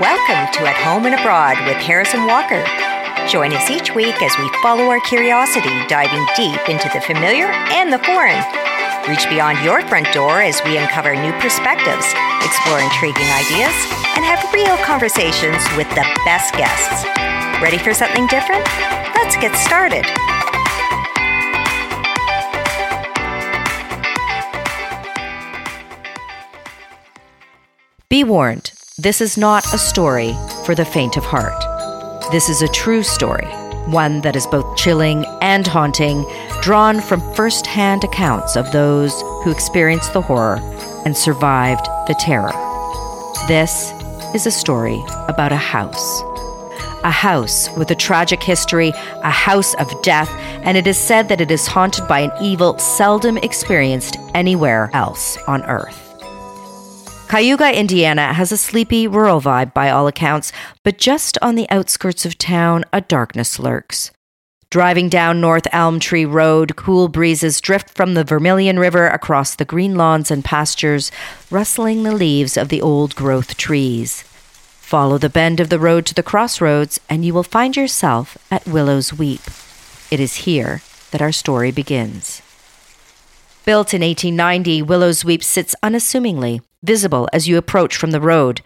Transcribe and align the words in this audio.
Welcome 0.00 0.46
to 0.54 0.62
At 0.62 0.78
Home 0.86 1.10
and 1.10 1.14
Abroad 1.18 1.58
with 1.66 1.74
Harris 1.82 2.14
and 2.14 2.22
Walker. 2.30 2.62
Join 3.26 3.50
us 3.50 3.66
each 3.66 3.98
week 3.98 4.14
as 4.22 4.30
we 4.38 4.46
follow 4.62 4.86
our 4.86 5.02
curiosity, 5.02 5.74
diving 5.90 6.22
deep 6.38 6.62
into 6.70 6.86
the 6.94 7.02
familiar 7.02 7.50
and 7.74 7.90
the 7.90 7.98
foreign. 8.06 8.38
Reach 9.10 9.26
beyond 9.26 9.58
your 9.66 9.82
front 9.90 10.06
door 10.14 10.38
as 10.38 10.62
we 10.62 10.78
uncover 10.78 11.18
new 11.18 11.34
perspectives, 11.42 12.06
explore 12.46 12.78
intriguing 12.78 13.26
ideas, 13.26 13.74
and 14.14 14.22
have 14.22 14.38
real 14.54 14.78
conversations 14.86 15.58
with 15.74 15.90
the 15.98 16.06
best 16.22 16.54
guests. 16.54 17.02
Ready 17.58 17.82
for 17.82 17.90
something 17.90 18.30
different? 18.30 18.62
Let's 19.18 19.34
get 19.42 19.50
started. 19.58 20.06
Be 28.08 28.22
warned, 28.22 28.77
this 28.98 29.20
is 29.20 29.38
not 29.38 29.64
a 29.72 29.78
story 29.78 30.34
for 30.66 30.74
the 30.74 30.84
faint 30.84 31.16
of 31.16 31.24
heart. 31.24 31.64
This 32.32 32.48
is 32.48 32.62
a 32.62 32.68
true 32.72 33.04
story, 33.04 33.46
one 33.86 34.22
that 34.22 34.34
is 34.34 34.48
both 34.48 34.76
chilling 34.76 35.24
and 35.40 35.64
haunting, 35.64 36.26
drawn 36.62 37.00
from 37.00 37.20
first 37.34 37.64
hand 37.64 38.02
accounts 38.02 38.56
of 38.56 38.72
those 38.72 39.12
who 39.44 39.52
experienced 39.52 40.14
the 40.14 40.20
horror 40.20 40.58
and 41.04 41.16
survived 41.16 41.86
the 42.08 42.16
terror. 42.18 42.50
This 43.46 43.92
is 44.34 44.46
a 44.46 44.50
story 44.50 45.00
about 45.28 45.52
a 45.52 45.56
house. 45.56 46.22
A 47.04 47.12
house 47.12 47.70
with 47.76 47.92
a 47.92 47.94
tragic 47.94 48.42
history, 48.42 48.92
a 49.22 49.30
house 49.30 49.74
of 49.74 50.02
death, 50.02 50.28
and 50.64 50.76
it 50.76 50.88
is 50.88 50.98
said 50.98 51.28
that 51.28 51.40
it 51.40 51.52
is 51.52 51.68
haunted 51.68 52.08
by 52.08 52.18
an 52.18 52.32
evil 52.42 52.76
seldom 52.78 53.38
experienced 53.38 54.16
anywhere 54.34 54.90
else 54.92 55.38
on 55.46 55.62
earth. 55.66 56.07
Cayuga, 57.28 57.78
Indiana 57.78 58.32
has 58.32 58.52
a 58.52 58.56
sleepy, 58.56 59.06
rural 59.06 59.42
vibe 59.42 59.74
by 59.74 59.90
all 59.90 60.06
accounts, 60.06 60.50
but 60.82 60.96
just 60.96 61.36
on 61.42 61.56
the 61.56 61.68
outskirts 61.68 62.24
of 62.24 62.38
town, 62.38 62.86
a 62.90 63.02
darkness 63.02 63.58
lurks. 63.58 64.10
Driving 64.70 65.10
down 65.10 65.38
North 65.38 65.66
Elm 65.70 66.00
Tree 66.00 66.24
Road, 66.24 66.74
cool 66.74 67.06
breezes 67.08 67.60
drift 67.60 67.90
from 67.90 68.14
the 68.14 68.24
Vermilion 68.24 68.78
River 68.78 69.08
across 69.08 69.54
the 69.54 69.66
green 69.66 69.94
lawns 69.94 70.30
and 70.30 70.42
pastures, 70.42 71.12
rustling 71.50 72.02
the 72.02 72.14
leaves 72.14 72.56
of 72.56 72.70
the 72.70 72.80
old 72.80 73.14
growth 73.14 73.58
trees. 73.58 74.22
Follow 74.80 75.18
the 75.18 75.28
bend 75.28 75.60
of 75.60 75.68
the 75.68 75.78
road 75.78 76.06
to 76.06 76.14
the 76.14 76.22
crossroads, 76.22 76.98
and 77.10 77.26
you 77.26 77.34
will 77.34 77.42
find 77.42 77.76
yourself 77.76 78.38
at 78.50 78.66
Willow's 78.66 79.12
Weep. 79.12 79.42
It 80.10 80.18
is 80.18 80.46
here 80.46 80.80
that 81.10 81.20
our 81.20 81.32
story 81.32 81.72
begins. 81.72 82.40
Built 83.66 83.92
in 83.92 84.00
1890, 84.00 84.80
Willow's 84.80 85.26
Weep 85.26 85.44
sits 85.44 85.76
unassumingly, 85.82 86.62
visible 86.82 87.28
as 87.32 87.48
you 87.48 87.56
approach 87.56 87.96
from 87.96 88.10
the 88.10 88.20
road. 88.20 88.60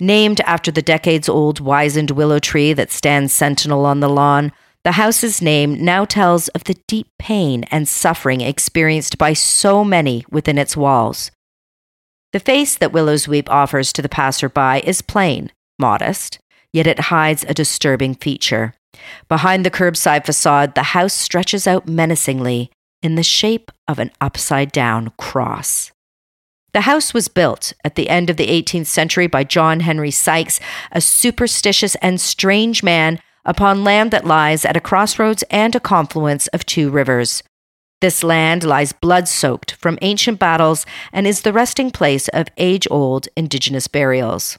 Named 0.00 0.40
after 0.42 0.70
the 0.70 0.82
decades 0.82 1.28
old 1.28 1.60
wizened 1.60 2.12
willow 2.12 2.38
tree 2.38 2.72
that 2.72 2.92
stands 2.92 3.32
sentinel 3.32 3.84
on 3.84 4.00
the 4.00 4.08
lawn, 4.08 4.52
the 4.84 4.92
house's 4.92 5.42
name 5.42 5.84
now 5.84 6.04
tells 6.04 6.48
of 6.48 6.64
the 6.64 6.76
deep 6.86 7.08
pain 7.18 7.64
and 7.64 7.88
suffering 7.88 8.40
experienced 8.40 9.18
by 9.18 9.32
so 9.32 9.84
many 9.84 10.24
within 10.30 10.56
its 10.56 10.76
walls. 10.76 11.30
The 12.32 12.40
face 12.40 12.76
that 12.76 12.92
Willow's 12.92 13.26
Weep 13.26 13.50
offers 13.50 13.92
to 13.94 14.02
the 14.02 14.08
passerby 14.08 14.82
is 14.84 15.02
plain, 15.02 15.50
modest, 15.78 16.38
yet 16.72 16.86
it 16.86 17.00
hides 17.00 17.44
a 17.44 17.54
disturbing 17.54 18.14
feature. 18.14 18.74
Behind 19.28 19.64
the 19.64 19.70
curbside 19.70 20.24
facade, 20.24 20.74
the 20.74 20.94
house 20.94 21.14
stretches 21.14 21.66
out 21.66 21.88
menacingly 21.88 22.70
in 23.02 23.14
the 23.14 23.22
shape 23.22 23.70
of 23.86 23.98
an 23.98 24.10
upside 24.20 24.72
down 24.72 25.12
cross. 25.18 25.90
The 26.78 26.82
house 26.82 27.12
was 27.12 27.26
built 27.26 27.72
at 27.84 27.96
the 27.96 28.08
end 28.08 28.30
of 28.30 28.36
the 28.36 28.46
18th 28.46 28.86
century 28.86 29.26
by 29.26 29.42
John 29.42 29.80
Henry 29.80 30.12
Sykes, 30.12 30.60
a 30.92 31.00
superstitious 31.00 31.96
and 31.96 32.20
strange 32.20 32.84
man, 32.84 33.18
upon 33.44 33.82
land 33.82 34.12
that 34.12 34.24
lies 34.24 34.64
at 34.64 34.76
a 34.76 34.80
crossroads 34.80 35.42
and 35.50 35.74
a 35.74 35.80
confluence 35.80 36.46
of 36.46 36.64
two 36.64 36.88
rivers. 36.88 37.42
This 38.00 38.22
land 38.22 38.62
lies 38.62 38.92
blood 38.92 39.26
soaked 39.26 39.72
from 39.72 39.98
ancient 40.02 40.38
battles 40.38 40.86
and 41.12 41.26
is 41.26 41.40
the 41.40 41.52
resting 41.52 41.90
place 41.90 42.28
of 42.28 42.46
age 42.58 42.86
old 42.92 43.26
indigenous 43.36 43.88
burials. 43.88 44.56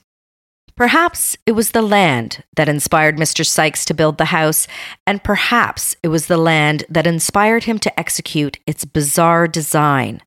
Perhaps 0.75 1.37
it 1.45 1.53
was 1.53 1.71
the 1.71 1.81
land 1.81 2.43
that 2.57 2.67
inspired 2.67 3.15
Mr. 3.15 3.45
Sykes 3.45 3.85
to 3.85 3.93
build 3.93 4.17
the 4.17 4.25
house, 4.25 4.67
and 5.07 5.23
perhaps 5.23 5.95
it 6.03 6.09
was 6.09 6.27
the 6.27 6.35
land 6.35 6.83
that 6.89 7.07
inspired 7.07 7.63
him 7.63 7.79
to 7.79 7.97
execute 7.97 8.59
its 8.67 8.83
bizarre 8.83 9.47
design 9.47 10.21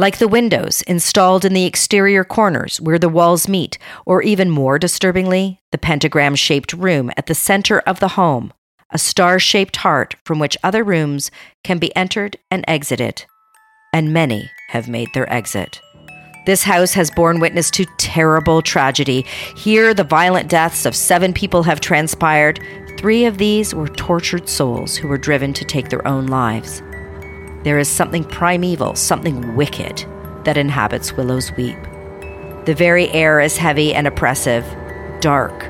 like 0.00 0.16
the 0.16 0.28
windows 0.28 0.80
installed 0.82 1.44
in 1.44 1.52
the 1.52 1.66
exterior 1.66 2.24
corners 2.24 2.80
where 2.80 2.98
the 2.98 3.08
walls 3.08 3.46
meet, 3.46 3.76
or 4.06 4.22
even 4.22 4.48
more 4.48 4.78
disturbingly, 4.78 5.60
the 5.72 5.78
pentagram 5.78 6.34
shaped 6.34 6.72
room 6.72 7.10
at 7.18 7.26
the 7.26 7.34
center 7.34 7.80
of 7.80 8.00
the 8.00 8.08
home, 8.08 8.50
a 8.88 8.98
star 8.98 9.38
shaped 9.38 9.76
heart 9.76 10.16
from 10.24 10.38
which 10.38 10.56
other 10.64 10.82
rooms 10.82 11.30
can 11.62 11.78
be 11.78 11.94
entered 11.94 12.38
and 12.50 12.64
exited. 12.66 13.26
And 13.92 14.10
many 14.10 14.50
have 14.70 14.88
made 14.88 15.08
their 15.12 15.30
exit. 15.30 15.82
This 16.46 16.62
house 16.62 16.94
has 16.94 17.10
borne 17.10 17.38
witness 17.38 17.70
to 17.72 17.84
terrible 17.98 18.62
tragedy. 18.62 19.26
Here, 19.54 19.92
the 19.92 20.02
violent 20.02 20.48
deaths 20.48 20.86
of 20.86 20.96
seven 20.96 21.34
people 21.34 21.62
have 21.64 21.80
transpired. 21.80 22.58
Three 22.96 23.26
of 23.26 23.36
these 23.36 23.74
were 23.74 23.88
tortured 23.88 24.48
souls 24.48 24.96
who 24.96 25.08
were 25.08 25.18
driven 25.18 25.52
to 25.52 25.64
take 25.66 25.90
their 25.90 26.08
own 26.08 26.26
lives. 26.28 26.82
There 27.62 27.78
is 27.78 27.88
something 27.88 28.24
primeval, 28.24 28.94
something 28.94 29.54
wicked 29.54 30.06
that 30.44 30.56
inhabits 30.56 31.12
Willow's 31.12 31.52
Weep. 31.52 31.76
The 32.64 32.74
very 32.74 33.10
air 33.10 33.40
is 33.40 33.58
heavy 33.58 33.94
and 33.94 34.06
oppressive, 34.06 34.64
dark. 35.20 35.68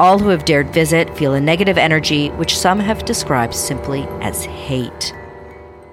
All 0.00 0.18
who 0.18 0.28
have 0.30 0.44
dared 0.44 0.72
visit 0.72 1.16
feel 1.16 1.34
a 1.34 1.40
negative 1.40 1.78
energy, 1.78 2.30
which 2.30 2.58
some 2.58 2.80
have 2.80 3.04
described 3.04 3.54
simply 3.54 4.02
as 4.20 4.44
hate. 4.44 5.14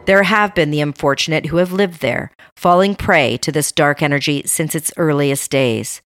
There 0.06 0.24
have 0.24 0.54
been 0.54 0.72
the 0.72 0.82
unfortunate 0.82 1.48
who 1.48 1.58
have 1.58 1.72
lived 1.72 2.02
there, 2.02 2.32
falling 2.56 2.96
prey 2.96 3.38
to 3.38 3.52
this 3.52 3.72
dark 3.72 4.02
energy 4.02 4.44
since 4.46 4.76
its 4.76 4.92
earliest 4.98 5.50
days. 5.50 6.02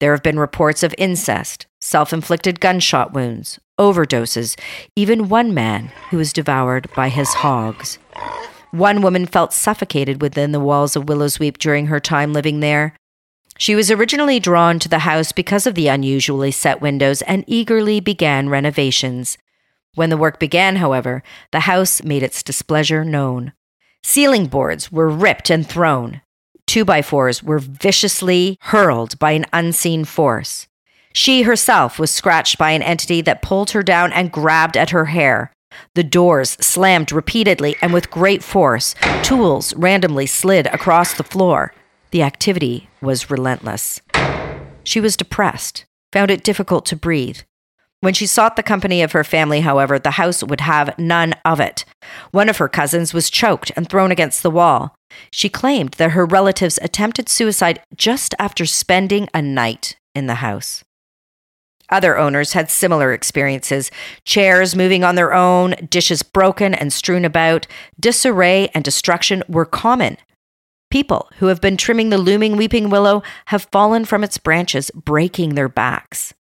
There 0.00 0.12
have 0.12 0.22
been 0.22 0.38
reports 0.38 0.82
of 0.82 0.94
incest, 0.96 1.66
self 1.80 2.12
inflicted 2.12 2.60
gunshot 2.60 3.12
wounds, 3.12 3.58
overdoses, 3.78 4.58
even 4.96 5.28
one 5.28 5.52
man 5.52 5.90
who 6.10 6.18
was 6.18 6.32
devoured 6.32 6.88
by 6.94 7.08
his 7.10 7.28
hogs. 7.34 7.98
One 8.70 9.02
woman 9.02 9.26
felt 9.26 9.52
suffocated 9.52 10.22
within 10.22 10.52
the 10.52 10.60
walls 10.60 10.94
of 10.94 11.08
Willow's 11.08 11.38
Weep 11.38 11.58
during 11.58 11.86
her 11.86 11.98
time 11.98 12.32
living 12.32 12.60
there. 12.60 12.94
She 13.58 13.74
was 13.74 13.90
originally 13.90 14.40
drawn 14.40 14.78
to 14.78 14.88
the 14.88 15.00
house 15.00 15.32
because 15.32 15.66
of 15.66 15.74
the 15.74 15.88
unusually 15.88 16.50
set 16.50 16.80
windows 16.80 17.20
and 17.22 17.44
eagerly 17.46 18.00
began 18.00 18.48
renovations. 18.48 19.36
When 19.94 20.08
the 20.08 20.16
work 20.16 20.38
began, 20.38 20.76
however, 20.76 21.22
the 21.50 21.60
house 21.60 22.02
made 22.02 22.22
its 22.22 22.42
displeasure 22.42 23.04
known. 23.04 23.52
Ceiling 24.02 24.46
boards 24.46 24.90
were 24.90 25.10
ripped 25.10 25.50
and 25.50 25.66
thrown. 25.66 26.22
Two 26.66 26.84
by 26.84 27.02
fours 27.02 27.42
were 27.42 27.58
viciously 27.58 28.56
hurled 28.60 29.18
by 29.18 29.32
an 29.32 29.46
unseen 29.52 30.04
force. 30.04 30.68
She 31.12 31.42
herself 31.42 31.98
was 31.98 32.12
scratched 32.12 32.56
by 32.56 32.70
an 32.70 32.82
entity 32.82 33.20
that 33.22 33.42
pulled 33.42 33.70
her 33.72 33.82
down 33.82 34.12
and 34.12 34.30
grabbed 34.30 34.76
at 34.76 34.90
her 34.90 35.06
hair. 35.06 35.52
The 35.94 36.02
doors 36.02 36.50
slammed 36.60 37.12
repeatedly 37.12 37.76
and 37.82 37.92
with 37.92 38.10
great 38.10 38.42
force. 38.42 38.94
Tools 39.22 39.74
randomly 39.74 40.26
slid 40.26 40.66
across 40.68 41.14
the 41.14 41.24
floor. 41.24 41.72
The 42.10 42.22
activity 42.22 42.88
was 43.00 43.30
relentless. 43.30 44.00
She 44.84 45.00
was 45.00 45.16
depressed, 45.16 45.84
found 46.12 46.30
it 46.30 46.42
difficult 46.42 46.86
to 46.86 46.96
breathe. 46.96 47.40
When 48.00 48.14
she 48.14 48.26
sought 48.26 48.56
the 48.56 48.62
company 48.62 49.02
of 49.02 49.12
her 49.12 49.24
family, 49.24 49.60
however, 49.60 49.98
the 49.98 50.12
house 50.12 50.42
would 50.42 50.62
have 50.62 50.98
none 50.98 51.34
of 51.44 51.60
it. 51.60 51.84
One 52.30 52.48
of 52.48 52.56
her 52.56 52.68
cousins 52.68 53.12
was 53.12 53.28
choked 53.28 53.70
and 53.76 53.88
thrown 53.88 54.10
against 54.10 54.42
the 54.42 54.50
wall. 54.50 54.94
She 55.30 55.50
claimed 55.50 55.92
that 55.92 56.12
her 56.12 56.24
relatives 56.24 56.78
attempted 56.80 57.28
suicide 57.28 57.82
just 57.94 58.34
after 58.38 58.64
spending 58.64 59.28
a 59.34 59.42
night 59.42 59.96
in 60.14 60.26
the 60.26 60.36
house. 60.36 60.82
Other 61.90 62.16
owners 62.16 62.52
had 62.52 62.70
similar 62.70 63.12
experiences 63.12 63.90
chairs 64.24 64.76
moving 64.76 65.02
on 65.02 65.16
their 65.16 65.34
own, 65.34 65.74
dishes 65.88 66.22
broken 66.22 66.72
and 66.72 66.92
strewn 66.92 67.24
about, 67.24 67.66
disarray 67.98 68.68
and 68.74 68.84
destruction 68.84 69.42
were 69.48 69.66
common. 69.66 70.16
People 70.90 71.28
who 71.36 71.46
have 71.46 71.60
been 71.60 71.76
trimming 71.76 72.10
the 72.10 72.18
looming 72.18 72.56
weeping 72.56 72.90
willow 72.90 73.22
have 73.46 73.68
fallen 73.70 74.04
from 74.04 74.24
its 74.24 74.38
branches, 74.38 74.90
breaking 74.92 75.54
their 75.54 75.68
backs. 75.68 76.34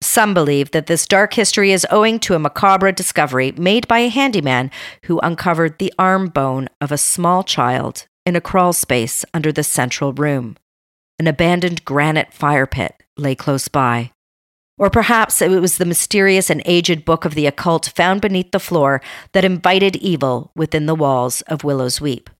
Some 0.00 0.32
believe 0.32 0.70
that 0.70 0.86
this 0.86 1.06
dark 1.06 1.34
history 1.34 1.72
is 1.72 1.86
owing 1.90 2.20
to 2.20 2.34
a 2.34 2.38
macabre 2.38 2.92
discovery 2.92 3.52
made 3.52 3.88
by 3.88 3.98
a 3.98 4.08
handyman 4.08 4.70
who 5.04 5.18
uncovered 5.20 5.78
the 5.78 5.92
arm 5.98 6.28
bone 6.28 6.68
of 6.80 6.92
a 6.92 6.98
small 6.98 7.42
child 7.42 8.06
in 8.24 8.36
a 8.36 8.40
crawl 8.40 8.72
space 8.72 9.24
under 9.34 9.50
the 9.50 9.64
central 9.64 10.12
room. 10.12 10.56
An 11.18 11.26
abandoned 11.26 11.84
granite 11.84 12.32
fire 12.32 12.66
pit 12.66 13.02
lay 13.16 13.34
close 13.34 13.66
by. 13.66 14.12
Or 14.78 14.90
perhaps 14.90 15.42
it 15.42 15.60
was 15.60 15.78
the 15.78 15.84
mysterious 15.84 16.50
and 16.50 16.62
aged 16.64 17.04
book 17.04 17.24
of 17.24 17.34
the 17.34 17.46
occult 17.46 17.92
found 17.96 18.20
beneath 18.20 18.52
the 18.52 18.60
floor 18.60 19.00
that 19.32 19.44
invited 19.44 19.96
evil 19.96 20.52
within 20.54 20.86
the 20.86 20.94
walls 20.94 21.42
of 21.42 21.64
Willow's 21.64 22.00
Weep. 22.00 22.30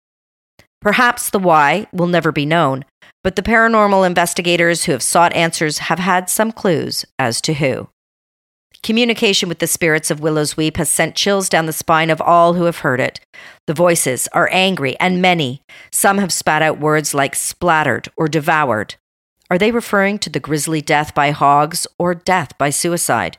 Perhaps 0.80 1.30
the 1.30 1.40
why 1.40 1.86
will 1.92 2.06
never 2.06 2.30
be 2.30 2.46
known, 2.46 2.84
but 3.24 3.34
the 3.34 3.42
paranormal 3.42 4.06
investigators 4.06 4.84
who 4.84 4.92
have 4.92 5.02
sought 5.02 5.32
answers 5.32 5.78
have 5.78 5.98
had 5.98 6.30
some 6.30 6.52
clues 6.52 7.04
as 7.18 7.40
to 7.40 7.54
who. 7.54 7.88
Communication 8.84 9.48
with 9.48 9.58
the 9.58 9.66
spirits 9.66 10.08
of 10.08 10.20
Willow's 10.20 10.56
Weep 10.56 10.76
has 10.76 10.88
sent 10.88 11.16
chills 11.16 11.48
down 11.48 11.66
the 11.66 11.72
spine 11.72 12.10
of 12.10 12.20
all 12.20 12.54
who 12.54 12.64
have 12.64 12.78
heard 12.78 13.00
it. 13.00 13.18
The 13.66 13.74
voices 13.74 14.28
are 14.28 14.48
angry 14.52 14.96
and 15.00 15.20
many. 15.20 15.62
Some 15.90 16.18
have 16.18 16.32
spat 16.32 16.62
out 16.62 16.78
words 16.78 17.12
like 17.12 17.34
splattered 17.34 18.08
or 18.16 18.28
devoured. 18.28 18.94
Are 19.50 19.58
they 19.58 19.70
referring 19.70 20.18
to 20.20 20.30
the 20.30 20.40
grisly 20.40 20.82
death 20.82 21.14
by 21.14 21.30
hogs 21.30 21.86
or 21.98 22.14
death 22.14 22.56
by 22.58 22.68
suicide? 22.68 23.38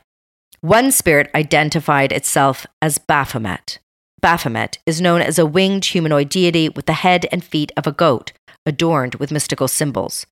One 0.60 0.90
spirit 0.90 1.30
identified 1.34 2.10
itself 2.10 2.66
as 2.82 2.98
Baphomet. 2.98 3.78
Baphomet 4.20 4.78
is 4.86 5.00
known 5.00 5.22
as 5.22 5.38
a 5.38 5.46
winged 5.46 5.84
humanoid 5.86 6.28
deity 6.28 6.68
with 6.68 6.86
the 6.86 6.94
head 6.94 7.26
and 7.30 7.44
feet 7.44 7.70
of 7.76 7.86
a 7.86 7.92
goat, 7.92 8.32
adorned 8.66 9.14
with 9.14 9.30
mystical 9.30 9.68
symbols. 9.68 10.26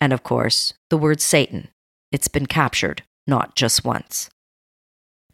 And 0.00 0.12
of 0.12 0.22
course, 0.22 0.74
the 0.88 0.96
word 0.96 1.20
Satan. 1.20 1.68
It's 2.12 2.28
been 2.28 2.46
captured 2.46 3.02
not 3.26 3.54
just 3.56 3.84
once. 3.84 4.30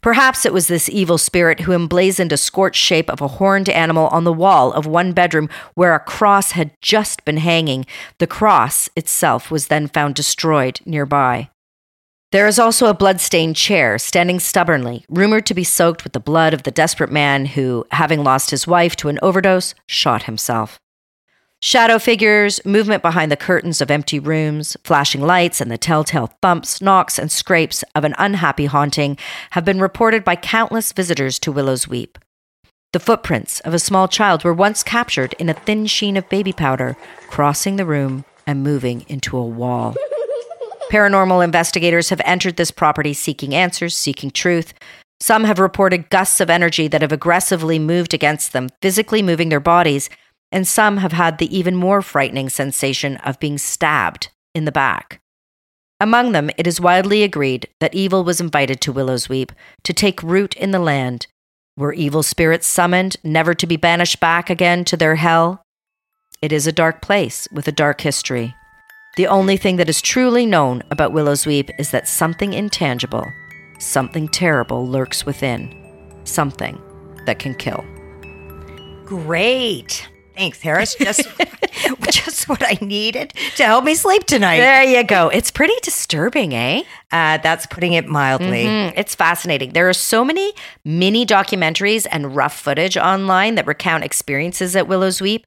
Perhaps 0.05 0.45
it 0.45 0.53
was 0.53 0.67
this 0.67 0.87
evil 0.87 1.17
spirit 1.17 1.61
who 1.61 1.71
emblazoned 1.71 2.31
a 2.31 2.37
scorched 2.37 2.79
shape 2.79 3.09
of 3.09 3.21
a 3.21 3.27
horned 3.27 3.67
animal 3.69 4.05
on 4.09 4.23
the 4.23 4.31
wall 4.31 4.71
of 4.71 4.85
one 4.85 5.13
bedroom 5.13 5.49
where 5.73 5.95
a 5.95 5.99
cross 5.99 6.51
had 6.51 6.79
just 6.79 7.25
been 7.25 7.37
hanging. 7.37 7.87
The 8.19 8.27
cross 8.27 8.87
itself 8.95 9.49
was 9.49 9.65
then 9.65 9.87
found 9.87 10.13
destroyed 10.13 10.79
nearby. 10.85 11.49
There 12.31 12.45
is 12.45 12.59
also 12.59 12.85
a 12.85 12.93
blood-stained 12.93 13.55
chair 13.55 13.97
standing 13.97 14.39
stubbornly, 14.39 15.05
rumored 15.09 15.47
to 15.47 15.55
be 15.55 15.63
soaked 15.63 16.03
with 16.03 16.13
the 16.13 16.19
blood 16.19 16.53
of 16.53 16.61
the 16.61 16.69
desperate 16.69 17.11
man 17.11 17.47
who, 17.47 17.87
having 17.89 18.23
lost 18.23 18.51
his 18.51 18.67
wife 18.67 18.95
to 18.97 19.09
an 19.09 19.17
overdose, 19.23 19.73
shot 19.87 20.25
himself. 20.25 20.79
Shadow 21.65 21.97
figures, 21.97 22.63
movement 22.63 23.01
behind 23.01 23.31
the 23.31 23.35
curtains 23.35 23.81
of 23.81 23.89
empty 23.89 24.19
rooms, 24.19 24.77
flashing 24.83 25.21
lights, 25.21 25.59
and 25.59 25.71
the 25.71 25.79
telltale 25.79 26.31
thumps, 26.39 26.79
knocks, 26.79 27.17
and 27.17 27.31
scrapes 27.31 27.83
of 27.95 28.03
an 28.03 28.13
unhappy 28.19 28.67
haunting 28.67 29.17
have 29.49 29.65
been 29.65 29.79
reported 29.79 30.23
by 30.23 30.35
countless 30.35 30.91
visitors 30.91 31.39
to 31.39 31.51
Willow's 31.51 31.87
Weep. 31.87 32.19
The 32.93 32.99
footprints 32.99 33.61
of 33.61 33.73
a 33.73 33.79
small 33.79 34.07
child 34.07 34.43
were 34.43 34.53
once 34.53 34.83
captured 34.83 35.33
in 35.39 35.49
a 35.49 35.55
thin 35.55 35.87
sheen 35.87 36.17
of 36.17 36.29
baby 36.29 36.53
powder, 36.53 36.95
crossing 37.31 37.77
the 37.77 37.85
room 37.87 38.25
and 38.45 38.61
moving 38.61 39.03
into 39.07 39.35
a 39.35 39.43
wall. 39.43 39.95
Paranormal 40.91 41.43
investigators 41.43 42.09
have 42.09 42.21
entered 42.25 42.57
this 42.57 42.69
property 42.69 43.15
seeking 43.15 43.55
answers, 43.55 43.95
seeking 43.95 44.29
truth. 44.29 44.75
Some 45.19 45.45
have 45.45 45.57
reported 45.57 46.11
gusts 46.11 46.39
of 46.39 46.51
energy 46.51 46.87
that 46.89 47.01
have 47.01 47.11
aggressively 47.11 47.79
moved 47.79 48.13
against 48.13 48.53
them, 48.53 48.69
physically 48.83 49.23
moving 49.23 49.49
their 49.49 49.59
bodies 49.59 50.11
and 50.55 50.65
some 50.65 50.97
have 50.97 51.11
had 51.11 51.37
the 51.37 51.55
even 51.55 51.75
more 51.75 52.01
frightening 52.01 52.47
sensation 52.47 53.17
of 53.17 53.41
being 53.41 53.57
stabbed 53.57 54.29
in 54.53 54.63
the 54.63 54.71
back. 54.71 55.19
Among 55.99 56.31
them, 56.31 56.49
it 56.57 56.65
is 56.65 56.79
widely 56.79 57.23
agreed 57.23 57.67
that 57.81 57.93
evil 57.93 58.23
was 58.23 58.39
invited 58.39 58.79
to 58.81 58.93
Willow's 58.93 59.27
Weep 59.27 59.51
to 59.83 59.91
take 59.91 60.23
root 60.23 60.55
in 60.55 60.71
the 60.71 60.79
land. 60.79 61.27
Were 61.75 61.91
evil 61.91 62.23
spirits 62.23 62.67
summoned, 62.67 63.17
never 63.21 63.53
to 63.53 63.67
be 63.67 63.75
banished 63.75 64.21
back 64.21 64.49
again 64.49 64.85
to 64.85 64.95
their 64.95 65.15
hell? 65.15 65.61
It 66.41 66.53
is 66.53 66.67
a 66.67 66.71
dark 66.71 67.01
place 67.01 67.49
with 67.51 67.67
a 67.67 67.73
dark 67.73 67.99
history. 67.99 68.55
The 69.17 69.27
only 69.27 69.57
thing 69.57 69.75
that 69.75 69.89
is 69.89 70.01
truly 70.01 70.45
known 70.45 70.83
about 70.89 71.11
Willow's 71.11 71.45
Weep 71.45 71.69
is 71.77 71.91
that 71.91 72.07
something 72.07 72.53
intangible, 72.53 73.25
something 73.79 74.29
terrible 74.29 74.87
lurks 74.87 75.25
within, 75.25 75.69
something 76.23 76.81
that 77.25 77.39
can 77.39 77.55
kill. 77.55 77.83
Great. 79.03 80.07
Thanks, 80.35 80.61
Harris. 80.61 80.95
Just, 80.95 81.27
just 82.11 82.49
what 82.49 82.61
I 82.63 82.77
needed 82.81 83.33
to 83.55 83.63
help 83.63 83.85
me 83.85 83.95
sleep 83.95 84.25
tonight. 84.25 84.59
There 84.59 84.83
you 84.83 85.03
go. 85.03 85.29
It's 85.29 85.51
pretty 85.51 85.75
disturbing, 85.81 86.53
eh? 86.53 86.83
Uh, 87.11 87.37
that's 87.37 87.65
putting 87.67 87.93
it 87.93 88.07
mildly. 88.07 88.65
Mm-hmm. 88.65 88.99
It's 88.99 89.15
fascinating. 89.15 89.71
There 89.71 89.87
are 89.87 89.93
so 89.93 90.25
many 90.25 90.53
mini 90.83 91.25
documentaries 91.25 92.05
and 92.11 92.35
rough 92.35 92.59
footage 92.59 92.97
online 92.97 93.55
that 93.55 93.67
recount 93.67 94.03
experiences 94.03 94.75
at 94.75 94.87
Willow's 94.87 95.21
Weep. 95.21 95.45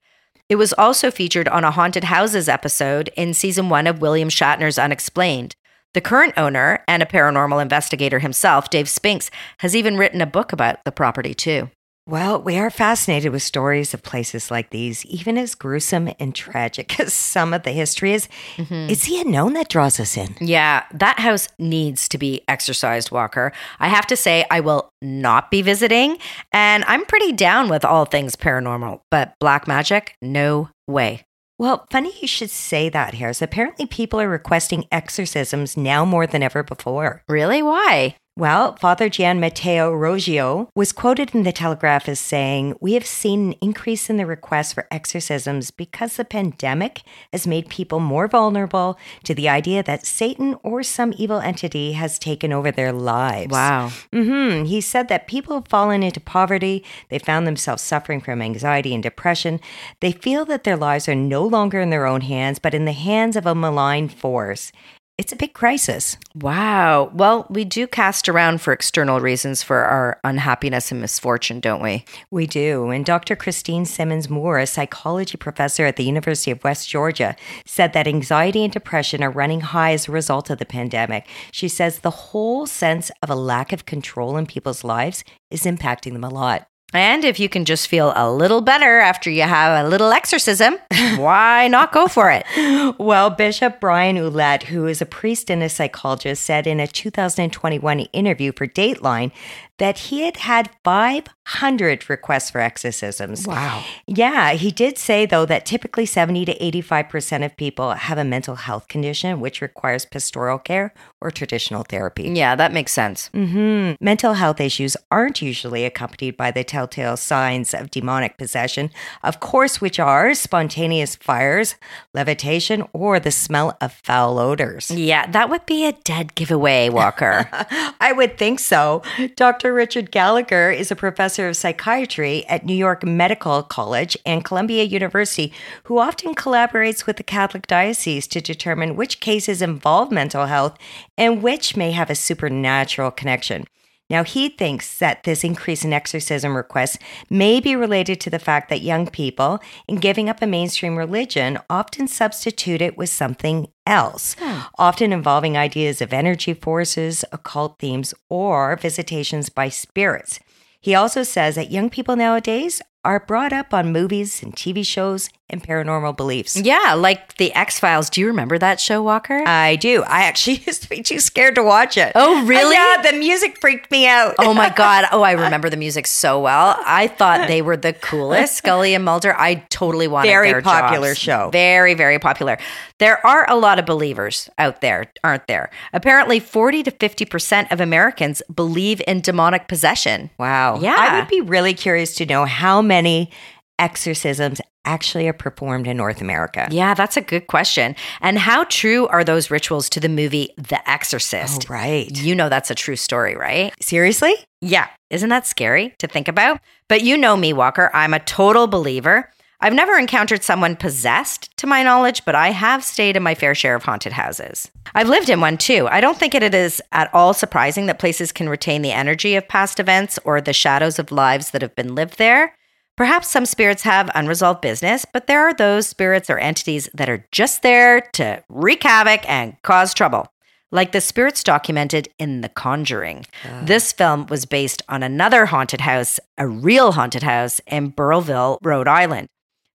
It 0.49 0.57
was 0.57 0.73
also 0.79 1.11
featured 1.11 1.49
on 1.49 1.65
a 1.65 1.71
Haunted 1.71 2.05
Houses 2.05 2.49
episode 2.49 3.11
in 3.17 3.35
season 3.35 3.69
one 3.69 3.87
of 3.87 4.01
William 4.01 4.31
Shatner's 4.31 4.79
Unexplained. 4.79 5.55
The 5.95 6.01
current 6.01 6.35
owner 6.37 6.85
and 6.89 7.03
a 7.03 7.07
paranormal 7.07 7.61
investigator 7.61 8.19
himself, 8.19 8.71
Dave 8.71 8.89
Spinks, 8.89 9.31
has 9.59 9.77
even 9.77 9.97
written 9.97 10.21
a 10.21 10.27
book 10.27 10.53
about 10.53 10.85
the 10.85 10.93
property, 10.93 11.35
too. 11.35 11.71
Well, 12.09 12.41
we 12.41 12.57
are 12.57 12.71
fascinated 12.71 13.33
with 13.33 13.43
stories 13.43 13.93
of 13.93 14.03
places 14.03 14.51
like 14.51 14.71
these, 14.71 15.05
even 15.05 15.37
as 15.37 15.55
gruesome 15.55 16.09
and 16.19 16.35
tragic 16.35 16.99
as 17.01 17.13
some 17.13 17.53
of 17.53 17.65
the 17.65 17.71
history 17.71 18.15
is. 18.15 18.31
Mm-hmm. 18.57 18.89
It's 18.89 19.07
the 19.07 19.21
unknown 19.21 19.53
that 19.53 19.69
draws 19.69 20.01
us 20.01 20.17
in. 20.17 20.35
Yeah, 20.41 20.85
that 20.95 21.19
house 21.19 21.49
needs 21.59 22.09
to 22.09 22.17
be 22.17 22.41
exorcised, 22.49 23.11
Walker. 23.11 23.53
I 23.79 23.89
have 23.89 24.07
to 24.07 24.17
say, 24.17 24.47
I 24.51 24.61
will 24.61 24.89
not 25.03 25.51
be 25.51 25.61
visiting, 25.61 26.17
and 26.51 26.83
I'm 26.87 27.05
pretty 27.05 27.33
down 27.33 27.69
with 27.69 27.85
all 27.85 28.07
things 28.07 28.37
paranormal, 28.37 29.03
but 29.11 29.35
black 29.39 29.69
magic, 29.69 30.17
no 30.23 30.71
way. 30.87 31.27
Well, 31.59 31.87
funny 31.91 32.15
you 32.23 32.29
should 32.29 32.51
say 32.51 32.89
that, 32.89 33.15
Harris. 33.15 33.43
Apparently, 33.43 33.85
people 33.85 34.19
are 34.19 34.29
requesting 34.31 34.87
exorcisms 34.91 35.77
now 35.77 36.07
more 36.07 36.27
than 36.27 36.43
ever 36.43 36.63
before. 36.63 37.23
Really? 37.29 37.63
Why? 37.63 38.17
Well, 38.39 38.77
Father 38.77 39.09
Gian 39.09 39.41
Matteo 39.41 39.93
Roggio 39.93 40.69
was 40.73 40.93
quoted 40.93 41.35
in 41.35 41.43
the 41.43 41.51
Telegraph 41.51 42.09
as 42.09 42.21
saying, 42.21 42.77
We 42.81 42.93
have 42.93 43.05
seen 43.05 43.49
an 43.49 43.53
increase 43.61 44.09
in 44.09 44.17
the 44.17 44.27
requests 44.27 44.73
for 44.73 44.87
exorcisms 44.93 45.73
because 45.73 46.15
the 46.15 46.25
pandemic 46.25 47.03
has 47.33 47.49
made 47.49 47.69
people 47.69 47.99
more 47.99 48.29
vulnerable 48.29 48.97
to 49.25 49.35
the 49.35 49.49
idea 49.49 49.83
that 49.83 50.07
Satan 50.07 50.55
or 50.63 50.85
some 50.85 51.13
evil 51.19 51.41
entity 51.41 51.95
has 51.95 52.17
taken 52.17 52.53
over 52.53 52.71
their 52.71 52.93
lives. 52.93 53.51
Wow. 53.51 53.91
Mm-hmm. 54.13 54.67
He 54.67 54.83
said 54.83 55.09
that 55.09 55.27
people 55.27 55.57
have 55.57 55.67
fallen 55.67 56.05
into 56.05 56.21
poverty. 56.21 56.85
They 57.09 57.19
found 57.19 57.45
themselves 57.45 57.83
suffering 57.83 58.21
from 58.21 58.41
anxiety 58.41 58.95
and 58.95 59.03
depression. 59.03 59.59
They 59.99 60.13
feel 60.13 60.45
that 60.45 60.63
their 60.63 60.77
lives 60.77 61.09
are 61.09 61.17
no 61.17 61.45
longer 61.45 61.81
in 61.81 61.91
their 61.91 62.07
own 62.07 62.21
hands, 62.21 62.61
but 62.61 62.73
in 62.73 62.85
the 62.85 62.93
hands 62.93 63.35
of 63.35 63.47
a 63.47 63.55
malign 63.57 64.09
force 64.09 64.71
it's 65.19 65.33
a 65.33 65.37
big 65.37 65.53
crisis. 65.53 66.17
Wow. 66.37 67.11
Well, 67.13 67.45
we 67.51 67.65
do 67.65 67.89
cast 67.89 68.29
around 68.29 68.61
for 68.61 68.73
external 68.73 69.19
reasons 69.19 69.65
for 69.65 69.79
our 69.79 70.21
unhappiness 70.23 70.93
and 70.93 71.01
misfortune, 71.01 71.59
don't 71.59 71.83
we? 71.83 72.05
We 72.31 72.47
do. 72.47 72.91
And 72.91 73.05
Dr. 73.05 73.35
Christine 73.35 73.85
Simmons 73.85 74.31
Moore, 74.31 74.61
a 74.61 74.67
psychology 74.67 75.37
professor 75.37 75.85
at 75.85 75.97
the 75.97 76.05
University 76.05 76.53
of 76.53 76.63
West 76.63 76.89
Georgia, 76.89 77.35
said 77.67 77.93
that 77.95 78.07
anxiety 78.07 78.63
and 78.63 78.73
depression 78.73 79.25
are 79.25 79.31
running 79.31 79.61
high 79.61 79.93
as 79.93 80.07
a 80.07 80.13
result 80.13 80.51
of 80.51 80.59
the 80.59 80.65
pandemic. 80.65 81.27
She 81.51 81.67
says 81.67 81.99
the 81.99 82.11
whole 82.11 82.67
sense 82.67 83.11
of 83.21 83.29
a 83.29 83.35
lack 83.35 83.73
of 83.73 83.87
control 83.87 84.37
in 84.37 84.47
people's 84.47 84.85
lives 84.85 85.25
is 85.51 85.65
impacting 85.65 86.13
them 86.13 86.25
a 86.25 86.31
lot. 86.31 86.69
And 86.95 87.23
if 87.23 87.39
you 87.39 87.51
can 87.51 87.67
just 87.67 87.87
feel 87.87 88.15
a 88.17 88.33
little 88.33 88.63
better 88.63 88.99
after 88.99 89.29
you 89.29 89.43
have 89.43 89.85
a 89.85 89.89
little 89.89 90.11
exorcism, 90.11 90.79
why 91.17 91.69
not 91.69 91.93
go 91.93 92.07
for 92.07 92.31
it? 92.31 92.47
well, 92.99 93.29
Bishop 93.29 93.79
Brian 93.79 94.17
Ouellette, 94.17 94.63
who 94.65 94.87
is 94.87 95.03
a 95.03 95.07
priest 95.07 95.51
and 95.51 95.63
a 95.63 95.69
psychologist, 95.69 96.43
said 96.43 96.67
in 96.67 96.81
a 96.81 96.87
2021 96.87 98.01
interview 98.01 98.53
for 98.53 98.67
Dateline 98.67 99.33
that 99.79 99.99
he 99.99 100.23
had 100.23 100.37
had 100.39 100.71
500 100.85 102.11
requests 102.11 102.51
for 102.51 102.61
exorcisms. 102.61 103.47
Wow. 103.47 103.85
Yeah, 104.07 104.53
he 104.53 104.71
did 104.71 104.99
say, 104.99 105.25
though, 105.25 105.47
that 105.47 105.65
typically 105.65 106.05
70 106.05 106.45
to 106.47 106.59
85% 106.59 107.45
of 107.45 107.57
people 107.57 107.93
have 107.93 108.19
a 108.19 108.25
mental 108.25 108.57
health 108.57 108.89
condition 108.89 109.41
which 109.41 109.61
requires 109.61 110.05
pastoral 110.05 110.59
care 110.59 110.93
or 111.21 111.31
traditional 111.31 111.85
therapy. 111.85 112.31
Yeah, 112.35 112.57
that 112.57 112.73
makes 112.73 112.93
sense. 112.93 113.31
Mm-hmm. 113.33 114.05
Mental 114.05 114.35
health 114.35 114.61
issues 114.61 114.97
aren't 115.11 115.41
usually 115.41 115.85
accompanied 115.85 116.37
by 116.37 116.51
the 116.51 116.65
telltale 116.65 117.17
signs 117.17 117.73
of 117.73 117.91
demonic 117.91 118.37
possession, 118.37 118.91
of 119.23 119.41
course, 119.41 119.81
which 119.81 119.99
are 120.01 120.35
spontaneous 120.35 121.17
fires, 121.17 121.77
levitation, 122.15 122.85
or 122.93 123.21
the 123.21 123.31
smell 123.31 123.77
of 123.81 123.93
foul 123.93 124.39
odors. 124.39 124.91
Yeah, 124.91 125.31
that 125.31 125.49
would 125.49 125.67
be 125.67 125.87
a 125.87 125.93
dead 125.93 126.35
giveaway, 126.35 126.89
Walker. 126.89 127.49
I 128.01 128.13
would 128.13 128.39
think 128.39 128.59
so. 128.61 129.03
Dr. 129.37 129.68
Dr. 129.69 129.75
Richard 129.75 130.11
Gallagher 130.11 130.71
is 130.71 130.91
a 130.91 130.97
professor 130.97 131.47
of 131.47 131.55
psychiatry 131.55 132.43
at 132.47 132.65
New 132.65 132.75
York 132.75 133.05
Medical 133.05 133.63
College 133.63 134.17
and 134.25 134.43
Columbia 134.43 134.83
University, 134.83 135.53
who 135.85 135.99
often 135.99 136.35
collaborates 136.35 137.05
with 137.05 137.19
the 137.19 137.23
Catholic 137.23 137.67
Diocese 137.67 138.27
to 138.29 138.41
determine 138.41 138.97
which 138.97 139.21
cases 139.21 139.61
involve 139.61 140.11
mental 140.11 140.47
health 140.47 140.79
and 141.19 141.43
which 141.43 141.77
may 141.77 141.93
have 141.93 142.09
a 142.09 142.15
supernatural 142.15 143.11
connection. 143.11 143.67
Now, 144.11 144.25
he 144.25 144.49
thinks 144.49 144.99
that 144.99 145.25
this 145.25 145.45
increase 145.45 145.85
in 145.85 145.93
exorcism 145.93 146.57
requests 146.57 146.99
may 147.29 147.61
be 147.61 147.77
related 147.77 148.21
to 148.23 148.31
the 148.31 148.39
fact 148.39 148.71
that 148.71 148.81
young 148.81 149.07
people, 149.07 149.61
in 149.87 149.97
giving 149.97 150.31
up 150.31 150.41
a 150.41 150.47
mainstream 150.47 150.97
religion, 150.97 151.59
often 151.69 152.09
substitute 152.09 152.81
it 152.81 152.97
with 152.97 153.11
something 153.11 153.69
else, 153.87 154.35
hmm. 154.39 154.61
often 154.79 155.13
involving 155.13 155.59
ideas 155.59 156.01
of 156.01 156.15
energy 156.15 156.55
forces, 156.55 157.23
occult 157.33 157.79
themes, 157.79 158.15
or 158.31 158.77
visitations 158.77 159.51
by 159.51 159.69
spirits. 159.69 160.41
He 160.81 160.95
also 160.95 161.23
says 161.23 161.57
that 161.57 161.71
young 161.71 161.91
people 161.91 162.17
nowadays 162.17 162.81
are 163.05 163.21
brought 163.21 163.53
up 163.53 163.75
on 163.75 163.93
movies 163.93 164.43
and 164.43 164.55
TV 164.55 164.87
shows 164.87 165.29
and 165.51 165.63
paranormal 165.63 166.17
beliefs. 166.17 166.57
Yeah, 166.57 166.95
like 166.95 167.37
the 167.37 167.53
X 167.55 167.79
Files. 167.81 168.11
Do 168.11 168.21
you 168.21 168.27
remember 168.27 168.59
that 168.59 168.81
show, 168.81 169.03
Walker? 169.03 169.43
I 169.47 169.77
do. 169.77 170.03
I 170.03 170.23
actually 170.25 170.57
used 170.67 170.83
to 170.83 170.89
be 170.89 171.03
too 171.03 171.21
scared 171.21 171.55
to 171.55 171.63
watch 171.63 171.97
it. 171.97 172.13
Oh, 172.15 172.45
really? 172.45 172.75
yeah, 172.75 173.01
the 173.03 173.17
music 173.19 173.59
freaked 173.61 173.91
me 173.91 174.07
out. 174.07 174.35
oh 174.39 174.53
my 174.55 174.69
God. 174.77 175.07
Oh, 175.13 175.23
I 175.23 175.33
remember 175.33 175.71
the 175.71 175.77
music 175.77 176.07
so 176.07 176.41
well. 176.41 176.77
I 176.85 177.07
thought 177.07 177.49
they 177.49 177.63
were 177.63 177.77
the 177.77 177.93
coolest, 177.95 178.57
Scully 178.59 178.95
and 178.95 179.05
Mulder. 179.05 179.35
I 179.39 179.57
totally 179.71 180.07
wanted 180.09 180.29
Very 180.29 180.53
their 180.53 180.63
popular 180.63 181.09
jobs. 181.11 181.19
show. 181.19 181.51
Very, 181.51 181.95
very 181.95 182.19
popular. 182.19 182.59
There 182.99 183.25
are 183.27 183.49
a 183.49 183.57
lot 183.57 183.79
of 183.79 183.87
believers 183.87 184.51
out 184.59 184.81
there, 184.81 185.11
aren't 185.25 185.47
there? 185.47 185.71
Apparently, 185.93 186.41
40 186.41 186.83
to 186.83 186.91
50% 186.91 187.73
of 187.73 187.81
Americans 187.81 188.43
believe 188.55 189.01
in 189.07 189.21
demonic 189.21 189.69
possession. 189.69 190.31
Wow. 190.39 190.81
Yeah. 190.81 190.97
I 190.99 191.19
would 191.21 191.29
be 191.29 191.41
really 191.41 191.75
curious 191.75 192.15
to 192.17 192.27
know 192.27 192.45
how 192.45 192.83
many 192.83 193.31
exorcisms 193.79 194.61
actually 194.89 195.29
are 195.29 195.33
performed 195.33 195.87
in 195.87 195.97
North 195.97 196.21
America. 196.21 196.67
Yeah, 196.71 196.95
that's 196.95 197.17
a 197.17 197.21
good 197.21 197.47
question. 197.47 197.95
And 198.21 198.39
how 198.39 198.65
true 198.65 199.07
are 199.09 199.23
those 199.23 199.51
rituals 199.51 199.89
to 199.91 200.01
the 200.01 200.09
movie 200.09 200.55
The 200.57 200.81
Exorcist? 200.91 201.67
Oh, 201.69 201.75
right. 201.75 202.11
You 202.21 202.35
know 202.35 202.49
that's 202.49 202.71
a 202.71 202.75
true 202.75 202.97
story, 202.97 203.37
right? 203.37 203.73
Seriously? 203.83 204.35
Yeah. 204.61 204.89
Isn't 205.11 205.29
that 205.29 205.47
scary 205.47 205.95
to 205.99 206.07
think 206.07 206.29
about? 206.29 206.61
But 206.89 207.03
you 207.03 207.17
know 207.17 207.37
me, 207.37 207.53
Walker. 207.53 207.91
I'm 207.95 208.15
a 208.15 208.21
total 208.21 208.67
believer. 208.67 209.31
I've 209.61 209.75
never 209.75 209.99
encountered 209.99 210.45
someone 210.45 210.77
possessed, 210.77 211.57
to 211.57 211.67
my 211.67 211.83
knowledge, 211.83 212.25
but 212.25 212.37
I 212.37 212.51
have 212.51 212.85
stayed 212.85 213.17
in 213.17 213.25
my 213.25 213.35
fair 213.35 213.57
share 213.57 213.75
of 213.75 213.83
haunted 213.83 214.13
houses. 214.13 214.71
I've 214.95 215.09
lived 215.09 215.29
in 215.29 215.41
one 215.41 215.59
too. 215.59 215.89
I 215.91 216.01
don't 216.01 216.17
think 216.17 216.35
it 216.35 216.55
is 216.55 216.81
at 216.93 217.13
all 217.13 217.35
surprising 217.35 217.87
that 217.87 217.99
places 217.99 218.31
can 218.31 218.49
retain 218.49 218.83
the 218.83 218.93
energy 218.93 219.35
of 219.35 219.49
past 219.49 219.81
events 219.81 220.19
or 220.25 220.41
the 220.41 220.53
shadows 220.53 221.01
of 221.01 221.11
lives 221.11 221.51
that 221.51 221.63
have 221.63 221.75
been 221.75 221.97
lived 221.97 222.19
there. 222.19 222.55
Perhaps 222.99 223.29
some 223.29 223.47
spirits 223.47 223.85
have 223.85 224.11
unresolved 224.17 224.61
business, 224.61 225.07
but 225.13 225.29
there 225.29 225.47
are 225.47 225.55
those 225.55 225.87
spirits 225.87 226.29
or 226.29 226.37
entities 226.37 226.89
that 226.93 227.09
are 227.09 227.25
just 227.31 227.63
there 227.63 228.01
to 228.15 228.43
wreak 228.49 228.83
havoc 228.83 229.21
and 229.31 229.55
cause 229.63 229.95
trouble. 229.95 230.27
Like 230.73 230.91
the 230.91 231.01
spirits 231.01 231.45
documented 231.45 232.09
in 232.19 232.41
The 232.41 232.49
Conjuring. 232.49 233.27
Ah. 233.45 233.63
This 233.65 233.93
film 233.93 234.27
was 234.27 234.47
based 234.47 234.83
on 234.89 235.05
another 235.05 235.47
haunted 235.47 235.83
house, 235.83 236.19
a 236.39 236.49
real 236.49 236.91
haunted 236.91 237.23
house 237.23 237.61
in 237.69 237.91
Burrillville, 237.91 238.59
Rhode 238.63 238.89
Island. 238.89 239.29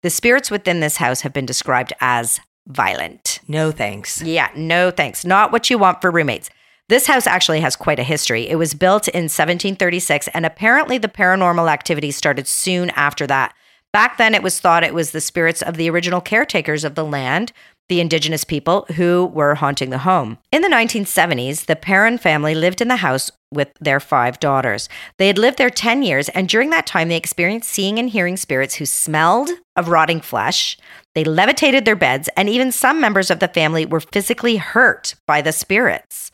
The 0.01 0.09
spirits 0.09 0.49
within 0.49 0.79
this 0.79 0.97
house 0.97 1.21
have 1.21 1.31
been 1.31 1.45
described 1.45 1.93
as 2.01 2.39
violent. 2.65 3.39
No 3.47 3.69
thanks. 3.69 4.23
Yeah, 4.23 4.49
no 4.55 4.89
thanks. 4.89 5.23
Not 5.23 5.51
what 5.51 5.69
you 5.69 5.77
want 5.77 6.01
for 6.01 6.09
roommates. 6.09 6.49
This 6.91 7.07
house 7.07 7.25
actually 7.25 7.62
has 7.62 7.77
quite 7.77 8.00
a 8.00 8.03
history. 8.03 8.50
It 8.50 8.57
was 8.57 8.74
built 8.74 9.07
in 9.07 9.29
1736, 9.29 10.27
and 10.33 10.45
apparently 10.45 10.98
the 10.98 11.07
paranormal 11.07 11.71
activity 11.71 12.12
started 12.12 12.50
soon 12.50 12.89
after 12.89 13.25
that. 13.27 13.55
Back 13.93 14.17
then, 14.17 14.36
it 14.36 14.43
was 14.43 14.60
thought 14.60 14.83
it 14.83 14.93
was 14.93 15.12
the 15.12 15.21
spirits 15.21 15.62
of 15.62 15.77
the 15.77 15.89
original 15.89 16.19
caretakers 16.19 16.83
of 16.83 16.95
the 16.95 17.05
land, 17.05 17.53
the 17.88 18.01
indigenous 18.01 18.43
people 18.43 18.86
who 18.98 19.31
were 19.33 19.55
haunting 19.55 19.89
the 19.89 20.00
home. 20.00 20.38
In 20.51 20.63
the 20.63 20.67
1970s, 20.67 21.67
the 21.67 21.77
Perrin 21.77 22.17
family 22.17 22.53
lived 22.53 22.81
in 22.81 22.89
the 22.89 22.98
house 22.98 23.31
with 23.53 23.69
their 23.79 24.01
five 24.01 24.38
daughters. 24.41 24.89
They 25.17 25.27
had 25.27 25.38
lived 25.38 25.60
there 25.60 25.69
10 25.69 26.03
years, 26.03 26.27
and 26.27 26.50
during 26.50 26.71
that 26.71 26.88
time, 26.88 27.07
they 27.07 27.15
experienced 27.15 27.69
seeing 27.69 28.00
and 28.00 28.10
hearing 28.10 28.36
spirits 28.36 28.75
who 28.75 28.86
smelled 28.86 29.50
of 29.77 29.88
rotting 29.88 30.19
flesh. 30.19 30.77
They 31.15 31.24
levitated 31.24 31.86
their 31.86 31.95
beds, 31.95 32.27
and 32.36 32.50
even 32.50 32.69
some 32.69 33.00
members 33.00 33.31
of 33.31 33.39
the 33.39 33.48
family 33.48 33.86
were 33.86 34.01
physically 34.01 34.57
hurt 34.57 35.15
by 35.25 35.41
the 35.41 35.53
spirits. 35.53 36.31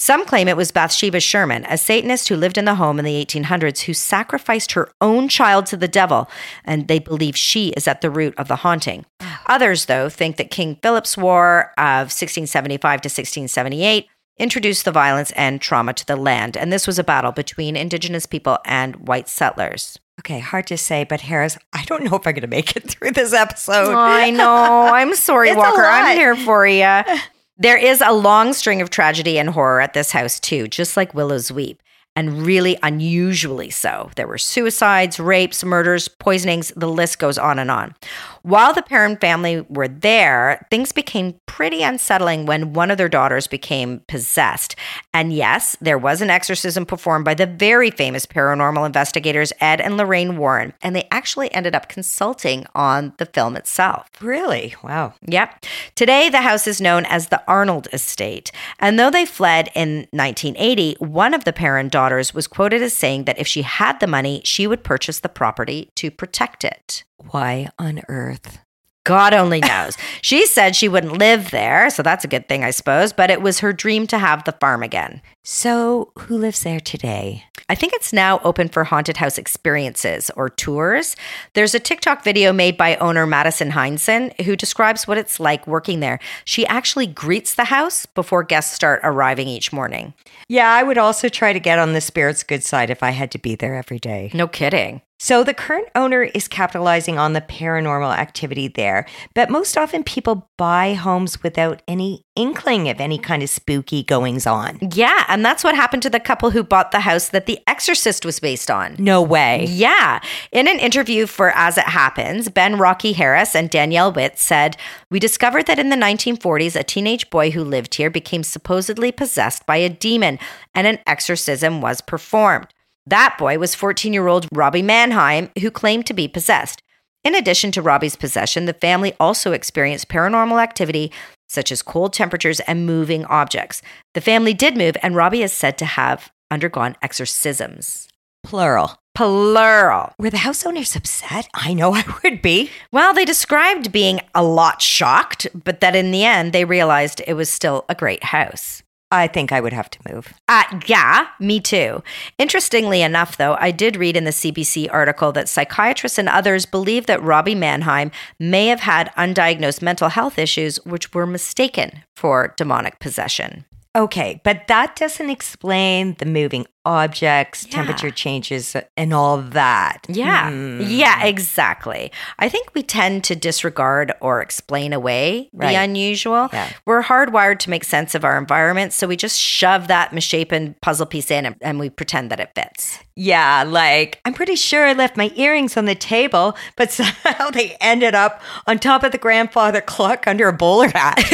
Some 0.00 0.24
claim 0.24 0.48
it 0.48 0.56
was 0.56 0.72
Bathsheba 0.72 1.20
Sherman, 1.20 1.66
a 1.68 1.76
Satanist 1.76 2.28
who 2.28 2.34
lived 2.34 2.56
in 2.56 2.64
the 2.64 2.76
home 2.76 2.98
in 2.98 3.04
the 3.04 3.22
1800s, 3.22 3.82
who 3.82 3.92
sacrificed 3.92 4.72
her 4.72 4.90
own 5.02 5.28
child 5.28 5.66
to 5.66 5.76
the 5.76 5.86
devil, 5.86 6.30
and 6.64 6.88
they 6.88 6.98
believe 6.98 7.36
she 7.36 7.68
is 7.76 7.86
at 7.86 8.00
the 8.00 8.08
root 8.08 8.32
of 8.38 8.48
the 8.48 8.56
haunting. 8.56 9.04
Others, 9.44 9.84
though, 9.86 10.08
think 10.08 10.38
that 10.38 10.50
King 10.50 10.78
Philip's 10.82 11.18
War 11.18 11.74
of 11.76 12.08
1675 12.08 13.02
to 13.02 13.08
1678 13.08 14.08
introduced 14.38 14.86
the 14.86 14.90
violence 14.90 15.32
and 15.32 15.60
trauma 15.60 15.92
to 15.92 16.06
the 16.06 16.16
land, 16.16 16.56
and 16.56 16.72
this 16.72 16.86
was 16.86 16.98
a 16.98 17.04
battle 17.04 17.32
between 17.32 17.76
indigenous 17.76 18.24
people 18.24 18.56
and 18.64 19.06
white 19.06 19.28
settlers. 19.28 19.98
Okay, 20.20 20.38
hard 20.38 20.66
to 20.68 20.78
say, 20.78 21.04
but 21.04 21.20
Harris, 21.20 21.58
I 21.74 21.84
don't 21.84 22.04
know 22.04 22.16
if 22.16 22.26
I'm 22.26 22.32
going 22.32 22.40
to 22.40 22.46
make 22.46 22.74
it 22.74 22.88
through 22.90 23.10
this 23.10 23.34
episode. 23.34 23.94
I 23.94 24.30
know. 24.30 24.94
I'm 24.94 25.14
sorry, 25.14 25.54
Walker. 25.54 25.82
I'm 25.82 26.16
here 26.16 26.36
for 26.36 26.66
you. 26.66 27.02
There 27.60 27.76
is 27.76 28.00
a 28.00 28.14
long 28.14 28.54
string 28.54 28.80
of 28.80 28.88
tragedy 28.88 29.38
and 29.38 29.50
horror 29.50 29.82
at 29.82 29.92
this 29.92 30.12
house, 30.12 30.40
too, 30.40 30.66
just 30.66 30.96
like 30.96 31.12
Willow's 31.12 31.52
Weep, 31.52 31.82
and 32.16 32.44
really 32.44 32.76
unusually 32.82 33.70
so. 33.70 34.10
There 34.16 34.26
were 34.26 34.38
suicides, 34.38 35.20
rapes, 35.20 35.64
murders, 35.64 36.08
poisonings, 36.08 36.72
the 36.76 36.88
list 36.88 37.18
goes 37.18 37.38
on 37.38 37.58
and 37.58 37.70
on. 37.70 37.94
While 38.42 38.72
the 38.72 38.82
Perrin 38.82 39.16
family 39.16 39.60
were 39.68 39.88
there, 39.88 40.66
things 40.70 40.92
became 40.92 41.38
pretty 41.46 41.82
unsettling 41.82 42.46
when 42.46 42.72
one 42.72 42.90
of 42.90 42.98
their 42.98 43.08
daughters 43.08 43.46
became 43.46 44.00
possessed. 44.08 44.76
And 45.14 45.32
yes, 45.32 45.76
there 45.80 45.98
was 45.98 46.20
an 46.20 46.30
exorcism 46.30 46.84
performed 46.84 47.24
by 47.24 47.34
the 47.34 47.46
very 47.46 47.90
famous 47.90 48.26
paranormal 48.26 48.86
investigators 48.86 49.52
Ed 49.60 49.80
and 49.80 49.96
Lorraine 49.96 50.36
Warren, 50.36 50.72
and 50.82 50.96
they 50.96 51.06
actually 51.10 51.52
ended 51.52 51.74
up 51.74 51.88
consulting 51.88 52.66
on 52.74 53.12
the 53.18 53.26
film 53.26 53.56
itself. 53.56 54.08
Really? 54.20 54.74
Wow. 54.82 55.14
Yep. 55.26 55.64
Today, 55.94 56.28
the 56.28 56.40
house 56.40 56.66
is 56.66 56.80
known 56.80 57.04
as 57.06 57.28
the 57.28 57.42
Arnold 57.46 57.88
Estate. 57.92 58.50
And 58.78 58.98
though 58.98 59.10
they 59.10 59.26
fled 59.26 59.68
in 59.74 60.08
1980, 60.10 60.96
one 60.98 61.34
of 61.34 61.44
the 61.44 61.52
Perrin 61.52 61.88
daughters 61.88 61.99
was 62.34 62.46
quoted 62.46 62.82
as 62.82 62.92
saying 62.92 63.24
that 63.24 63.38
if 63.38 63.46
she 63.46 63.62
had 63.62 64.00
the 64.00 64.06
money, 64.06 64.40
she 64.44 64.66
would 64.66 64.84
purchase 64.84 65.20
the 65.20 65.28
property 65.28 65.90
to 65.96 66.10
protect 66.10 66.64
it. 66.64 67.04
Why 67.30 67.68
on 67.78 68.02
earth? 68.08 68.58
God 69.04 69.32
only 69.34 69.60
knows. 69.60 69.96
she 70.22 70.46
said 70.46 70.76
she 70.76 70.88
wouldn't 70.88 71.18
live 71.18 71.50
there, 71.50 71.90
so 71.90 72.02
that's 72.02 72.24
a 72.24 72.28
good 72.28 72.48
thing, 72.48 72.64
I 72.64 72.70
suppose, 72.70 73.12
but 73.12 73.30
it 73.30 73.42
was 73.42 73.60
her 73.60 73.72
dream 73.72 74.06
to 74.08 74.18
have 74.18 74.44
the 74.44 74.52
farm 74.52 74.82
again. 74.82 75.22
So, 75.42 76.12
who 76.18 76.36
lives 76.36 76.64
there 76.64 76.80
today? 76.80 77.44
I 77.70 77.74
think 77.74 77.94
it's 77.94 78.12
now 78.12 78.40
open 78.44 78.68
for 78.68 78.84
haunted 78.84 79.16
house 79.16 79.38
experiences 79.38 80.30
or 80.36 80.50
tours. 80.50 81.16
There's 81.54 81.74
a 81.74 81.80
TikTok 81.80 82.22
video 82.24 82.52
made 82.52 82.76
by 82.76 82.96
owner 82.96 83.26
Madison 83.26 83.70
Heinzen 83.70 84.38
who 84.42 84.54
describes 84.54 85.08
what 85.08 85.16
it's 85.16 85.40
like 85.40 85.66
working 85.66 86.00
there. 86.00 86.18
She 86.44 86.66
actually 86.66 87.06
greets 87.06 87.54
the 87.54 87.64
house 87.64 88.04
before 88.04 88.42
guests 88.42 88.74
start 88.74 89.00
arriving 89.02 89.48
each 89.48 89.72
morning. 89.72 90.12
Yeah, 90.48 90.70
I 90.70 90.82
would 90.82 90.98
also 90.98 91.30
try 91.30 91.54
to 91.54 91.60
get 91.60 91.78
on 91.78 91.94
the 91.94 92.00
spirit's 92.02 92.42
good 92.42 92.62
side 92.62 92.90
if 92.90 93.02
I 93.02 93.10
had 93.10 93.30
to 93.30 93.38
be 93.38 93.54
there 93.54 93.76
every 93.76 93.98
day. 93.98 94.30
No 94.34 94.46
kidding. 94.46 95.00
So 95.22 95.44
the 95.44 95.52
current 95.52 95.88
owner 95.94 96.22
is 96.22 96.48
capitalizing 96.48 97.18
on 97.18 97.34
the 97.34 97.42
paranormal 97.42 98.16
activity 98.16 98.68
there, 98.68 99.06
but 99.34 99.50
most 99.50 99.76
often 99.76 100.02
people 100.02 100.50
buy 100.56 100.94
homes 100.94 101.42
without 101.42 101.82
any 101.86 102.24
inkling 102.40 102.88
of 102.88 103.00
any 103.00 103.18
kind 103.18 103.42
of 103.42 103.50
spooky 103.50 104.02
goings 104.02 104.46
on. 104.46 104.78
Yeah, 104.94 105.24
and 105.28 105.44
that's 105.44 105.62
what 105.62 105.74
happened 105.74 106.02
to 106.04 106.10
the 106.10 106.18
couple 106.18 106.50
who 106.50 106.62
bought 106.62 106.90
the 106.90 107.00
house 107.00 107.28
that 107.28 107.44
The 107.44 107.58
Exorcist 107.66 108.24
was 108.24 108.40
based 108.40 108.70
on. 108.70 108.96
No 108.98 109.20
way. 109.20 109.66
Yeah. 109.68 110.20
In 110.50 110.66
an 110.66 110.78
interview 110.78 111.26
for 111.26 111.50
As 111.50 111.76
It 111.76 111.84
Happens, 111.84 112.48
Ben 112.48 112.78
Rocky 112.78 113.12
Harris 113.12 113.54
and 113.54 113.68
Danielle 113.68 114.12
Witt 114.12 114.38
said, 114.38 114.76
We 115.10 115.18
discovered 115.18 115.66
that 115.66 115.78
in 115.78 115.90
the 115.90 115.96
1940s, 115.96 116.74
a 116.74 116.82
teenage 116.82 117.28
boy 117.28 117.50
who 117.50 117.62
lived 117.62 117.96
here 117.96 118.10
became 118.10 118.42
supposedly 118.42 119.12
possessed 119.12 119.66
by 119.66 119.76
a 119.76 119.90
demon 119.90 120.38
and 120.74 120.86
an 120.86 120.98
exorcism 121.06 121.80
was 121.82 122.00
performed. 122.00 122.68
That 123.06 123.36
boy 123.38 123.58
was 123.58 123.74
14 123.74 124.12
year 124.12 124.28
old 124.28 124.48
Robbie 124.52 124.82
Mannheim, 124.82 125.50
who 125.60 125.70
claimed 125.70 126.06
to 126.06 126.14
be 126.14 126.28
possessed. 126.28 126.82
In 127.22 127.34
addition 127.34 127.70
to 127.72 127.82
Robbie's 127.82 128.16
possession, 128.16 128.64
the 128.64 128.72
family 128.72 129.12
also 129.20 129.52
experienced 129.52 130.08
paranormal 130.08 130.62
activity 130.62 131.12
such 131.50 131.72
as 131.72 131.82
cold 131.82 132.12
temperatures 132.12 132.60
and 132.60 132.86
moving 132.86 133.24
objects. 133.24 133.82
The 134.14 134.20
family 134.20 134.54
did 134.54 134.76
move, 134.76 134.96
and 135.02 135.16
Robbie 135.16 135.42
is 135.42 135.52
said 135.52 135.76
to 135.78 135.84
have 135.84 136.30
undergone 136.48 136.96
exorcisms. 137.02 138.08
Plural. 138.44 138.96
Plural. 139.16 140.12
Were 140.16 140.30
the 140.30 140.38
house 140.38 140.64
owners 140.64 140.94
upset? 140.94 141.48
I 141.52 141.74
know 141.74 141.92
I 141.94 142.04
would 142.22 142.40
be. 142.40 142.70
Well, 142.92 143.12
they 143.12 143.24
described 143.24 143.90
being 143.90 144.20
a 144.32 144.44
lot 144.44 144.80
shocked, 144.80 145.48
but 145.52 145.80
that 145.80 145.96
in 145.96 146.12
the 146.12 146.24
end 146.24 146.52
they 146.52 146.64
realized 146.64 147.20
it 147.26 147.34
was 147.34 147.50
still 147.50 147.84
a 147.88 147.96
great 147.96 148.22
house. 148.22 148.84
I 149.10 149.26
think 149.26 149.50
I 149.50 149.60
would 149.60 149.72
have 149.72 149.90
to 149.90 150.12
move. 150.12 150.32
Uh, 150.48 150.62
yeah, 150.86 151.26
me 151.40 151.60
too. 151.60 152.02
Interestingly 152.38 153.02
enough, 153.02 153.36
though, 153.36 153.56
I 153.58 153.72
did 153.72 153.96
read 153.96 154.16
in 154.16 154.24
the 154.24 154.30
CBC 154.30 154.88
article 154.92 155.32
that 155.32 155.48
psychiatrists 155.48 156.18
and 156.18 156.28
others 156.28 156.64
believe 156.64 157.06
that 157.06 157.22
Robbie 157.22 157.56
Mannheim 157.56 158.12
may 158.38 158.66
have 158.66 158.80
had 158.80 159.12
undiagnosed 159.16 159.82
mental 159.82 160.10
health 160.10 160.38
issues 160.38 160.76
which 160.84 161.12
were 161.12 161.26
mistaken 161.26 162.04
for 162.14 162.54
demonic 162.56 163.00
possession. 163.00 163.64
Okay, 163.96 164.40
but 164.44 164.68
that 164.68 164.94
doesn't 164.94 165.30
explain 165.30 166.14
the 166.20 166.26
moving 166.26 166.66
objects, 166.84 167.66
Yeah. 167.68 167.76
temperature 167.76 168.10
changes, 168.10 168.74
and 168.96 169.12
all 169.14 169.38
that. 169.38 169.98
Yeah. 170.08 170.50
Hmm. 170.50 170.80
Yeah, 170.82 171.24
exactly. 171.24 172.10
I 172.38 172.48
think 172.48 172.70
we 172.74 172.82
tend 172.82 173.24
to 173.24 173.36
disregard 173.36 174.12
or 174.20 174.40
explain 174.40 174.92
away 174.92 175.50
Right. 175.52 175.72
the 175.72 175.74
unusual. 175.82 176.48
Yeah. 176.52 176.68
We're 176.86 177.02
hardwired 177.02 177.58
to 177.60 177.70
make 177.70 177.84
sense 177.84 178.14
of 178.14 178.24
our 178.24 178.38
environment, 178.38 178.92
so 178.92 179.06
we 179.06 179.16
just 179.16 179.38
shove 179.38 179.88
that 179.88 180.12
misshapen 180.12 180.74
puzzle 180.80 181.06
piece 181.06 181.30
in 181.30 181.46
and, 181.46 181.56
and 181.60 181.78
we 181.78 181.90
pretend 181.90 182.30
that 182.30 182.40
it 182.40 182.50
fits. 182.54 182.98
Yeah, 183.14 183.64
like 183.66 184.18
I'm 184.24 184.32
pretty 184.32 184.56
sure 184.56 184.86
I 184.86 184.94
left 184.94 185.16
my 185.18 185.30
earrings 185.36 185.76
on 185.76 185.84
the 185.84 185.94
table, 185.94 186.56
but 186.76 186.90
somehow 187.00 187.50
they 187.50 187.76
ended 187.80 188.14
up 188.14 188.40
on 188.66 188.78
top 188.78 189.02
of 189.02 189.12
the 189.12 189.18
grandfather 189.18 189.82
clock 189.82 190.26
under 190.26 190.48
a 190.48 190.52
bowler 190.54 190.88
hat. 190.88 191.16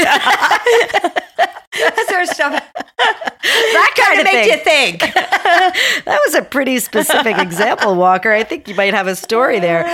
that 1.36 2.06
sort 2.08 2.22
of 2.22 2.28
stuff. 2.28 2.62
That 3.46 3.92
kind 3.96 4.20
of 4.20 4.24
makes 4.24 4.48
you 4.48 4.56
think. 4.64 5.02
That 5.42 6.20
was 6.26 6.34
a 6.34 6.42
pretty 6.42 6.78
specific 6.78 7.38
example, 7.38 7.94
Walker. 7.94 8.32
I 8.32 8.42
think 8.44 8.68
you 8.68 8.74
might 8.74 8.94
have 8.94 9.06
a 9.06 9.16
story 9.16 9.60
there. 9.60 9.84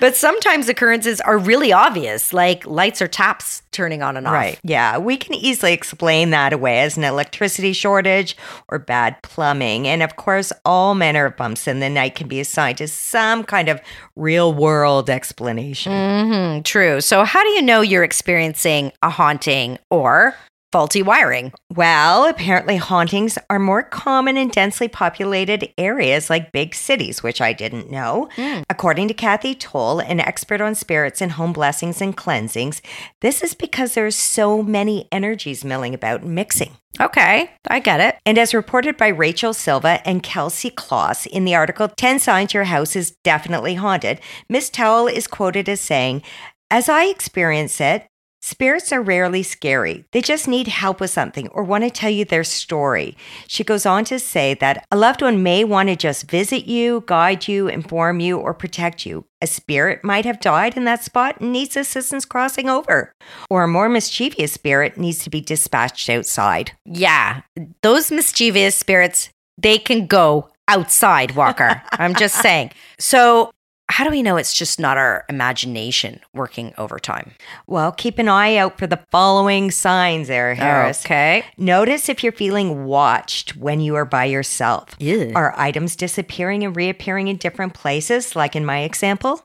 But 0.00 0.16
sometimes 0.16 0.68
occurrences 0.68 1.20
are 1.20 1.38
really 1.38 1.72
obvious, 1.72 2.32
like 2.32 2.66
lights 2.66 3.02
or 3.02 3.08
taps 3.08 3.62
turning 3.72 4.02
on 4.02 4.16
and 4.16 4.26
off. 4.26 4.34
Right. 4.34 4.60
Yeah. 4.62 4.98
We 4.98 5.16
can 5.16 5.34
easily 5.34 5.72
explain 5.72 6.30
that 6.30 6.52
away 6.52 6.80
as 6.80 6.96
an 6.96 7.04
electricity 7.04 7.72
shortage 7.72 8.36
or 8.68 8.78
bad 8.78 9.20
plumbing. 9.22 9.88
And 9.88 10.02
of 10.02 10.16
course, 10.16 10.52
all 10.64 10.94
manner 10.94 11.26
of 11.26 11.36
bumps 11.36 11.66
in 11.66 11.80
the 11.80 11.88
night 11.88 12.14
can 12.14 12.28
be 12.28 12.40
assigned 12.40 12.78
to 12.78 12.88
some 12.88 13.44
kind 13.44 13.68
of 13.68 13.80
real 14.16 14.52
world 14.52 15.08
explanation. 15.08 15.92
hmm 15.92 16.60
true. 16.62 17.00
So, 17.00 17.24
how 17.24 17.42
do 17.42 17.48
you 17.50 17.62
know 17.62 17.80
you're 17.80 18.04
experiencing 18.04 18.92
a 19.02 19.10
haunting 19.10 19.78
or 19.90 20.34
faulty 20.72 21.02
wiring? 21.02 21.52
Well, 21.74 22.26
apparently, 22.28 22.76
hauntings 22.76 23.38
are 23.50 23.58
more 23.58 23.82
common 23.82 24.36
in 24.36 24.48
densely 24.48 24.88
populated 24.88 25.72
areas 25.78 26.30
like 26.30 26.50
big 26.50 26.74
cities, 26.74 27.22
which 27.22 27.40
I 27.40 27.52
didn't 27.52 27.90
know. 27.90 28.28
Hmm. 28.36 28.62
According 28.68 29.08
to 29.08 29.14
Kathy 29.14 29.54
Toll, 29.54 30.00
an 30.00 30.18
expert 30.18 30.60
on 30.60 30.74
spirits 30.74 31.20
and 31.20 31.32
home 31.32 31.52
blessings 31.52 32.00
and 32.00 32.16
cleansings, 32.16 32.80
this 33.20 33.42
is 33.42 33.54
because 33.54 33.94
there's 33.94 34.16
so 34.16 34.62
many 34.62 35.08
energies 35.12 35.64
milling 35.64 35.94
about 35.94 36.22
and 36.22 36.34
mixing. 36.34 36.72
Okay, 37.00 37.50
I 37.68 37.78
get 37.80 38.00
it. 38.00 38.18
And 38.26 38.38
as 38.38 38.52
reported 38.54 38.96
by 38.96 39.08
Rachel 39.08 39.54
Silva 39.54 40.06
and 40.06 40.22
Kelsey 40.22 40.70
Kloss 40.70 41.26
in 41.26 41.44
the 41.44 41.54
article 41.54 41.88
10 41.88 42.18
Signs 42.18 42.52
Your 42.52 42.64
House 42.64 42.96
is 42.96 43.16
Definitely 43.24 43.74
Haunted, 43.74 44.20
Miss 44.48 44.68
Towell 44.68 45.06
is 45.08 45.26
quoted 45.26 45.68
as 45.68 45.80
saying, 45.80 46.22
As 46.70 46.88
I 46.88 47.04
experience 47.04 47.80
it, 47.80 48.06
spirits 48.42 48.92
are 48.92 49.00
rarely 49.00 49.42
scary. 49.42 50.04
They 50.10 50.20
just 50.20 50.46
need 50.46 50.68
help 50.68 51.00
with 51.00 51.10
something 51.10 51.48
or 51.48 51.62
want 51.62 51.84
to 51.84 51.90
tell 51.90 52.10
you 52.10 52.24
their 52.24 52.44
story. 52.44 53.16
She 53.46 53.64
goes 53.64 53.86
on 53.86 54.04
to 54.06 54.18
say 54.18 54.54
that 54.54 54.84
a 54.90 54.96
loved 54.96 55.22
one 55.22 55.42
may 55.42 55.64
want 55.64 55.88
to 55.88 55.96
just 55.96 56.28
visit 56.28 56.66
you, 56.66 57.04
guide 57.06 57.48
you, 57.48 57.68
inform 57.68 58.20
you, 58.20 58.38
or 58.38 58.52
protect 58.52 59.06
you. 59.06 59.24
A 59.40 59.46
spirit 59.46 60.04
might 60.04 60.24
have 60.24 60.40
died 60.40 60.76
in 60.76 60.84
that 60.84 61.04
spot 61.04 61.40
and 61.40 61.52
needs 61.52 61.76
assistance 61.76 62.24
crossing 62.24 62.68
over. 62.68 63.12
Or 63.48 63.62
a 63.62 63.68
more 63.68 63.88
mischievous 63.88 64.52
spirit 64.52 64.98
needs 64.98 65.20
to 65.20 65.30
be 65.30 65.40
dispatched 65.40 66.10
outside. 66.10 66.72
Yeah, 66.84 67.42
those 67.82 68.10
mischievous 68.10 68.74
spirits, 68.74 69.30
they 69.56 69.78
can 69.78 70.06
go 70.06 70.50
outside, 70.68 71.34
Walker. 71.36 71.82
I'm 71.92 72.14
just 72.14 72.40
saying. 72.40 72.72
So, 72.98 73.52
how 73.92 74.04
do 74.04 74.10
we 74.10 74.22
know 74.22 74.38
it's 74.38 74.54
just 74.54 74.80
not 74.80 74.96
our 74.96 75.26
imagination 75.28 76.18
working 76.32 76.72
overtime? 76.78 77.32
Well, 77.66 77.92
keep 77.92 78.18
an 78.18 78.26
eye 78.26 78.56
out 78.56 78.78
for 78.78 78.86
the 78.86 79.04
following 79.10 79.70
signs 79.70 80.28
there, 80.28 80.52
oh, 80.52 80.54
Harris. 80.54 81.04
Okay. 81.04 81.44
Notice 81.58 82.08
if 82.08 82.22
you're 82.22 82.32
feeling 82.32 82.86
watched 82.86 83.54
when 83.54 83.80
you 83.80 83.94
are 83.96 84.06
by 84.06 84.24
yourself. 84.24 84.96
Ew. 84.98 85.32
Are 85.34 85.54
items 85.58 85.94
disappearing 85.94 86.64
and 86.64 86.74
reappearing 86.74 87.28
in 87.28 87.36
different 87.36 87.74
places, 87.74 88.34
like 88.34 88.56
in 88.56 88.64
my 88.64 88.80
example? 88.80 89.44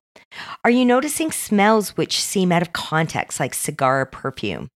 Are 0.63 0.71
you 0.71 0.85
noticing 0.85 1.33
smells 1.33 1.97
which 1.97 2.21
seem 2.21 2.53
out 2.53 2.61
of 2.61 2.71
context, 2.71 3.41
like 3.41 3.53
cigar 3.53 4.01
or 4.01 4.05
perfume? 4.05 4.69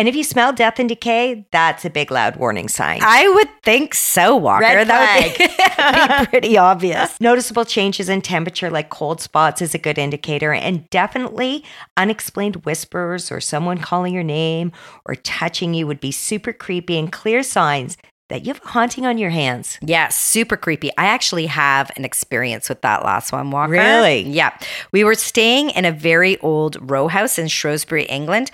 And 0.00 0.08
if 0.08 0.16
you 0.16 0.24
smell 0.24 0.54
death 0.54 0.78
and 0.78 0.88
decay, 0.88 1.46
that's 1.52 1.84
a 1.84 1.90
big 1.90 2.10
loud 2.10 2.36
warning 2.36 2.70
sign. 2.70 3.00
I 3.02 3.28
would 3.28 3.50
think 3.62 3.94
so, 3.94 4.34
Walker. 4.34 4.62
Red 4.62 4.88
that 4.88 5.26
would 5.26 5.36
be, 5.36 6.24
be 6.24 6.40
pretty 6.40 6.56
obvious. 6.56 7.14
Noticeable 7.20 7.66
changes 7.66 8.08
in 8.08 8.22
temperature, 8.22 8.70
like 8.70 8.88
cold 8.88 9.20
spots, 9.20 9.60
is 9.60 9.74
a 9.74 9.78
good 9.78 9.98
indicator, 9.98 10.54
and 10.54 10.88
definitely 10.88 11.64
unexplained 11.98 12.64
whispers 12.64 13.30
or 13.30 13.42
someone 13.42 13.76
calling 13.76 14.14
your 14.14 14.22
name 14.22 14.72
or 15.04 15.16
touching 15.16 15.74
you 15.74 15.86
would 15.86 16.00
be 16.00 16.12
super 16.12 16.54
creepy 16.54 16.98
and 16.98 17.12
clear 17.12 17.42
signs 17.42 17.98
that 18.30 18.46
you 18.46 18.54
have 18.54 18.64
a 18.64 18.68
haunting 18.68 19.04
on 19.04 19.18
your 19.18 19.28
hands. 19.28 19.78
Yeah, 19.82 20.08
super 20.08 20.56
creepy. 20.56 20.90
I 20.96 21.08
actually 21.08 21.44
have 21.44 21.90
an 21.96 22.06
experience 22.06 22.70
with 22.70 22.80
that 22.80 23.04
last 23.04 23.32
one, 23.32 23.50
Walker. 23.50 23.72
Really? 23.72 24.22
Yeah. 24.22 24.56
We 24.92 25.04
were 25.04 25.14
staying 25.14 25.70
in 25.70 25.84
a 25.84 25.92
very 25.92 26.38
old 26.38 26.78
row 26.90 27.08
house 27.08 27.38
in 27.38 27.48
Shrewsbury, 27.48 28.04
England. 28.04 28.50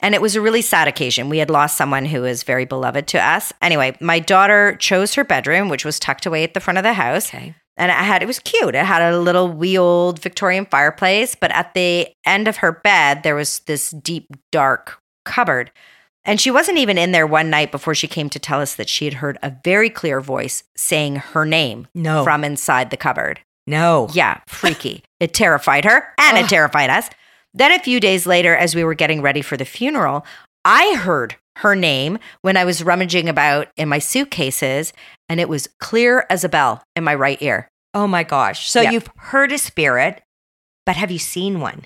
And 0.00 0.14
it 0.14 0.22
was 0.22 0.36
a 0.36 0.40
really 0.40 0.62
sad 0.62 0.86
occasion. 0.88 1.28
We 1.28 1.38
had 1.38 1.50
lost 1.50 1.76
someone 1.76 2.04
who 2.04 2.22
was 2.22 2.42
very 2.44 2.64
beloved 2.64 3.06
to 3.08 3.18
us. 3.20 3.52
Anyway, 3.60 3.96
my 4.00 4.18
daughter 4.20 4.76
chose 4.76 5.14
her 5.14 5.24
bedroom, 5.24 5.68
which 5.68 5.84
was 5.84 5.98
tucked 5.98 6.24
away 6.26 6.44
at 6.44 6.54
the 6.54 6.60
front 6.60 6.78
of 6.78 6.84
the 6.84 6.92
house. 6.92 7.28
Okay. 7.28 7.54
And 7.76 7.90
it 7.90 7.94
had 7.94 8.22
it 8.22 8.26
was 8.26 8.38
cute. 8.40 8.74
It 8.74 8.84
had 8.84 9.02
a 9.02 9.18
little 9.20 9.48
wee 9.48 9.78
old 9.78 10.20
Victorian 10.20 10.66
fireplace, 10.66 11.34
but 11.34 11.50
at 11.52 11.74
the 11.74 12.08
end 12.26 12.48
of 12.48 12.56
her 12.58 12.72
bed 12.72 13.22
there 13.22 13.34
was 13.36 13.60
this 13.60 13.90
deep 13.90 14.26
dark 14.52 14.98
cupboard. 15.24 15.70
And 16.24 16.40
she 16.40 16.50
wasn't 16.50 16.78
even 16.78 16.98
in 16.98 17.12
there 17.12 17.26
one 17.26 17.48
night 17.50 17.70
before 17.72 17.94
she 17.94 18.06
came 18.08 18.28
to 18.30 18.38
tell 18.38 18.60
us 18.60 18.74
that 18.74 18.88
she 18.88 19.04
had 19.04 19.14
heard 19.14 19.38
a 19.42 19.52
very 19.64 19.88
clear 19.90 20.20
voice 20.20 20.62
saying 20.76 21.16
her 21.16 21.46
name 21.46 21.86
No. 21.94 22.22
from 22.24 22.44
inside 22.44 22.90
the 22.90 22.96
cupboard. 22.96 23.40
No. 23.66 24.08
Yeah, 24.12 24.40
freaky. 24.46 25.04
it 25.20 25.32
terrified 25.34 25.84
her 25.84 26.08
and 26.18 26.36
it 26.38 26.48
terrified 26.48 26.90
us. 26.90 27.08
Then 27.54 27.72
a 27.72 27.78
few 27.78 28.00
days 28.00 28.26
later, 28.26 28.54
as 28.54 28.74
we 28.74 28.84
were 28.84 28.94
getting 28.94 29.22
ready 29.22 29.42
for 29.42 29.56
the 29.56 29.64
funeral, 29.64 30.24
I 30.64 30.94
heard 30.96 31.36
her 31.56 31.74
name 31.74 32.18
when 32.42 32.56
I 32.56 32.64
was 32.64 32.84
rummaging 32.84 33.28
about 33.28 33.68
in 33.76 33.88
my 33.88 33.98
suitcases, 33.98 34.92
and 35.28 35.40
it 35.40 35.48
was 35.48 35.68
clear 35.80 36.26
as 36.30 36.44
a 36.44 36.48
bell 36.48 36.82
in 36.94 37.04
my 37.04 37.14
right 37.14 37.40
ear. 37.42 37.68
Oh 37.94 38.06
my 38.06 38.22
gosh. 38.22 38.70
So 38.70 38.80
Yeah. 38.82 38.90
you've 38.92 39.10
heard 39.16 39.50
a 39.50 39.58
spirit, 39.58 40.22
but 40.88 40.96
have 40.96 41.10
you 41.10 41.18
seen 41.18 41.60
one? 41.60 41.84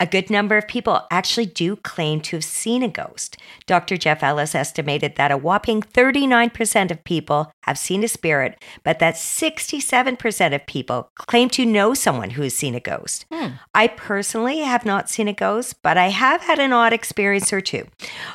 A 0.00 0.06
good 0.06 0.28
number 0.28 0.58
of 0.58 0.68
people 0.68 1.06
actually 1.10 1.46
do 1.46 1.76
claim 1.76 2.20
to 2.20 2.36
have 2.36 2.44
seen 2.44 2.82
a 2.82 2.88
ghost. 2.88 3.38
Dr. 3.64 3.96
Jeff 3.96 4.22
Ellis 4.22 4.54
estimated 4.54 5.16
that 5.16 5.30
a 5.30 5.38
whopping 5.38 5.80
39% 5.80 6.90
of 6.90 7.02
people 7.04 7.50
have 7.62 7.78
seen 7.78 8.04
a 8.04 8.08
spirit, 8.08 8.62
but 8.84 8.98
that 8.98 9.14
67% 9.14 10.54
of 10.54 10.66
people 10.66 11.10
claim 11.14 11.48
to 11.48 11.64
know 11.64 11.94
someone 11.94 12.28
who 12.28 12.42
has 12.42 12.54
seen 12.54 12.74
a 12.74 12.80
ghost. 12.80 13.24
Hmm. 13.32 13.52
I 13.74 13.86
personally 13.88 14.58
have 14.58 14.84
not 14.84 15.08
seen 15.08 15.28
a 15.28 15.32
ghost, 15.32 15.76
but 15.82 15.96
I 15.96 16.08
have 16.08 16.42
had 16.42 16.58
an 16.58 16.74
odd 16.74 16.92
experience 16.92 17.50
or 17.50 17.62
two. 17.62 17.86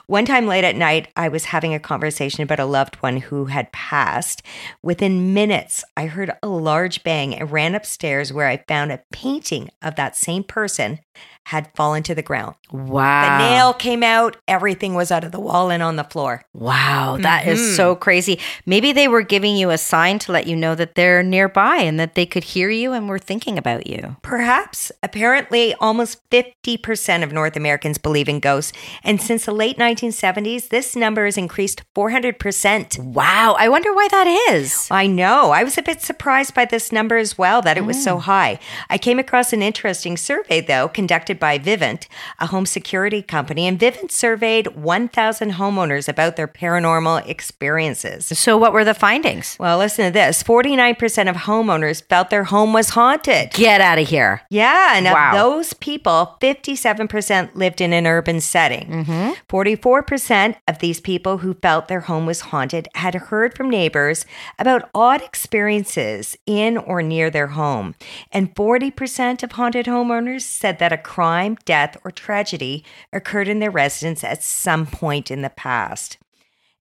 One 0.08 0.25
time 0.25 0.47
late 0.47 0.63
at 0.63 0.75
night, 0.75 1.10
I 1.15 1.27
was 1.27 1.45
having 1.45 1.75
a 1.75 1.79
conversation 1.79 2.41
about 2.41 2.60
a 2.60 2.65
loved 2.65 2.95
one 2.95 3.17
who 3.17 3.45
had 3.45 3.71
passed. 3.71 4.41
Within 4.82 5.36
minutes, 5.36 5.84
I 5.95 6.08
heard 6.08 6.32
a 6.41 6.47
large 6.47 7.03
bang 7.03 7.36
and 7.36 7.51
ran 7.51 7.75
upstairs 7.75 8.34
where 8.34 8.47
I 8.47 8.63
found 8.67 8.91
a 8.91 9.03
painting 9.12 9.69
of 9.83 9.95
that 9.95 10.15
same 10.15 10.43
person 10.43 10.99
had 11.45 11.69
fallen 11.75 12.03
to 12.03 12.15
the 12.15 12.21
ground. 12.21 12.56
Wow. 12.71 13.38
The 13.38 13.49
nail 13.49 13.73
came 13.73 14.01
out, 14.03 14.38
everything 14.47 14.93
was 14.95 15.12
out 15.12 15.23
of 15.23 15.32
the 15.32 15.39
wall 15.39 15.69
and 15.69 15.84
on 15.84 15.95
the 15.97 16.03
floor. 16.03 16.43
Wow, 16.53 17.17
that 17.21 17.47
is 17.47 17.60
Mhm. 17.60 17.75
so 17.75 17.95
crazy. 17.95 18.39
Maybe 18.65 18.91
they 18.91 19.08
were 19.08 19.21
giving 19.21 19.56
you 19.58 19.69
a 19.69 19.77
sign 19.77 20.19
to 20.19 20.32
let 20.32 20.47
you 20.47 20.56
know 20.56 20.73
that 20.75 20.95
they're 20.95 21.21
nearby 21.21 21.77
and 21.77 21.99
that 21.99 22.15
they 22.15 22.25
could 22.25 22.43
hear 22.45 22.69
you 22.69 22.93
and 22.93 23.08
were 23.10 23.19
thinking 23.19 23.58
about 23.58 23.88
you. 23.88 24.15
Perhaps. 24.21 24.91
Apparently, 25.03 25.75
almost 25.79 26.19
50% 26.32 27.23
of 27.23 27.32
North 27.32 27.56
Americans 27.56 27.97
believe 27.97 28.29
in 28.29 28.39
ghosts. 28.39 28.73
And 29.03 29.21
since 29.21 29.45
the 29.45 29.51
late 29.51 29.77
1970s, 29.77 30.69
this 30.69 30.95
number 30.95 31.25
has 31.25 31.38
increased 31.38 31.84
400%. 31.93 32.97
Wow, 32.99 33.56
I 33.60 33.69
wonder 33.69 33.93
why 33.93 34.08
that 34.10 34.27
is. 34.51 34.88
I 34.89 35.08
know. 35.08 35.51
I 35.51 35.63
was 35.63 35.77
a 35.77 35.82
bit 35.82 36.01
surprised 36.01 36.53
by 36.53 36.65
this 36.65 36.91
number 36.91 37.17
as 37.17 37.38
well, 37.38 37.62
that 37.62 37.77
it 37.77 37.86
was 37.86 38.01
so 38.03 38.17
high. 38.17 38.60
I 38.89 38.97
came 38.97 39.19
across 39.19 39.53
an 39.53 39.62
interesting 39.62 40.17
survey, 40.17 40.62
though, 40.62 40.88
conducted 40.88 41.32
by 41.39 41.57
Vivint, 41.59 42.07
a 42.39 42.47
home 42.47 42.65
security 42.65 43.21
company, 43.21 43.67
and 43.67 43.79
Vivint 43.79 44.11
surveyed 44.11 44.67
1,000 44.75 45.51
homeowners 45.53 46.07
about 46.09 46.35
their 46.35 46.47
paranormal 46.47 47.27
experiences. 47.27 48.25
So, 48.37 48.57
what 48.57 48.73
were 48.73 48.83
the 48.83 48.93
findings? 48.93 49.55
Well, 49.59 49.77
listen 49.77 50.05
to 50.05 50.11
this 50.11 50.43
49% 50.43 51.29
of 51.29 51.35
homeowners 51.35 52.03
felt 52.07 52.29
their 52.29 52.45
home 52.45 52.73
was 52.73 52.89
haunted. 52.89 53.51
Get 53.51 53.81
out 53.81 53.97
of 53.99 54.07
here. 54.07 54.41
Yeah, 54.49 54.95
and 54.95 55.05
Wow. 55.05 55.29
of 55.31 55.35
those 55.37 55.73
people, 55.73 56.37
57% 56.41 57.55
lived 57.55 57.81
in 57.81 57.93
an 57.93 58.07
urban 58.07 58.41
setting. 58.41 58.87
Mm-hmm. 59.05 59.31
44% 59.49 60.55
of 60.67 60.79
these 60.79 60.99
people 60.99 61.39
who 61.39 61.53
felt 61.55 61.87
their 61.87 62.01
home 62.01 62.25
was 62.25 62.41
haunted 62.41 62.87
had 62.95 63.15
heard 63.15 63.55
from 63.55 63.69
neighbors 63.69 64.25
about 64.59 64.89
odd 64.95 65.21
experiences 65.21 66.37
in 66.45 66.77
or 66.77 67.01
near 67.01 67.29
their 67.29 67.47
home. 67.47 67.95
And 68.31 68.53
40% 68.55 69.43
of 69.43 69.51
haunted 69.53 69.85
homeowners 69.85 70.41
said 70.41 70.79
that 70.79 70.91
a 70.91 70.97
crime, 70.97 71.22
death, 71.65 71.97
or 72.03 72.12
tragedy 72.12 72.83
occurred 73.12 73.47
in 73.47 73.59
their 73.59 73.71
residence 73.71 74.23
at 74.23 74.43
some 74.43 74.86
point 74.86 75.31
in 75.31 75.41
the 75.41 75.49
past. 75.49 76.17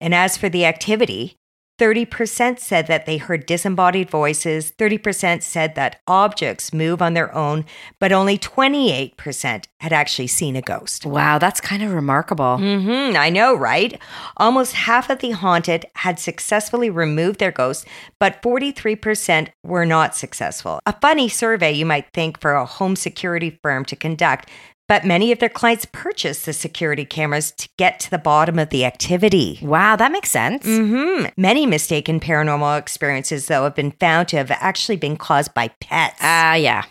And 0.00 0.14
as 0.14 0.37
for 0.37 0.48
the 0.48 0.66
activity, 0.66 1.38
30% 1.83 2.61
said 2.61 2.87
that 2.87 3.07
they 3.07 3.16
heard 3.16 3.45
disembodied 3.45 4.09
voices, 4.09 4.71
30% 4.79 5.42
said 5.42 5.75
that 5.75 6.01
objects 6.07 6.73
move 6.73 7.03
on 7.03 7.14
their 7.14 7.35
own, 7.35 7.64
but 7.99 8.12
only 8.12 8.38
28% 8.38 9.64
had 9.81 9.92
actually 9.92 10.29
seen 10.29 10.55
a 10.55 10.62
ghost. 10.62 11.05
Wow, 11.05 11.38
that's 11.38 11.61
kind 11.61 11.83
of 11.83 11.92
remarkable. 11.92 12.57
Mm-hmm, 12.59 13.16
I 13.16 13.31
know, 13.31 13.57
right? 13.57 14.01
Almost 14.37 14.75
half 14.75 15.11
of 15.11 15.18
the 15.18 15.33
haunted 15.33 15.85
had 15.97 16.21
successfully 16.21 16.88
removed 16.88 17.40
their 17.40 17.51
ghosts, 17.51 17.85
but 18.21 18.40
43% 18.42 19.49
were 19.64 19.85
not 19.85 20.14
successful. 20.14 20.79
A 20.87 20.95
funny 21.01 21.29
survey, 21.29 21.73
you 21.73 21.85
might 21.85 22.12
think, 22.14 22.40
for 22.40 22.53
a 22.53 22.64
home 22.64 22.95
security 22.95 23.59
firm 23.61 23.85
to 23.87 23.97
conduct, 23.97 24.49
but 24.88 25.05
many 25.05 25.33
of 25.33 25.38
their 25.38 25.49
clients 25.49 25.87
purchase 25.92 26.45
the 26.45 26.53
security 26.53 27.05
cameras 27.05 27.53
to 27.53 27.68
get 27.79 28.01
to 28.01 28.11
the 28.11 28.18
bottom 28.18 28.59
of 28.59 28.71
the 28.71 28.85
activity. 28.85 29.59
Wow, 29.62 29.97
that 29.97 30.12
makes 30.12 30.31
sense. 30.31 30.64
hmm 30.64 31.25
Many 31.37 31.66
mistaken 31.66 32.21
paranormal 32.21 32.79
experiences, 32.79 33.47
though, 33.47 33.64
have 33.64 33.75
been 33.75 33.92
found 33.92 34.29
to 34.29 34.37
have 34.37 34.51
actually 34.51 34.97
been 34.97 35.16
caused 35.16 35.55
by 35.55 35.68
pets. 35.81 36.18
Ah, 36.21 36.55
yeah. 36.55 36.85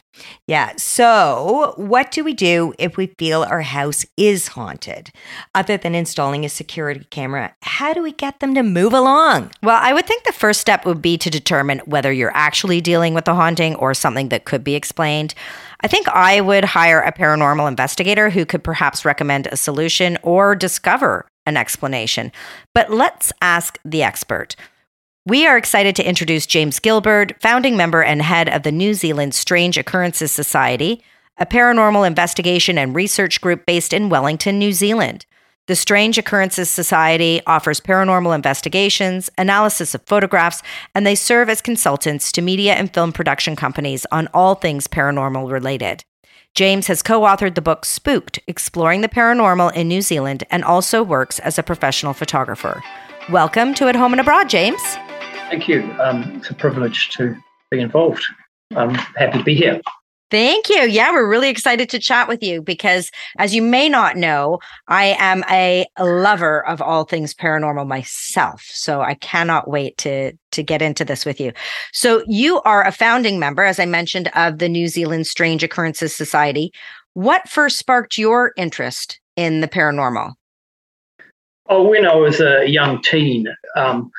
Yeah. 0.47 0.73
So, 0.77 1.73
what 1.77 2.11
do 2.11 2.23
we 2.23 2.33
do 2.33 2.73
if 2.77 2.97
we 2.97 3.07
feel 3.17 3.43
our 3.43 3.61
house 3.61 4.05
is 4.17 4.49
haunted? 4.49 5.11
Other 5.55 5.77
than 5.77 5.95
installing 5.95 6.43
a 6.43 6.49
security 6.49 7.05
camera, 7.09 7.55
how 7.61 7.93
do 7.93 8.01
we 8.01 8.11
get 8.11 8.39
them 8.39 8.53
to 8.55 8.63
move 8.63 8.93
along? 8.93 9.51
Well, 9.63 9.79
I 9.81 9.93
would 9.93 10.05
think 10.05 10.23
the 10.23 10.33
first 10.33 10.59
step 10.59 10.85
would 10.85 11.01
be 11.01 11.17
to 11.17 11.29
determine 11.29 11.79
whether 11.85 12.11
you're 12.11 12.35
actually 12.35 12.81
dealing 12.81 13.13
with 13.13 13.27
a 13.27 13.35
haunting 13.35 13.75
or 13.75 13.93
something 13.93 14.29
that 14.29 14.45
could 14.45 14.63
be 14.63 14.75
explained. 14.75 15.33
I 15.81 15.87
think 15.87 16.07
I 16.09 16.41
would 16.41 16.65
hire 16.65 16.99
a 16.99 17.11
paranormal 17.11 17.67
investigator 17.67 18.29
who 18.29 18.45
could 18.45 18.63
perhaps 18.63 19.05
recommend 19.05 19.47
a 19.47 19.57
solution 19.57 20.17
or 20.21 20.55
discover 20.55 21.27
an 21.45 21.57
explanation. 21.57 22.31
But 22.73 22.91
let's 22.91 23.33
ask 23.41 23.79
the 23.83 24.03
expert. 24.03 24.55
We 25.23 25.45
are 25.45 25.55
excited 25.55 25.95
to 25.97 26.07
introduce 26.07 26.47
James 26.47 26.79
Gilberd, 26.79 27.39
founding 27.39 27.77
member 27.77 28.01
and 28.01 28.23
head 28.23 28.49
of 28.49 28.63
the 28.63 28.71
New 28.71 28.95
Zealand 28.95 29.35
Strange 29.35 29.77
Occurrences 29.77 30.31
Society, 30.31 31.03
a 31.37 31.45
paranormal 31.45 32.07
investigation 32.07 32.75
and 32.79 32.95
research 32.95 33.39
group 33.39 33.67
based 33.67 33.93
in 33.93 34.09
Wellington, 34.09 34.57
New 34.57 34.73
Zealand. 34.73 35.27
The 35.67 35.75
Strange 35.75 36.17
Occurrences 36.17 36.71
Society 36.71 37.39
offers 37.45 37.79
paranormal 37.79 38.33
investigations, 38.33 39.29
analysis 39.37 39.93
of 39.93 40.01
photographs, 40.07 40.63
and 40.95 41.05
they 41.05 41.13
serve 41.13 41.49
as 41.49 41.61
consultants 41.61 42.31
to 42.31 42.41
media 42.41 42.73
and 42.73 42.91
film 42.91 43.13
production 43.13 43.55
companies 43.55 44.07
on 44.11 44.27
all 44.33 44.55
things 44.55 44.87
paranormal 44.87 45.51
related. 45.51 46.03
James 46.55 46.87
has 46.87 47.03
co 47.03 47.21
authored 47.21 47.53
the 47.53 47.61
book 47.61 47.85
Spooked 47.85 48.39
Exploring 48.47 49.01
the 49.01 49.07
Paranormal 49.07 49.71
in 49.75 49.87
New 49.87 50.01
Zealand 50.01 50.45
and 50.49 50.63
also 50.63 51.03
works 51.03 51.37
as 51.37 51.59
a 51.59 51.63
professional 51.63 52.13
photographer. 52.13 52.83
Welcome 53.29 53.75
to 53.75 53.87
At 53.87 53.95
Home 53.95 54.13
and 54.13 54.19
Abroad, 54.19 54.49
James. 54.49 54.81
Thank 55.51 55.67
you. 55.67 55.83
Um, 55.99 56.37
it's 56.37 56.49
a 56.49 56.53
privilege 56.53 57.09
to 57.17 57.35
be 57.71 57.81
involved. 57.81 58.23
I'm 58.73 58.95
happy 58.95 59.39
to 59.39 59.43
be 59.43 59.53
here. 59.53 59.81
Thank 60.29 60.69
you. 60.69 60.83
Yeah, 60.83 61.11
we're 61.11 61.29
really 61.29 61.49
excited 61.49 61.89
to 61.89 61.99
chat 61.99 62.29
with 62.29 62.41
you 62.41 62.61
because, 62.61 63.11
as 63.37 63.53
you 63.53 63.61
may 63.61 63.89
not 63.89 64.15
know, 64.15 64.59
I 64.87 65.17
am 65.19 65.43
a 65.49 65.85
lover 65.99 66.65
of 66.65 66.81
all 66.81 67.03
things 67.03 67.33
paranormal 67.33 67.85
myself. 67.85 68.63
So 68.63 69.01
I 69.01 69.15
cannot 69.15 69.69
wait 69.69 69.97
to 69.97 70.31
to 70.53 70.63
get 70.63 70.81
into 70.81 71.03
this 71.03 71.25
with 71.25 71.41
you. 71.41 71.51
So 71.91 72.23
you 72.27 72.61
are 72.61 72.87
a 72.87 72.93
founding 72.93 73.37
member, 73.37 73.63
as 73.63 73.77
I 73.77 73.85
mentioned, 73.85 74.29
of 74.33 74.59
the 74.59 74.69
New 74.69 74.87
Zealand 74.87 75.27
Strange 75.27 75.65
Occurrences 75.65 76.15
Society. 76.15 76.71
What 77.13 77.49
first 77.49 77.77
sparked 77.77 78.17
your 78.17 78.53
interest 78.55 79.19
in 79.35 79.59
the 79.59 79.67
paranormal? 79.67 80.31
Oh, 81.67 81.89
when 81.89 82.05
I 82.05 82.15
was 82.15 82.39
a 82.39 82.65
young 82.69 83.01
teen, 83.01 83.47
um, 83.75 84.11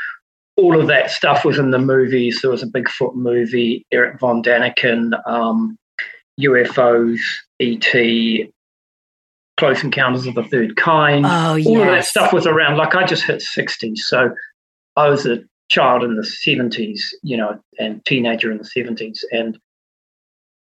all 0.56 0.78
of 0.78 0.86
that 0.88 1.10
stuff 1.10 1.44
was 1.44 1.58
in 1.58 1.70
the 1.70 1.78
movies. 1.78 2.40
There 2.40 2.50
was 2.50 2.62
a 2.62 2.66
Bigfoot 2.66 3.14
movie, 3.14 3.86
Eric 3.90 4.20
von 4.20 4.42
Däniken, 4.42 5.12
um, 5.26 5.78
UFOs, 6.40 7.18
ET, 7.60 8.50
Close 9.56 9.82
Encounters 9.84 10.26
of 10.26 10.34
the 10.34 10.44
Third 10.44 10.76
Kind. 10.76 11.24
Oh, 11.26 11.54
yes. 11.54 11.66
All 11.66 11.80
of 11.80 11.86
that 11.86 12.04
stuff 12.04 12.32
was 12.32 12.46
around. 12.46 12.76
Like 12.76 12.94
I 12.94 13.04
just 13.04 13.24
hit 13.24 13.40
60, 13.40 13.96
so 13.96 14.34
I 14.96 15.08
was 15.08 15.26
a 15.26 15.38
child 15.70 16.04
in 16.04 16.16
the 16.16 16.22
70s, 16.22 17.00
you 17.22 17.36
know, 17.36 17.58
and 17.78 18.04
teenager 18.04 18.50
in 18.50 18.58
the 18.58 18.64
70s, 18.64 19.20
and 19.30 19.58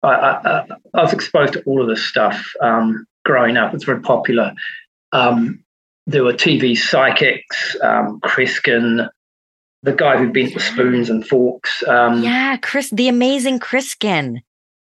I, 0.01 0.13
I, 0.13 0.67
I 0.93 1.01
was 1.01 1.13
exposed 1.13 1.53
to 1.53 1.63
all 1.63 1.81
of 1.81 1.87
this 1.87 2.03
stuff 2.03 2.43
um, 2.61 3.05
growing 3.23 3.57
up. 3.57 3.73
It's 3.73 3.83
very 3.83 4.01
popular. 4.01 4.53
Um, 5.11 5.63
there 6.07 6.23
were 6.23 6.33
TV 6.33 6.77
psychics, 6.77 7.75
um, 7.81 8.19
Kreskin, 8.21 9.09
the 9.85 9.93
guy 9.93 10.17
who 10.17 10.31
bent 10.31 10.53
the 10.53 10.59
spoons 10.59 11.09
and 11.09 11.25
forks. 11.25 11.83
Um, 11.87 12.23
yeah, 12.23 12.57
Chris, 12.57 12.89
the 12.89 13.07
amazing 13.07 13.59
Kreskin. 13.59 14.39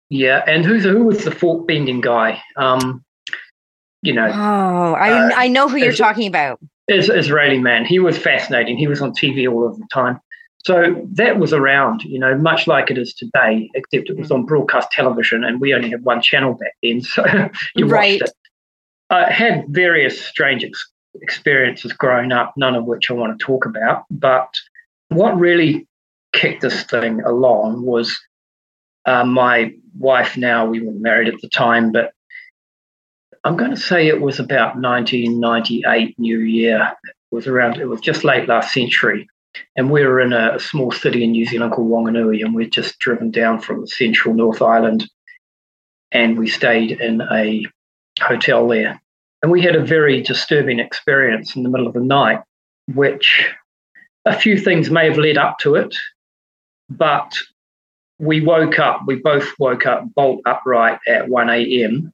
Yeah, 0.09 0.43
and 0.47 0.65
who's 0.65 0.83
who 0.83 1.03
was 1.03 1.23
the 1.23 1.31
fork 1.31 1.67
bending 1.67 2.01
guy? 2.01 2.41
Um, 2.57 3.03
you 4.01 4.13
know, 4.13 4.27
Oh, 4.27 4.93
I 4.95 5.09
Uh, 5.11 5.31
I 5.35 5.47
know 5.47 5.67
who 5.69 5.77
you're 5.77 5.93
talking 5.93 6.27
about. 6.27 6.59
is 6.87 7.09
Israeli 7.09 7.59
man. 7.59 7.85
He 7.85 7.99
was 7.99 8.17
fascinating. 8.17 8.77
He 8.77 8.87
was 8.87 9.01
on 9.01 9.11
TV 9.11 9.47
all 9.51 9.67
of 9.67 9.77
the 9.77 9.85
time. 9.93 10.19
So 10.65 10.95
that 11.13 11.37
was 11.39 11.53
around, 11.53 12.03
you 12.03 12.19
know, 12.19 12.35
much 12.37 12.67
like 12.67 12.91
it 12.91 12.97
is 12.97 13.13
today, 13.13 13.69
except 13.75 14.09
it 14.09 14.17
was 14.17 14.29
on 14.31 14.45
broadcast 14.45 14.91
television, 14.91 15.43
and 15.43 15.61
we 15.61 15.73
only 15.73 15.89
had 15.89 16.03
one 16.03 16.21
channel 16.21 16.53
back 16.53 16.73
then. 16.83 17.01
So 17.13 17.23
you 17.75 17.85
Right. 17.85 18.19
watched 18.19 18.31
it. 18.31 18.35
I 19.11 19.31
had 19.31 19.65
various 19.69 20.19
strange 20.25 20.63
ex- 20.63 20.91
experiences 21.21 21.93
growing 21.93 22.31
up, 22.31 22.53
none 22.57 22.75
of 22.75 22.85
which 22.85 23.09
I 23.09 23.13
want 23.13 23.37
to 23.37 23.43
talk 23.45 23.65
about. 23.65 24.03
But 24.11 24.49
what 25.09 25.37
really 25.37 25.87
kicked 26.33 26.61
this 26.61 26.83
thing 26.83 27.21
along 27.21 27.85
was 27.85 28.17
uh, 29.05 29.25
my 29.25 29.73
wife. 29.97 30.37
Now 30.37 30.65
we 30.65 30.81
were 30.81 30.93
married 30.93 31.27
at 31.27 31.41
the 31.41 31.49
time, 31.49 31.91
but 31.91 32.13
I'm 33.43 33.57
going 33.57 33.71
to 33.71 33.77
say 33.77 34.07
it 34.07 34.21
was 34.21 34.39
about 34.39 34.75
1998 34.75 36.17
New 36.19 36.39
Year. 36.39 36.93
It 37.03 37.35
was 37.35 37.47
around. 37.47 37.77
It 37.77 37.85
was 37.85 38.01
just 38.01 38.23
late 38.23 38.47
last 38.47 38.73
century, 38.73 39.27
and 39.75 39.91
we 39.91 40.05
were 40.05 40.19
in 40.19 40.33
a, 40.33 40.55
a 40.55 40.59
small 40.59 40.91
city 40.91 41.23
in 41.23 41.31
New 41.31 41.45
Zealand 41.45 41.73
called 41.73 41.89
Wanganui, 41.89 42.43
and 42.43 42.53
we'd 42.53 42.71
just 42.71 42.99
driven 42.99 43.31
down 43.31 43.59
from 43.59 43.81
the 43.81 43.87
central 43.87 44.33
North 44.33 44.61
Island, 44.61 45.09
and 46.11 46.37
we 46.37 46.47
stayed 46.47 46.91
in 46.91 47.21
a 47.31 47.65
hotel 48.21 48.67
there, 48.67 49.01
and 49.41 49.51
we 49.51 49.61
had 49.61 49.75
a 49.75 49.85
very 49.85 50.21
disturbing 50.21 50.79
experience 50.79 51.55
in 51.55 51.63
the 51.63 51.69
middle 51.69 51.87
of 51.87 51.93
the 51.93 52.01
night, 52.01 52.41
which 52.93 53.49
a 54.25 54.37
few 54.37 54.57
things 54.57 54.89
may 54.89 55.05
have 55.05 55.17
led 55.17 55.37
up 55.37 55.57
to 55.59 55.75
it, 55.75 55.95
but 56.89 57.33
we 58.19 58.41
woke 58.41 58.79
up. 58.79 59.01
We 59.07 59.15
both 59.15 59.47
woke 59.59 59.85
up 59.85 60.03
bolt 60.13 60.41
upright 60.45 60.99
at 61.07 61.29
1 61.29 61.49
a.m 61.49 62.13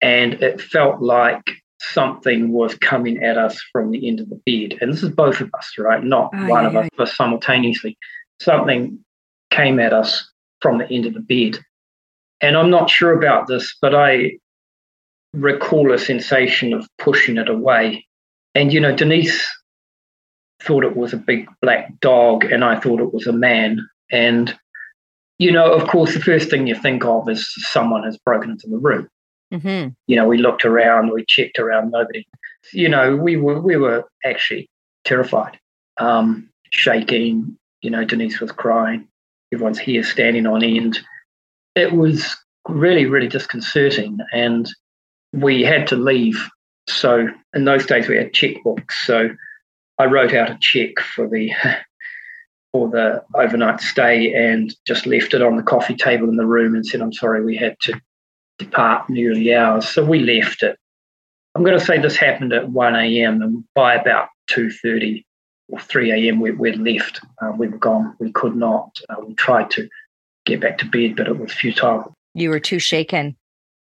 and 0.00 0.34
it 0.34 0.60
felt 0.60 1.00
like 1.00 1.50
something 1.80 2.52
was 2.52 2.74
coming 2.76 3.22
at 3.22 3.38
us 3.38 3.60
from 3.72 3.90
the 3.90 4.08
end 4.08 4.20
of 4.20 4.28
the 4.28 4.40
bed. 4.46 4.78
And 4.80 4.92
this 4.92 5.02
is 5.02 5.10
both 5.10 5.40
of 5.40 5.50
us, 5.54 5.72
right? 5.78 6.02
Not 6.02 6.30
Oh, 6.34 6.46
one 6.48 6.64
yeah, 6.64 6.70
of 6.70 6.76
us, 6.76 6.88
but 6.96 7.08
simultaneously. 7.08 7.96
Something 8.40 8.98
came 9.50 9.80
at 9.80 9.92
us 9.92 10.30
from 10.60 10.78
the 10.78 10.90
end 10.90 11.06
of 11.06 11.14
the 11.14 11.20
bed. 11.20 11.60
And 12.40 12.56
I'm 12.56 12.70
not 12.70 12.90
sure 12.90 13.12
about 13.12 13.46
this, 13.46 13.76
but 13.80 13.94
I 13.94 14.32
recall 15.32 15.92
a 15.92 15.98
sensation 15.98 16.72
of 16.72 16.88
pushing 16.98 17.36
it 17.36 17.48
away. 17.48 18.06
And, 18.54 18.72
you 18.72 18.80
know, 18.80 18.94
Denise 18.94 19.46
thought 20.60 20.84
it 20.84 20.96
was 20.96 21.12
a 21.12 21.18
big 21.18 21.48
black 21.62 21.98
dog, 22.00 22.44
and 22.44 22.64
I 22.64 22.78
thought 22.78 23.00
it 23.00 23.12
was 23.12 23.26
a 23.26 23.32
man. 23.32 23.86
And, 24.10 24.56
you 25.38 25.52
know, 25.52 25.72
of 25.72 25.88
course, 25.88 26.14
the 26.14 26.20
first 26.20 26.50
thing 26.50 26.66
you 26.66 26.74
think 26.74 27.04
of 27.04 27.28
is 27.28 27.48
someone 27.58 28.04
has 28.04 28.16
broken 28.18 28.50
into 28.50 28.68
the 28.68 28.78
room 28.78 29.08
hmm 29.52 29.88
you 30.06 30.16
know, 30.16 30.26
we 30.26 30.38
looked 30.38 30.64
around, 30.64 31.10
we 31.12 31.24
checked 31.26 31.58
around, 31.58 31.90
nobody. 31.90 32.26
You 32.72 32.88
know, 32.88 33.16
we 33.16 33.36
were 33.36 33.60
we 33.60 33.76
were 33.76 34.04
actually 34.24 34.68
terrified, 35.04 35.58
um, 35.98 36.48
shaking. 36.70 37.56
You 37.82 37.90
know, 37.90 38.04
Denise 38.04 38.40
was 38.40 38.52
crying. 38.52 39.06
Everyone's 39.52 39.78
here 39.78 40.02
standing 40.02 40.46
on 40.46 40.62
end. 40.62 40.98
It 41.74 41.92
was 41.92 42.36
really, 42.68 43.06
really 43.06 43.28
disconcerting, 43.28 44.18
and 44.32 44.68
we 45.32 45.62
had 45.62 45.86
to 45.88 45.96
leave. 45.96 46.48
So 46.88 47.28
in 47.54 47.64
those 47.64 47.86
days, 47.86 48.08
we 48.08 48.16
had 48.16 48.32
checkbooks. 48.32 48.92
So 49.04 49.30
I 49.98 50.06
wrote 50.06 50.34
out 50.34 50.50
a 50.50 50.58
check 50.60 51.00
for 51.00 51.28
the 51.28 51.52
for 52.72 52.88
the 52.90 53.24
overnight 53.34 53.80
stay 53.80 54.32
and 54.34 54.74
just 54.86 55.06
left 55.06 55.32
it 55.32 55.42
on 55.42 55.56
the 55.56 55.62
coffee 55.62 55.96
table 55.96 56.28
in 56.28 56.36
the 56.36 56.46
room 56.46 56.74
and 56.74 56.86
said, 56.86 57.00
"I'm 57.00 57.12
sorry, 57.12 57.44
we 57.44 57.56
had 57.56 57.76
to 57.82 58.00
depart 58.58 59.08
in 59.08 59.14
the 59.14 59.28
early 59.28 59.54
hours. 59.54 59.88
So 59.88 60.04
we 60.04 60.18
left 60.20 60.62
it. 60.62 60.76
I'm 61.54 61.64
going 61.64 61.78
to 61.78 61.84
say 61.84 61.98
this 61.98 62.16
happened 62.16 62.52
at 62.52 62.68
1 62.68 62.94
a.m. 62.94 63.42
and 63.42 63.64
by 63.74 63.94
about 63.94 64.28
2.30 64.50 65.24
or 65.68 65.80
3 65.80 66.12
a.m. 66.12 66.40
we, 66.40 66.50
we'd 66.52 66.78
left. 66.78 67.20
Uh, 67.40 67.52
we 67.56 67.68
were 67.68 67.78
gone. 67.78 68.14
We 68.20 68.30
could 68.32 68.56
not. 68.56 68.98
Uh, 69.08 69.16
we 69.26 69.34
tried 69.34 69.70
to 69.72 69.88
get 70.44 70.60
back 70.60 70.78
to 70.78 70.86
bed, 70.86 71.16
but 71.16 71.28
it 71.28 71.38
was 71.38 71.52
futile. 71.52 72.14
You 72.34 72.50
were 72.50 72.60
too 72.60 72.78
shaken. 72.78 73.36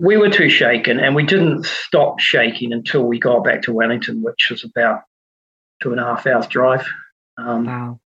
We 0.00 0.16
were 0.16 0.30
too 0.30 0.48
shaken 0.48 0.98
and 0.98 1.14
we 1.14 1.24
didn't 1.24 1.66
stop 1.66 2.20
shaking 2.20 2.72
until 2.72 3.04
we 3.04 3.18
got 3.18 3.44
back 3.44 3.62
to 3.62 3.72
Wellington, 3.72 4.22
which 4.22 4.48
was 4.50 4.64
about 4.64 5.02
two 5.80 5.92
and 5.92 6.00
a 6.00 6.04
half 6.04 6.26
hours 6.26 6.46
drive. 6.46 6.86
Um, 7.38 7.66
wow. 7.66 8.00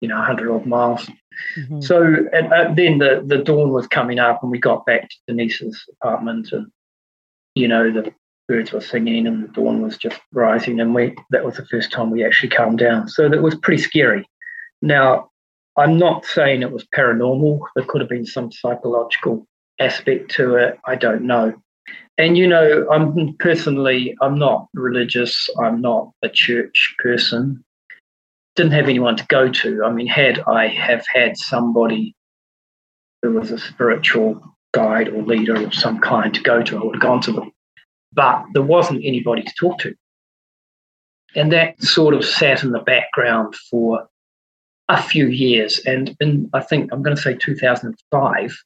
You 0.00 0.08
know, 0.08 0.16
100 0.16 0.50
odd 0.50 0.66
miles. 0.66 1.08
Mm-hmm. 1.56 1.80
So 1.80 2.02
and, 2.32 2.52
uh, 2.52 2.72
then 2.74 2.98
the, 2.98 3.22
the 3.24 3.38
dawn 3.38 3.70
was 3.70 3.86
coming 3.86 4.18
up, 4.18 4.42
and 4.42 4.50
we 4.50 4.58
got 4.58 4.84
back 4.86 5.08
to 5.08 5.16
Denise's 5.28 5.84
apartment, 6.00 6.52
and 6.52 6.66
you 7.54 7.68
know 7.68 7.90
the 7.90 8.12
birds 8.48 8.72
were 8.72 8.80
singing, 8.80 9.26
and 9.26 9.44
the 9.44 9.48
dawn 9.48 9.80
was 9.80 9.96
just 9.96 10.20
rising, 10.32 10.80
and 10.80 10.94
we 10.94 11.14
that 11.30 11.44
was 11.44 11.56
the 11.56 11.66
first 11.66 11.92
time 11.92 12.10
we 12.10 12.24
actually 12.24 12.50
calmed 12.50 12.78
down. 12.78 13.08
So 13.08 13.28
that 13.28 13.42
was 13.42 13.54
pretty 13.54 13.82
scary. 13.82 14.28
Now, 14.82 15.30
I'm 15.76 15.96
not 15.98 16.26
saying 16.26 16.62
it 16.62 16.72
was 16.72 16.86
paranormal. 16.94 17.60
There 17.74 17.86
could 17.86 18.00
have 18.00 18.10
been 18.10 18.26
some 18.26 18.52
psychological 18.52 19.46
aspect 19.78 20.30
to 20.32 20.56
it. 20.56 20.78
I 20.84 20.96
don't 20.96 21.22
know. 21.22 21.54
And 22.18 22.36
you 22.36 22.46
know, 22.46 22.86
I'm 22.90 23.34
personally, 23.38 24.16
I'm 24.20 24.38
not 24.38 24.68
religious. 24.74 25.48
I'm 25.62 25.80
not 25.80 26.10
a 26.22 26.28
church 26.28 26.94
person 26.98 27.64
didn't 28.54 28.72
have 28.72 28.88
anyone 28.88 29.16
to 29.16 29.26
go 29.26 29.50
to. 29.50 29.84
I 29.84 29.90
mean, 29.90 30.06
had 30.06 30.40
I 30.40 30.68
have 30.68 31.04
had 31.12 31.36
somebody 31.36 32.14
who 33.22 33.32
was 33.32 33.50
a 33.50 33.58
spiritual 33.58 34.42
guide 34.72 35.08
or 35.08 35.22
leader 35.22 35.54
of 35.54 35.74
some 35.74 35.98
kind 36.00 36.34
to 36.34 36.42
go 36.42 36.62
to, 36.62 36.78
I 36.78 36.84
would 36.84 36.96
have 36.96 37.02
gone 37.02 37.20
to 37.22 37.32
them. 37.32 37.52
But 38.12 38.44
there 38.52 38.62
wasn't 38.62 39.04
anybody 39.04 39.42
to 39.42 39.52
talk 39.58 39.78
to. 39.80 39.94
And 41.34 41.50
that 41.52 41.80
sort 41.82 42.14
of 42.14 42.24
sat 42.24 42.62
in 42.62 42.72
the 42.72 42.80
background 42.80 43.54
for 43.70 44.06
a 44.88 45.02
few 45.02 45.28
years. 45.28 45.80
And 45.86 46.14
in, 46.20 46.50
I 46.52 46.60
think, 46.60 46.92
I'm 46.92 47.02
going 47.02 47.16
to 47.16 47.22
say 47.22 47.34
2005, 47.34 48.64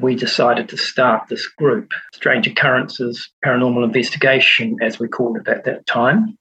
we 0.00 0.14
decided 0.14 0.68
to 0.68 0.76
start 0.76 1.28
this 1.28 1.46
group, 1.48 1.90
Strange 2.12 2.46
Occurrences 2.46 3.30
Paranormal 3.44 3.84
Investigation, 3.84 4.76
as 4.82 4.98
we 4.98 5.08
called 5.08 5.38
it 5.38 5.48
at 5.48 5.64
that 5.64 5.86
time. 5.86 6.36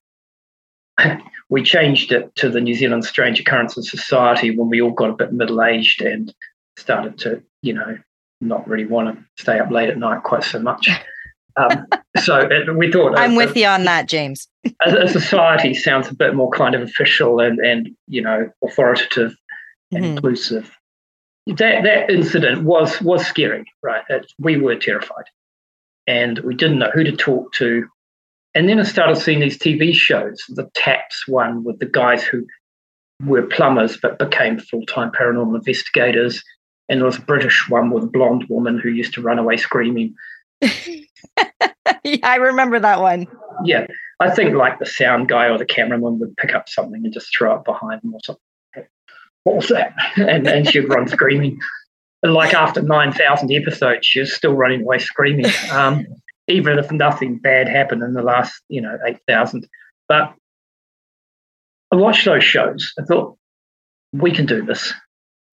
we 1.50 1.64
changed 1.64 2.12
it 2.12 2.34
to 2.36 2.50
the 2.50 2.62
New 2.62 2.76
Zealand 2.76 3.06
Strange 3.06 3.40
Occurrences 3.40 3.90
Society 3.90 4.56
when 4.56 4.70
we 4.70 4.82
all 4.82 4.92
got 4.92 5.10
a 5.10 5.14
bit 5.14 5.34
middle 5.34 5.64
aged 5.64 6.02
and 6.02 6.34
started 6.78 7.18
to, 7.20 7.42
you 7.62 7.74
know, 7.74 7.98
not 8.42 8.68
really 8.68 8.86
want 8.86 9.16
to 9.16 9.42
stay 9.42 9.60
up 9.60 9.72
late 9.72 9.90
at 9.90 9.98
night 9.98 10.24
quite 10.24 10.44
so 10.44 10.60
much. 10.60 10.90
Um, 11.58 11.88
so 12.22 12.40
it, 12.40 12.76
we 12.76 12.92
thought 12.92 13.18
I'm 13.18 13.38
with 13.38 13.56
you 13.56 13.68
on 13.68 13.86
that, 13.86 14.10
James. 14.10 14.50
a, 14.86 15.04
a, 15.04 15.08
society 15.08 15.74
sounds 15.74 16.10
a 16.10 16.14
bit 16.14 16.36
more 16.36 16.50
kind 16.50 16.76
of 16.76 16.82
official 16.82 17.40
and 17.40 17.60
and 17.60 17.96
you 18.10 18.22
know 18.22 18.50
authoritative 18.62 19.38
and 19.94 20.04
mm-hmm. 20.04 20.18
inclusive. 20.18 20.70
That 21.48 21.84
that 21.84 22.10
incident 22.10 22.64
was 22.64 23.02
was 23.02 23.26
scary, 23.26 23.66
right? 23.84 24.04
It, 24.10 24.32
we 24.40 24.58
were 24.58 24.76
terrified, 24.76 25.26
and 26.08 26.40
we 26.40 26.56
didn't 26.56 26.80
know 26.80 26.92
who 26.94 27.04
to 27.04 27.16
talk 27.16 27.54
to. 27.54 27.88
And 28.56 28.70
then 28.70 28.80
I 28.80 28.84
started 28.84 29.18
seeing 29.18 29.42
these 29.42 29.58
TV 29.58 29.94
shows, 29.94 30.42
the 30.50 30.70
TAPS 30.74 31.28
one 31.28 31.64
with 31.64 31.80
the 31.80 31.86
guys 31.86 32.24
who 32.24 32.46
were 33.24 33.44
plumbers 33.44 33.98
but 34.02 34.18
became 34.18 34.60
full 34.60 34.86
time 34.86 35.12
paranormal 35.12 35.56
investigators. 35.56 36.44
And 36.88 37.00
there 37.00 37.06
was 37.06 37.18
a 37.18 37.22
British 37.22 37.70
one 37.70 37.90
with 37.90 38.04
a 38.04 38.08
blonde 38.08 38.46
woman 38.50 38.78
who 38.78 38.90
used 38.90 39.14
to 39.16 39.22
run 39.22 39.40
away 39.40 39.58
screaming. 39.58 40.16
yeah, 40.62 41.00
I 42.24 42.36
remember 42.38 42.80
that 42.80 43.02
one. 43.02 43.28
Yeah. 43.64 43.88
I 44.20 44.30
think 44.30 44.56
like 44.56 44.80
the 44.80 44.86
sound 44.86 45.28
guy 45.28 45.48
or 45.48 45.58
the 45.58 45.66
cameraman 45.66 46.20
would 46.20 46.38
pick 46.38 46.54
up 46.54 46.70
something 46.70 47.04
and 47.04 47.14
just 47.14 47.36
throw 47.36 47.56
it 47.56 47.66
behind 47.66 48.02
them 48.02 48.14
or 48.14 48.20
something. 48.24 48.42
What 49.46 49.56
was 49.56 49.70
that? 49.70 49.94
And, 50.18 50.48
and 50.48 50.68
she'd 50.68 50.90
run 50.90 51.08
screaming. 51.08 51.58
And 52.22 52.34
like 52.34 52.54
after 52.54 52.82
9,000 52.82 53.52
episodes, 53.52 54.06
she 54.06 54.20
was 54.20 54.34
still 54.34 54.54
running 54.54 54.82
away 54.82 54.98
screaming. 54.98 55.52
Um, 55.72 56.06
even 56.48 56.78
if 56.78 56.92
nothing 56.92 57.38
bad 57.38 57.68
happened 57.68 58.04
in 58.04 58.14
the 58.14 58.22
last, 58.22 58.62
you 58.68 58.82
know, 58.82 58.98
8,000. 59.06 59.68
But 60.08 60.34
I 61.92 61.96
watched 61.96 62.26
those 62.26 62.44
shows. 62.44 62.94
I 63.00 63.04
thought, 63.04 63.38
we 64.12 64.32
can 64.32 64.46
do 64.46 64.64
this. 64.64 64.94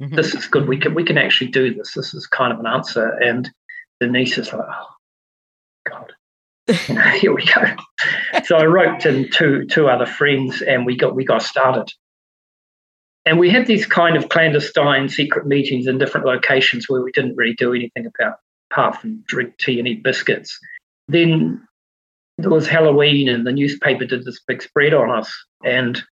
Mm-hmm. 0.01 0.17
This 0.17 0.35
is 0.35 0.47
good. 0.47 0.69
We 0.69 0.79
can 0.79 0.95
we 0.95 1.05
can 1.05 1.19
actually 1.19 1.51
do 1.51 1.75
this. 1.75 1.95
This 1.95 2.15
is 2.15 2.27
kind 2.27 2.53
of 2.53 2.61
an 2.61 2.67
answer. 2.67 3.09
And 3.09 3.51
Denise 4.01 4.39
is 4.39 4.53
like, 4.53 4.67
oh, 4.69 4.87
God, 5.89 6.13
here 7.19 7.35
we 7.35 7.45
go. 7.45 7.63
so 8.45 8.57
I 8.57 8.65
wrote 8.65 9.07
in 9.07 9.31
two 9.31 9.67
two 9.67 9.89
other 9.89 10.07
friends, 10.07 10.63
and 10.63 10.87
we 10.87 10.97
got 10.97 11.15
we 11.15 11.25
got 11.25 11.43
started. 11.43 11.93
And 13.25 13.39
we 13.39 13.51
had 13.51 13.67
these 13.67 13.87
kind 13.87 14.17
of 14.17 14.29
clandestine 14.29 15.09
secret 15.09 15.47
meetings 15.47 15.87
in 15.87 15.99
different 15.99 16.27
locations 16.27 16.89
where 16.89 17.03
we 17.03 17.13
didn't 17.13 17.37
really 17.37 17.55
do 17.55 17.73
anything 17.73 18.07
about 18.07 18.37
apart 18.71 18.97
from 19.01 19.23
drink 19.27 19.57
tea 19.59 19.79
and 19.79 19.87
eat 19.87 20.03
biscuits. 20.03 20.59
Then 21.09 21.67
there 22.39 22.51
was 22.51 22.67
Halloween, 22.67 23.29
and 23.29 23.47
the 23.47 23.53
newspaper 23.53 24.05
did 24.05 24.25
this 24.25 24.41
big 24.47 24.63
spread 24.63 24.95
on 24.95 25.11
us, 25.11 25.33
and 25.65 26.03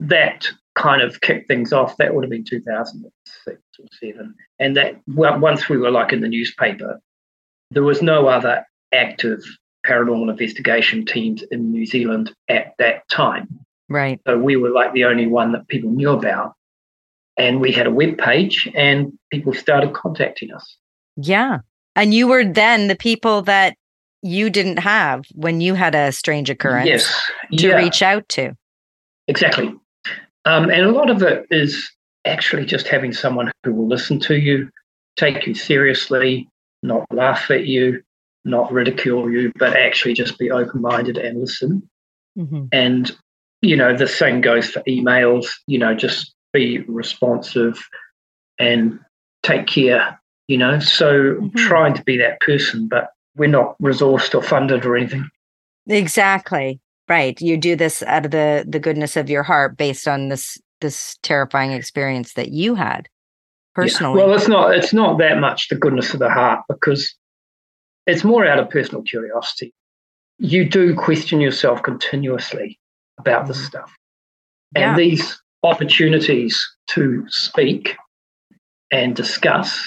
that 0.00 0.48
kind 0.76 1.02
of 1.02 1.20
kicked 1.20 1.48
things 1.48 1.72
off. 1.72 1.96
That 1.96 2.14
would 2.14 2.24
have 2.24 2.30
been 2.30 2.44
2006 2.44 3.60
or 3.78 3.86
seven, 4.00 4.34
and 4.58 4.76
that 4.76 5.00
well, 5.08 5.38
once 5.38 5.68
we 5.68 5.78
were 5.78 5.90
like 5.90 6.12
in 6.12 6.20
the 6.20 6.28
newspaper, 6.28 7.00
there 7.70 7.82
was 7.82 8.02
no 8.02 8.28
other 8.28 8.64
active 8.92 9.42
paranormal 9.86 10.30
investigation 10.30 11.04
teams 11.04 11.42
in 11.50 11.70
New 11.70 11.86
Zealand 11.86 12.32
at 12.48 12.74
that 12.78 13.08
time. 13.08 13.63
Right. 13.88 14.20
So 14.26 14.38
we 14.38 14.56
were 14.56 14.70
like 14.70 14.92
the 14.92 15.04
only 15.04 15.26
one 15.26 15.52
that 15.52 15.68
people 15.68 15.90
knew 15.90 16.10
about. 16.10 16.54
And 17.36 17.60
we 17.60 17.72
had 17.72 17.86
a 17.86 17.90
web 17.90 18.16
page 18.18 18.70
and 18.74 19.12
people 19.30 19.52
started 19.52 19.92
contacting 19.92 20.52
us. 20.52 20.76
Yeah. 21.16 21.58
And 21.96 22.14
you 22.14 22.28
were 22.28 22.44
then 22.44 22.88
the 22.88 22.96
people 22.96 23.42
that 23.42 23.76
you 24.22 24.50
didn't 24.50 24.78
have 24.78 25.24
when 25.34 25.60
you 25.60 25.74
had 25.74 25.94
a 25.94 26.12
strange 26.12 26.48
occurrence 26.48 26.88
yes. 26.88 27.30
to 27.58 27.68
yeah. 27.68 27.76
reach 27.76 28.02
out 28.02 28.28
to. 28.30 28.56
Exactly. 29.28 29.74
Um, 30.44 30.70
and 30.70 30.82
a 30.82 30.92
lot 30.92 31.10
of 31.10 31.22
it 31.22 31.46
is 31.50 31.90
actually 32.24 32.64
just 32.64 32.88
having 32.88 33.12
someone 33.12 33.50
who 33.64 33.74
will 33.74 33.88
listen 33.88 34.18
to 34.20 34.36
you, 34.36 34.70
take 35.16 35.46
you 35.46 35.54
seriously, 35.54 36.48
not 36.82 37.04
laugh 37.12 37.50
at 37.50 37.66
you, 37.66 38.02
not 38.44 38.72
ridicule 38.72 39.30
you, 39.30 39.52
but 39.58 39.76
actually 39.76 40.14
just 40.14 40.38
be 40.38 40.50
open 40.50 40.80
minded 40.80 41.16
and 41.16 41.40
listen. 41.40 41.88
Mm-hmm. 42.38 42.66
And, 42.72 43.16
you 43.64 43.76
know, 43.76 43.96
the 43.96 44.06
same 44.06 44.40
goes 44.40 44.70
for 44.70 44.82
emails, 44.82 45.46
you 45.66 45.78
know, 45.78 45.94
just 45.94 46.34
be 46.52 46.78
responsive 46.80 47.82
and 48.58 49.00
take 49.42 49.66
care, 49.66 50.20
you 50.48 50.58
know. 50.58 50.78
So 50.78 51.34
mm-hmm. 51.34 51.56
trying 51.56 51.94
to 51.94 52.02
be 52.02 52.18
that 52.18 52.40
person, 52.40 52.88
but 52.88 53.10
we're 53.36 53.48
not 53.48 53.76
resourced 53.82 54.34
or 54.34 54.42
funded 54.42 54.84
or 54.84 54.96
anything. 54.96 55.28
Exactly. 55.88 56.80
Right. 57.08 57.38
You 57.40 57.56
do 57.56 57.76
this 57.76 58.02
out 58.04 58.24
of 58.24 58.30
the 58.30 58.64
the 58.66 58.78
goodness 58.78 59.16
of 59.16 59.28
your 59.28 59.42
heart 59.42 59.76
based 59.76 60.08
on 60.08 60.28
this 60.28 60.58
this 60.80 61.18
terrifying 61.22 61.72
experience 61.72 62.34
that 62.34 62.50
you 62.50 62.74
had 62.74 63.08
personally. 63.74 64.20
Yeah. 64.20 64.26
Well, 64.26 64.36
it's 64.36 64.48
not 64.48 64.74
it's 64.74 64.94
not 64.94 65.18
that 65.18 65.38
much 65.38 65.68
the 65.68 65.76
goodness 65.76 66.14
of 66.14 66.20
the 66.20 66.30
heart 66.30 66.64
because 66.68 67.14
it's 68.06 68.24
more 68.24 68.46
out 68.46 68.58
of 68.58 68.70
personal 68.70 69.02
curiosity. 69.02 69.74
You 70.38 70.68
do 70.68 70.94
question 70.94 71.40
yourself 71.40 71.82
continuously 71.82 72.78
about 73.18 73.46
this 73.46 73.58
mm-hmm. 73.58 73.66
stuff. 73.66 73.92
And 74.74 74.82
yeah. 74.82 74.96
these 74.96 75.42
opportunities 75.62 76.60
to 76.88 77.24
speak 77.28 77.96
and 78.90 79.14
discuss 79.14 79.80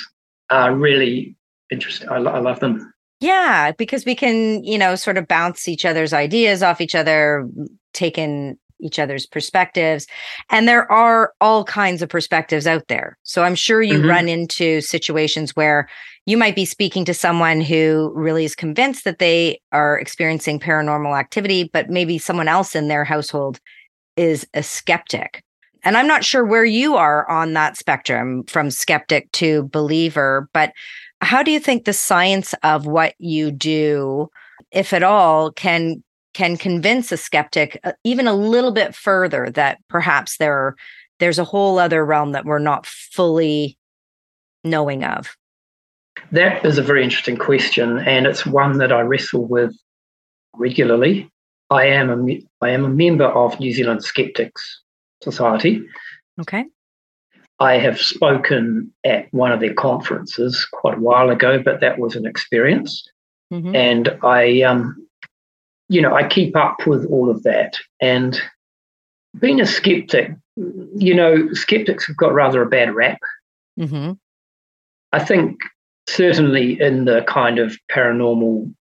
are 0.50 0.74
really 0.74 1.36
interesting. 1.72 2.10
I, 2.10 2.16
I 2.16 2.40
love 2.40 2.60
them. 2.60 2.94
Yeah, 3.20 3.72
because 3.72 4.06
we 4.06 4.16
can, 4.16 4.64
you 4.64 4.78
know, 4.78 4.96
sort 4.96 5.18
of 5.18 5.28
bounce 5.28 5.68
each 5.68 5.86
other's 5.86 6.14
ideas 6.14 6.62
off 6.62 6.82
each 6.82 6.96
other, 6.96 7.48
take 7.94 8.18
in 8.18 8.58
each 8.80 9.00
other's 9.00 9.26
perspectives. 9.26 10.06
And 10.52 10.68
there 10.68 10.90
are 10.92 11.34
all 11.42 11.64
kinds 11.64 12.02
of 12.02 12.10
perspectives 12.10 12.68
out 12.68 12.88
there. 12.88 13.18
So 13.24 13.44
I'm 13.44 13.56
sure 13.56 13.82
you 13.82 14.00
mm-hmm. 14.00 14.10
run 14.10 14.28
into 14.28 14.82
situations 14.82 15.56
where 15.56 15.90
you 16.28 16.38
might 16.38 16.56
be 16.56 16.66
speaking 16.66 17.06
to 17.06 17.14
someone 17.14 17.62
who 17.62 18.12
really 18.14 18.44
is 18.44 18.54
convinced 18.54 19.06
that 19.06 19.18
they 19.18 19.62
are 19.72 19.98
experiencing 19.98 20.60
paranormal 20.60 21.18
activity, 21.18 21.70
but 21.72 21.90
maybe 21.90 22.18
someone 22.18 22.50
else 22.50 22.76
in 22.76 22.90
their 22.90 23.06
household 23.06 23.62
is 24.18 24.46
a 24.54 24.62
skeptic. 24.62 25.42
And 25.84 25.96
I'm 25.96 26.06
not 26.06 26.26
sure 26.26 26.44
where 26.44 26.66
you 26.66 26.98
are 26.98 27.30
on 27.30 27.54
that 27.54 27.78
spectrum 27.78 28.44
from 28.44 28.72
skeptic 28.72 29.32
to 29.34 29.70
believer, 29.70 30.50
but 30.52 30.74
how 31.22 31.42
do 31.42 31.50
you 31.50 31.62
think 31.62 31.86
the 31.86 31.94
science 31.94 32.54
of 32.62 32.86
what 32.86 33.16
you 33.20 33.50
do, 33.50 34.30
if 34.72 34.92
at 34.92 35.04
all, 35.04 35.52
can 35.54 36.04
can 36.34 36.58
convince 36.58 37.12
a 37.12 37.18
skeptic 37.18 37.80
uh, 37.86 37.94
even 38.04 38.28
a 38.28 38.34
little 38.34 38.72
bit 38.72 38.94
further 38.94 39.50
that 39.52 39.80
perhaps 39.88 40.38
there 40.38 40.76
there's 41.20 41.40
a 41.40 41.46
whole 41.46 41.80
other 41.80 42.06
realm 42.06 42.34
that 42.34 42.44
we're 42.44 42.60
not 42.60 42.86
fully 42.86 43.78
knowing 44.66 45.06
of? 45.06 45.38
That 46.32 46.66
is 46.66 46.78
a 46.78 46.84
very 46.84 47.04
interesting 47.04 47.38
question, 47.38 48.00
and 48.00 48.26
it's 48.26 48.46
one 48.46 48.78
that 48.80 48.92
I 48.92 49.02
wrestle 49.02 49.46
with 49.46 49.76
regularly. 50.56 51.30
I 51.70 51.86
am 51.88 52.10
a 52.10 52.42
I 52.62 52.70
am 52.70 52.86
a 52.86 52.90
member 52.90 53.26
of 53.26 53.60
New 53.60 53.74
Zealand 53.74 54.04
Skeptics 54.04 54.82
Society. 55.22 55.84
Okay. 56.40 56.66
I 57.60 57.74
have 57.78 58.00
spoken 58.00 58.94
at 59.04 59.28
one 59.34 59.52
of 59.52 59.60
their 59.60 59.74
conferences 59.74 60.68
quite 60.72 60.98
a 60.98 61.02
while 61.02 61.30
ago, 61.30 61.62
but 61.64 61.82
that 61.82 61.98
was 61.98 62.16
an 62.16 62.26
experience. 62.26 63.04
Mm-hmm. 63.52 63.76
And 63.76 64.18
I, 64.24 64.62
um, 64.62 65.08
you 65.90 66.02
know, 66.02 66.14
I 66.14 66.28
keep 66.28 66.56
up 66.56 66.86
with 66.86 67.06
all 67.06 67.32
of 67.32 67.44
that. 67.44 67.78
And 68.00 68.40
being 69.40 69.60
a 69.60 69.66
skeptic, 69.66 70.32
you 70.56 71.16
know, 71.16 71.52
skeptics 71.54 72.06
have 72.06 72.18
got 72.18 72.34
rather 72.34 72.62
a 72.62 72.70
bad 72.70 72.94
rap. 72.94 73.20
Mm-hmm. 73.80 74.14
I 75.14 75.20
think 75.20 75.58
certainly 76.08 76.80
in 76.82 77.06
the 77.06 77.24
kind 77.28 77.60
of 77.60 77.78
paranormal 77.92 78.74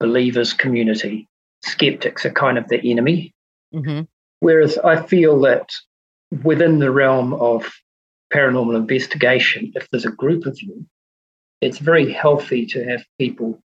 believers 0.00 0.52
community, 0.52 1.28
skeptics 1.62 2.26
are 2.26 2.32
kind 2.32 2.58
of 2.58 2.68
the 2.68 2.80
enemy. 2.90 3.32
Mm-hmm. 3.74 4.02
Whereas 4.40 4.78
I 4.78 5.02
feel 5.02 5.40
that 5.42 5.70
within 6.42 6.78
the 6.78 6.90
realm 6.90 7.34
of 7.34 7.70
paranormal 8.32 8.76
investigation, 8.76 9.72
if 9.74 9.88
there's 9.90 10.06
a 10.06 10.10
group 10.10 10.46
of 10.46 10.60
you, 10.60 10.84
it's 11.60 11.78
very 11.78 12.12
healthy 12.12 12.66
to 12.66 12.84
have 12.84 13.04
people 13.18 13.62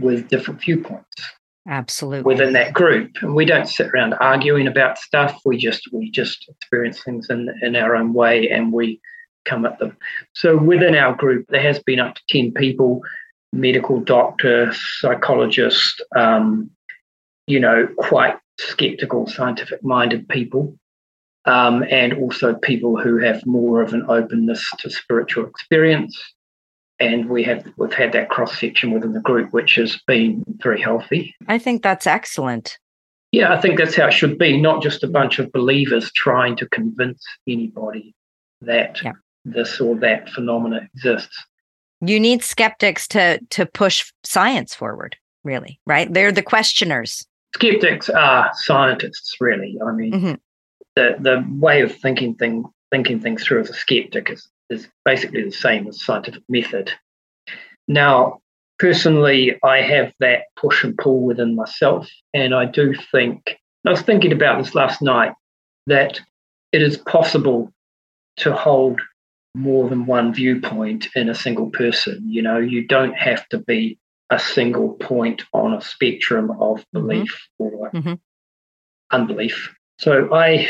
with 0.00 0.28
different 0.28 0.60
viewpoints 0.60 1.22
Absolutely. 1.68 2.22
within 2.22 2.52
that 2.52 2.72
group. 2.72 3.16
And 3.22 3.34
we 3.34 3.44
don't 3.44 3.68
sit 3.68 3.88
around 3.88 4.14
arguing 4.14 4.66
about 4.66 4.98
stuff. 4.98 5.40
We 5.44 5.56
just 5.56 5.88
we 5.92 6.10
just 6.10 6.48
experience 6.48 7.02
things 7.02 7.28
in 7.30 7.52
in 7.62 7.74
our 7.74 7.96
own 7.96 8.12
way 8.12 8.48
and 8.48 8.72
we 8.72 9.00
come 9.44 9.66
at 9.66 9.78
them. 9.78 9.96
So 10.34 10.56
within 10.56 10.94
our 10.94 11.14
group, 11.14 11.46
there 11.48 11.62
has 11.62 11.82
been 11.82 12.00
up 12.00 12.14
to 12.14 12.22
10 12.28 12.52
people, 12.52 13.02
medical 13.52 14.00
doctor, 14.00 14.72
psychologist, 14.72 16.02
um, 16.16 16.70
you 17.46 17.60
know, 17.60 17.88
quite 17.98 18.36
skeptical, 18.58 19.26
scientific 19.26 19.82
minded 19.84 20.28
people. 20.28 20.76
Um, 21.46 21.84
and 21.90 22.14
also 22.14 22.54
people 22.54 22.98
who 22.98 23.18
have 23.18 23.44
more 23.44 23.82
of 23.82 23.92
an 23.92 24.06
openness 24.08 24.66
to 24.78 24.88
spiritual 24.88 25.44
experience. 25.44 26.18
And 26.98 27.28
we 27.28 27.42
have 27.42 27.70
we've 27.76 27.92
had 27.92 28.12
that 28.12 28.30
cross 28.30 28.58
section 28.58 28.92
within 28.92 29.12
the 29.12 29.20
group, 29.20 29.52
which 29.52 29.74
has 29.74 30.00
been 30.06 30.42
very 30.62 30.80
healthy. 30.80 31.34
I 31.46 31.58
think 31.58 31.82
that's 31.82 32.06
excellent. 32.06 32.78
Yeah, 33.34 33.52
I 33.52 33.60
think 33.60 33.78
that's 33.78 33.96
how 33.96 34.06
it 34.06 34.12
should 34.12 34.38
be, 34.38 34.60
not 34.60 34.80
just 34.80 35.02
a 35.02 35.08
bunch 35.08 35.40
of 35.40 35.50
believers 35.50 36.12
trying 36.12 36.54
to 36.56 36.68
convince 36.68 37.20
anybody 37.48 38.14
that 38.60 39.00
Yeah. 39.02 39.12
This 39.44 39.80
or 39.80 39.96
that 39.96 40.28
phenomena 40.30 40.88
exists. 40.94 41.36
You 42.00 42.18
need 42.20 42.42
skeptics 42.42 43.06
to 43.08 43.40
to 43.50 43.66
push 43.66 44.12
science 44.24 44.74
forward, 44.74 45.16
really, 45.42 45.80
right? 45.86 46.12
They're 46.12 46.32
the 46.32 46.42
questioners. 46.42 47.26
Skeptics 47.54 48.10
are 48.10 48.50
scientists, 48.54 49.36
really. 49.40 49.78
I 49.86 49.92
mean, 49.92 50.12
Mhm. 50.12 50.40
the 50.96 51.16
the 51.20 51.44
way 51.60 51.82
of 51.82 51.94
thinking 51.94 52.34
thing 52.34 52.64
thinking 52.90 53.20
things 53.20 53.42
through 53.44 53.60
as 53.60 53.70
a 53.70 53.74
skeptic 53.74 54.30
is 54.30 54.48
is 54.70 54.88
basically 55.04 55.42
the 55.42 55.52
same 55.52 55.86
as 55.86 56.02
scientific 56.02 56.42
method. 56.48 56.90
Now, 57.86 58.40
personally, 58.78 59.58
I 59.62 59.82
have 59.82 60.12
that 60.20 60.44
push 60.56 60.82
and 60.84 60.96
pull 60.96 61.20
within 61.20 61.54
myself, 61.54 62.08
and 62.32 62.54
I 62.54 62.64
do 62.64 62.94
think 63.12 63.58
I 63.86 63.90
was 63.90 64.02
thinking 64.02 64.32
about 64.32 64.58
this 64.58 64.74
last 64.74 65.02
night 65.02 65.32
that 65.86 66.20
it 66.72 66.80
is 66.82 66.96
possible 66.96 67.70
to 68.38 68.54
hold 68.54 69.00
more 69.54 69.88
than 69.88 70.06
one 70.06 70.34
viewpoint 70.34 71.08
in 71.14 71.28
a 71.28 71.34
single 71.34 71.70
person. 71.70 72.22
You 72.26 72.42
know, 72.42 72.58
you 72.58 72.86
don't 72.86 73.16
have 73.16 73.48
to 73.50 73.58
be 73.58 73.98
a 74.30 74.38
single 74.38 74.94
point 74.94 75.44
on 75.52 75.74
a 75.74 75.80
spectrum 75.80 76.50
of 76.60 76.84
belief 76.92 77.48
or 77.58 77.90
Mhm. 77.92 78.18
unbelief. 79.10 79.74
So 79.98 80.34
I 80.34 80.68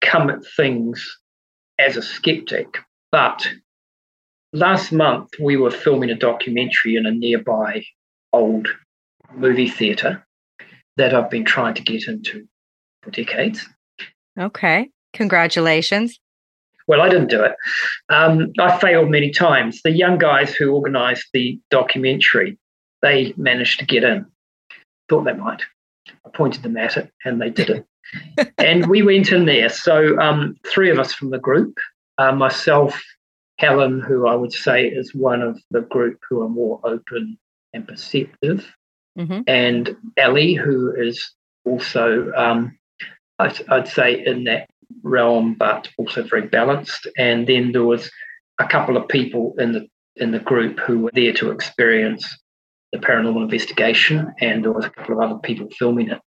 come 0.00 0.30
at 0.30 0.44
things 0.56 1.18
as 1.78 1.96
a 1.96 2.02
skeptic, 2.02 2.66
but 3.12 3.46
last 4.52 4.90
month 4.90 5.30
we 5.40 5.56
were 5.56 5.70
filming 5.70 6.10
a 6.10 6.14
documentary 6.16 6.96
in 6.96 7.06
a 7.06 7.12
nearby 7.12 7.84
old 8.32 8.68
movie 9.32 9.68
theatre 9.68 10.26
that 10.96 11.14
I've 11.14 11.30
been 11.30 11.44
trying 11.44 11.74
to 11.74 11.82
get 11.82 12.08
into 12.08 12.48
for 13.02 13.10
decades. 13.10 13.68
Okay. 14.38 14.90
Congratulations. 15.12 16.18
Well, 16.88 17.02
I 17.02 17.08
didn't 17.10 17.28
do 17.28 17.44
it. 17.44 17.54
Um, 18.08 18.50
I 18.58 18.76
failed 18.78 19.10
many 19.10 19.30
times. 19.30 19.82
The 19.82 19.92
young 19.92 20.18
guys 20.18 20.54
who 20.54 20.74
organised 20.74 21.28
the 21.34 21.60
documentary, 21.70 22.58
they 23.02 23.34
managed 23.36 23.78
to 23.80 23.86
get 23.86 24.02
in. 24.02 24.26
Thought 25.08 25.24
they 25.24 25.34
might. 25.34 25.62
I 26.26 26.30
pointed 26.34 26.62
them 26.62 26.78
at 26.78 26.96
it, 26.96 27.12
and 27.24 27.40
they 27.40 27.50
did 27.50 27.70
it. 27.70 27.84
and 28.58 28.86
we 28.86 29.02
went 29.02 29.30
in 29.32 29.44
there. 29.44 29.68
So 29.68 30.18
um, 30.18 30.56
three 30.66 30.90
of 30.90 30.98
us 30.98 31.12
from 31.12 31.30
the 31.30 31.38
group, 31.38 31.76
uh, 32.16 32.32
myself, 32.32 33.00
Helen, 33.58 34.00
who 34.00 34.26
I 34.26 34.34
would 34.34 34.52
say 34.52 34.86
is 34.86 35.14
one 35.14 35.42
of 35.42 35.60
the 35.70 35.82
group 35.82 36.18
who 36.28 36.42
are 36.42 36.48
more 36.48 36.80
open 36.84 37.38
and 37.74 37.86
perceptive, 37.86 38.66
Mhm. 39.18 39.44
and 39.46 39.94
Ellie, 40.16 40.54
who 40.54 40.94
is 40.96 41.34
also, 41.64 42.32
um, 42.34 42.78
I'd, 43.40 43.60
I'd 43.68 43.88
say, 43.88 44.24
in 44.24 44.44
that 44.44 44.70
realm, 45.02 45.54
but 45.54 45.88
also 45.98 46.22
very 46.22 46.46
balanced. 46.46 47.06
And 47.16 47.46
then 47.46 47.72
there 47.72 47.84
was 47.84 48.10
a 48.58 48.66
couple 48.66 48.96
of 48.96 49.08
people 49.08 49.54
in 49.58 49.72
the 49.72 49.86
in 50.16 50.32
the 50.32 50.40
group 50.40 50.80
who 50.80 50.98
were 50.98 51.12
there 51.14 51.32
to 51.32 51.52
experience 51.52 52.36
the 52.92 52.98
paranormal 52.98 53.42
investigation, 53.42 54.32
and 54.40 54.64
there 54.64 54.72
was 54.72 54.84
a 54.84 54.90
couple 54.90 55.14
of 55.14 55.20
other 55.20 55.38
people 55.40 55.68
filming 55.78 56.10
it. 56.10 56.20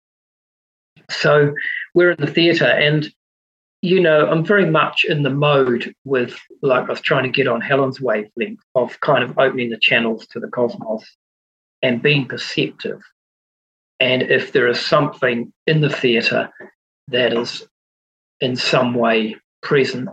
So 1.11 1.53
we're 1.95 2.13
in 2.13 2.25
the 2.25 2.31
theatre, 2.31 2.67
and 2.67 3.11
you 3.83 3.99
know, 3.99 4.29
I'm 4.31 4.45
very 4.45 4.71
much 4.71 5.05
in 5.05 5.23
the 5.23 5.31
mode 5.31 5.95
with 6.05 6.39
like 6.63 6.85
I 6.85 6.91
was 6.91 7.01
trying 7.01 7.25
to 7.25 7.31
get 7.31 7.49
on 7.49 7.61
Helen's 7.61 8.01
wavelength 8.01 8.61
of 8.75 9.01
kind 9.01 9.25
of 9.25 9.39
opening 9.39 9.71
the 9.71 9.79
channels 9.79 10.27
to 10.29 10.41
the 10.41 10.49
cosmos 10.49 11.05
and 11.83 12.03
being 12.03 12.27
perceptive. 12.27 13.01
And 13.99 14.23
if 14.23 14.53
there 14.53 14.69
is 14.69 14.81
something 14.81 15.53
in 15.67 15.81
the 15.81 15.91
theatre 15.91 16.51
that 17.09 17.33
is 17.33 17.67
in 18.41 18.57
some 18.57 18.95
way 18.95 19.37
present, 19.63 20.09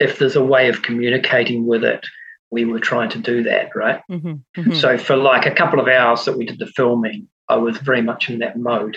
if 0.00 0.18
there's 0.18 0.36
a 0.36 0.44
way 0.44 0.68
of 0.68 0.82
communicating 0.82 1.66
with 1.66 1.84
it, 1.84 2.04
we 2.50 2.64
were 2.64 2.80
trying 2.80 3.08
to 3.10 3.18
do 3.18 3.42
that, 3.44 3.74
right? 3.74 4.00
Mhm. 4.10 4.42
Mhm. 4.56 4.74
So 4.76 4.98
for 4.98 5.16
like 5.16 5.46
a 5.46 5.54
couple 5.54 5.80
of 5.80 5.88
hours 5.88 6.24
that 6.24 6.36
we 6.36 6.44
did 6.44 6.58
the 6.58 6.66
filming, 6.66 7.28
I 7.48 7.56
was 7.56 7.78
very 7.78 8.02
much 8.02 8.28
in 8.30 8.38
that 8.40 8.56
mode. 8.58 8.96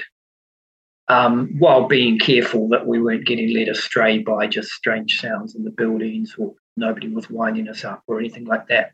Um, 1.10 1.56
while 1.58 1.88
being 1.88 2.19
careful 2.19 2.67
that 2.69 2.86
we 2.86 3.02
weren't 3.02 3.26
getting 3.26 3.54
led 3.54 3.69
astray 3.69 4.19
by 4.19 4.45
just 4.45 4.69
strange 4.71 5.19
sounds 5.21 5.56
in 5.56 5.63
the 5.63 5.71
buildings 5.71 6.36
or 6.38 6.54
nobody 6.76 7.08
was 7.08 7.30
winding 7.30 7.69
us 7.69 7.86
up 7.86 8.04
or 8.08 8.19
anything 8.19 8.43
like 8.45 8.67
that. 8.67 8.91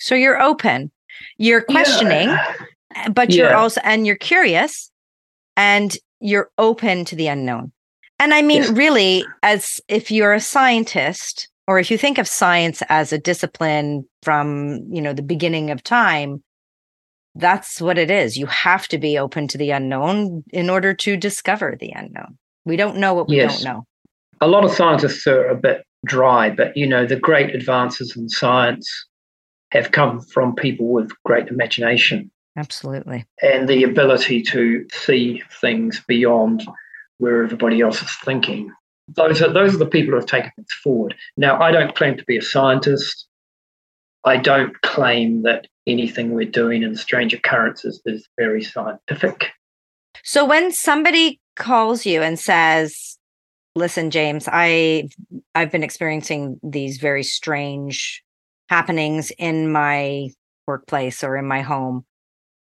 So 0.00 0.16
you're 0.16 0.40
open. 0.42 0.90
You're 1.38 1.62
questioning, 1.62 2.28
Yeah. 2.28 3.08
but 3.12 3.32
you're 3.32 3.50
Yeah. 3.50 3.58
also 3.58 3.80
and 3.84 4.04
you're 4.04 4.16
curious 4.16 4.90
and 5.56 5.96
you're 6.18 6.50
open 6.58 7.04
to 7.04 7.14
the 7.14 7.28
unknown. 7.28 7.70
And 8.18 8.32
I 8.32 8.42
mean 8.42 8.62
Yes. 8.62 8.70
really 8.70 9.24
as 9.42 9.80
if 9.88 10.10
you're 10.10 10.32
a 10.32 10.40
scientist 10.40 11.48
or 11.66 11.78
if 11.78 11.90
you 11.90 11.98
think 11.98 12.18
of 12.18 12.28
science 12.28 12.82
as 12.88 13.12
a 13.12 13.18
discipline 13.18 14.06
from, 14.22 14.80
you 14.90 15.00
know, 15.00 15.12
the 15.12 15.22
beginning 15.22 15.70
of 15.70 15.82
time, 15.82 16.42
that's 17.34 17.80
what 17.80 17.98
it 17.98 18.10
is. 18.10 18.36
You 18.36 18.46
have 18.46 18.86
to 18.88 18.98
be 18.98 19.18
open 19.18 19.48
to 19.48 19.58
the 19.58 19.70
unknown 19.70 20.44
in 20.52 20.70
order 20.70 20.94
to 20.94 21.16
discover 21.16 21.76
the 21.78 21.92
unknown. 21.94 22.38
We 22.64 22.76
don't 22.76 22.96
know 22.98 23.14
what 23.14 23.28
we 23.28 23.36
Yes. 23.36 23.62
don't 23.62 23.74
know. 23.74 23.86
a 24.40 24.48
lot 24.48 24.64
of 24.64 24.70
scientists 24.72 25.26
are 25.26 25.46
a 25.46 25.54
bit 25.54 25.84
dry, 26.04 26.50
but 26.50 26.76
you 26.76 26.86
know, 26.86 27.06
the 27.06 27.16
great 27.16 27.54
advances 27.54 28.14
in 28.16 28.28
science 28.28 28.86
have 29.70 29.90
come 29.92 30.20
from 30.20 30.54
people 30.54 30.88
with 30.88 31.10
great 31.24 31.48
imagination 31.48 32.30
Absolutely. 32.56 33.24
and 33.42 33.68
the 33.68 33.82
ability 33.84 34.42
to 34.42 34.86
see 34.92 35.42
things 35.60 36.00
beyond 36.06 36.66
where 37.24 37.42
everybody 37.42 37.80
else 37.80 38.02
is 38.02 38.14
thinking. 38.22 38.70
Those 39.08 39.40
are 39.40 39.50
those 39.50 39.74
are 39.74 39.78
the 39.78 39.86
people 39.86 40.10
who 40.10 40.16
have 40.16 40.26
taken 40.26 40.50
things 40.54 40.72
forward. 40.82 41.14
Now, 41.38 41.58
I 41.58 41.72
don't 41.72 41.94
claim 41.94 42.18
to 42.18 42.24
be 42.24 42.36
a 42.36 42.42
scientist. 42.42 43.26
I 44.24 44.36
don't 44.36 44.78
claim 44.82 45.42
that 45.42 45.66
anything 45.86 46.32
we're 46.32 46.50
doing 46.50 46.82
in 46.82 46.94
strange 46.96 47.32
occurrences 47.32 48.02
is 48.04 48.28
very 48.38 48.62
scientific. 48.62 49.46
So 50.22 50.44
when 50.44 50.70
somebody 50.70 51.40
calls 51.56 52.04
you 52.04 52.20
and 52.20 52.38
says, 52.38 53.18
"Listen, 53.74 54.10
James, 54.10 54.46
I 54.52 55.08
I've 55.54 55.72
been 55.72 55.82
experiencing 55.82 56.60
these 56.62 56.98
very 56.98 57.22
strange 57.22 58.22
happenings 58.68 59.32
in 59.38 59.72
my 59.72 60.28
workplace 60.66 61.24
or 61.24 61.38
in 61.38 61.46
my 61.46 61.62
home." 61.62 62.04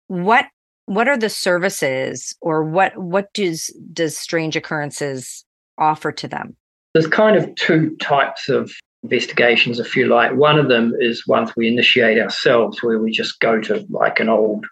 What 0.09 0.47
what 0.88 1.07
are 1.07 1.18
the 1.18 1.29
services 1.29 2.35
or 2.40 2.64
what 2.64 2.96
what 2.96 3.33
does 3.35 3.66
does 3.92 4.16
strange 4.16 4.57
occurrences 4.57 5.44
offer 5.77 6.11
to 6.12 6.27
them? 6.27 6.57
There's 6.94 7.07
kind 7.07 7.37
of 7.37 7.55
two 7.57 7.94
types 8.01 8.48
of 8.48 8.72
investigations, 9.03 9.79
if 9.79 9.94
you 9.94 10.07
like. 10.07 10.35
One 10.35 10.59
of 10.59 10.68
them 10.68 10.94
is 10.98 11.27
ones 11.27 11.53
we 11.57 11.68
initiate 11.68 12.18
ourselves, 12.18 12.82
where 12.82 12.99
we 12.99 13.11
just 13.11 13.39
go 13.41 13.61
to 13.61 13.86
like 13.91 14.18
an 14.18 14.28
old 14.28 14.66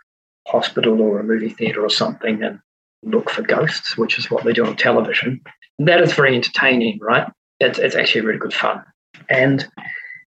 hospital 0.49 1.01
or 1.03 1.21
a 1.21 1.25
movie 1.25 1.51
theatre 1.51 1.85
or 1.85 1.91
something 1.91 2.43
and 2.43 2.59
look 3.03 3.31
for 3.31 3.43
ghosts, 3.43 3.97
which 3.97 4.19
is 4.19 4.31
what 4.31 4.45
they 4.45 4.53
do 4.53 4.65
on 4.65 4.77
television. 4.77 5.41
And 5.79 5.87
that 5.87 6.01
is 6.01 6.15
very 6.15 6.35
entertaining, 6.35 6.99
right? 7.01 7.31
It's, 7.61 7.79
it's 7.79 7.95
actually 7.95 8.23
really 8.23 8.39
good 8.39 8.55
fun. 8.55 8.83
And 9.29 9.69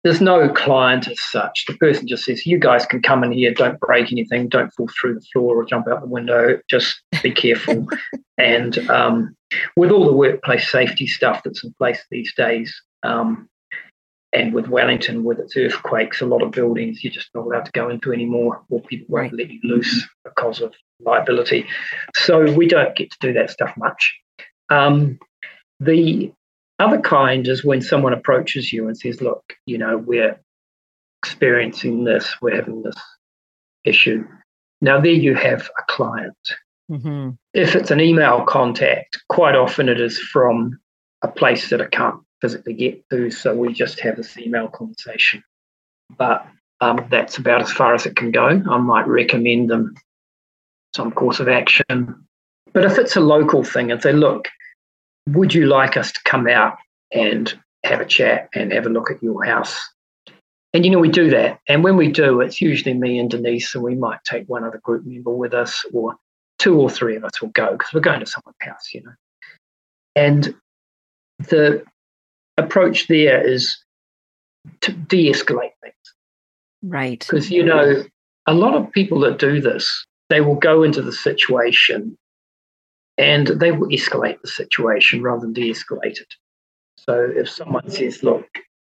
there's 0.04 0.22
no 0.22 0.50
client 0.50 1.08
as 1.08 1.22
such. 1.22 1.66
The 1.68 1.78
person 1.78 2.08
just 2.08 2.26
says, 2.26 2.46
You 2.46 2.58
guys 2.58 2.86
can 2.86 3.02
come 3.02 3.24
in 3.24 3.32
here, 3.32 3.54
don't 3.54 3.80
break 3.80 4.12
anything, 4.12 4.50
don't 4.50 4.74
fall 4.74 4.90
through 5.00 5.16
the 5.16 5.26
floor 5.34 5.56
or 5.56 5.66
jump 5.66 5.88
out 5.88 6.02
the 6.02 6.08
window, 6.08 6.60
just 6.70 7.02
be 7.22 7.32
careful. 7.32 7.88
And 8.38 8.78
um, 8.90 9.36
with 9.76 9.92
all 9.92 10.06
the 10.06 10.14
workplace 10.14 10.72
safety 10.72 11.06
stuff 11.06 11.42
that's 11.44 11.64
in 11.64 11.74
place 11.74 12.04
these 12.10 12.34
days, 12.36 12.74
um, 13.04 13.48
and 14.34 14.54
with 14.54 14.70
Wellington, 14.70 15.24
with 15.24 15.40
its 15.40 15.58
earthquakes, 15.58 16.22
a 16.22 16.26
lot 16.26 16.42
of 16.42 16.52
buildings 16.52 17.04
you're 17.04 17.12
just 17.12 17.30
not 17.36 17.46
allowed 17.46 17.66
to 17.66 17.72
go 17.74 17.90
into 17.90 18.14
anymore, 18.14 18.62
or 18.70 18.82
people 18.82 19.08
won't 19.10 19.34
right. 19.34 19.40
let 19.40 19.50
you 19.50 19.60
loose 19.64 20.08
because 20.24 20.62
of 20.62 20.74
liability. 21.02 21.66
So 22.16 22.52
we 22.54 22.68
don't 22.68 22.96
get 22.96 23.12
to 23.12 23.18
do 23.20 23.34
that 23.34 23.50
stuff 23.50 23.74
much. 23.78 24.16
Um, 24.70 25.20
the 25.82 26.32
other 26.82 27.00
kind 27.00 27.48
is 27.48 27.64
when 27.64 27.82
someone 27.82 28.14
approaches 28.14 28.74
you 28.74 28.88
and 28.88 28.98
says, 28.98 29.22
Look, 29.22 29.54
you 29.66 29.78
know, 29.78 29.98
we're 29.98 30.40
experiencing 31.24 32.04
this, 32.04 32.36
we're 32.42 32.56
having 32.56 32.82
this 32.84 32.96
issue. 33.84 34.28
Now, 34.82 35.00
there 35.00 35.12
you 35.12 35.36
have 35.36 35.70
a 35.78 35.84
client. 35.88 36.36
Mm-hmm. 36.90 37.32
If 37.54 37.76
it's 37.76 37.92
an 37.92 38.02
email 38.02 38.44
contact, 38.44 39.22
quite 39.30 39.56
often 39.56 39.88
it 39.88 40.02
is 40.02 40.20
from 40.20 40.80
a 41.22 41.28
place 41.28 41.70
that 41.70 41.82
I 41.82 41.86
can't 41.86 42.20
physically 42.42 42.74
get 42.74 43.08
to, 43.12 43.30
so 43.30 43.56
we 43.56 43.74
just 43.74 44.00
have 44.00 44.18
this 44.18 44.38
email 44.38 44.68
conversation. 44.68 45.44
But 46.18 46.46
um, 46.82 47.06
that's 47.10 47.38
about 47.38 47.62
as 47.62 47.72
far 47.72 47.94
as 47.94 48.06
it 48.06 48.16
can 48.16 48.32
go. 48.32 48.48
I 48.48 48.78
might 48.78 49.08
recommend 49.08 49.70
them 49.70 49.94
some 50.96 51.12
course 51.12 51.40
of 51.40 51.48
action. 51.48 52.26
But 52.74 52.86
if 52.86 52.98
it's 52.98 53.16
a 53.16 53.22
local 53.22 53.64
thing 53.64 53.92
and 53.92 54.02
say, 54.02 54.12
look, 54.14 54.50
would 55.30 55.54
you 55.54 55.68
like 55.68 55.98
us 55.98 56.12
to 56.12 56.20
come 56.24 56.48
out 56.48 56.78
and 57.14 57.58
have 57.84 58.02
a 58.02 58.06
chat 58.06 58.50
and 58.54 58.72
have 58.72 58.86
a 58.86 58.90
look 58.90 59.12
at 59.12 59.22
your 59.22 59.44
house? 59.44 59.80
And 60.74 60.86
you 60.86 60.92
know, 60.92 61.00
we 61.00 61.10
do 61.10 61.30
that. 61.32 61.60
And 61.68 61.84
when 61.84 61.98
we 61.98 62.10
do, 62.10 62.40
it's 62.42 62.62
usually 62.62 62.94
me 62.94 63.20
and 63.20 63.30
Denise, 63.30 63.76
and 63.76 63.84
we 63.84 63.96
might 63.96 64.24
take 64.24 64.48
one 64.48 64.64
other 64.64 64.80
group 64.80 65.06
member 65.06 65.32
with 65.32 65.54
us, 65.54 65.84
or 65.94 66.16
two 66.60 66.80
or 66.80 66.90
three 66.90 67.16
of 67.16 67.26
us 67.26 67.42
will 67.42 67.50
go 67.50 67.74
because 67.74 67.94
we're 67.94 68.02
going 68.02 68.20
to 68.22 68.26
someone's 68.26 68.56
house, 68.62 68.94
you 68.94 69.04
know. 69.04 69.12
And 70.16 70.56
the 71.40 71.84
approach 72.58 73.08
there 73.08 73.46
is 73.46 73.78
to 74.82 74.92
de 74.94 75.32
escalate 75.32 75.72
things. 75.82 75.96
Right. 76.84 77.20
Because, 77.20 77.52
you 77.52 77.64
know, 77.64 78.04
a 78.48 78.54
lot 78.54 78.76
of 78.76 78.92
people 78.92 79.20
that 79.22 79.40
do 79.40 79.60
this, 79.60 80.06
they 80.30 80.42
will 80.42 80.56
go 80.56 80.84
into 80.84 81.02
the 81.02 81.12
situation 81.12 82.18
and 83.18 83.48
they 83.48 83.72
will 83.72 83.88
escalate 83.90 84.42
the 84.42 84.48
situation 84.48 85.22
rather 85.22 85.42
than 85.42 85.54
de 85.54 85.70
escalate 85.70 86.20
it. 86.20 86.34
So 86.98 87.32
if 87.36 87.50
someone 87.50 87.90
says, 87.90 88.24
look, 88.24 88.48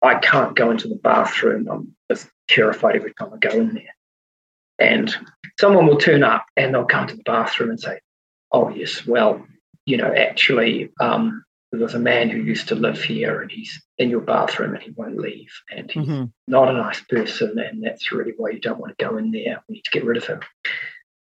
I 0.03 0.17
can't 0.17 0.55
go 0.55 0.71
into 0.71 0.89
the 0.89 0.97
bathroom, 0.97 1.69
I'm 1.71 1.95
just 2.11 2.29
terrified 2.49 2.97
every 2.97 3.15
time 3.15 3.31
I 3.33 3.39
go 3.39 3.51
in 3.51 3.75
there. 3.75 3.95
And 4.79 5.15
someone 5.59 5.87
will 5.87 5.97
turn 5.97 6.23
up 6.23 6.45
and 6.57 6.75
they'll 6.75 6.85
come 6.85 7.07
to 7.07 7.17
the 7.17 7.23
bathroom 7.23 7.71
and 7.71 7.81
say, 7.81 8.01
oh, 8.53 8.69
yes, 8.69 9.07
well, 9.07 9.45
you 9.87 9.97
know, 9.97 10.13
actually, 10.13 10.91
um, 11.01 11.45
there's 11.73 11.95
a 11.95 11.99
man 11.99 12.31
who 12.31 12.39
used 12.39 12.69
to 12.69 12.75
live 12.75 13.03
here 13.03 13.41
and 13.41 13.51
he's 13.51 13.83
in 13.99 14.11
your 14.11 14.21
bathroom 14.21 14.75
and 14.75 14.83
he 14.83 14.93
won't 14.93 15.19
leave 15.19 15.51
and 15.71 15.91
he's 15.91 16.07
mm-hmm. 16.07 16.25
not 16.47 16.69
a 16.69 16.73
nice 16.73 17.01
person 17.03 17.59
and 17.59 17.83
that's 17.83 18.13
really 18.13 18.33
why 18.37 18.51
you 18.51 18.61
don't 18.61 18.79
want 18.79 18.97
to 18.97 19.05
go 19.05 19.17
in 19.17 19.31
there. 19.31 19.63
We 19.69 19.77
need 19.77 19.85
to 19.85 19.91
get 19.91 20.05
rid 20.05 20.19
of 20.19 20.27
him. 20.27 20.41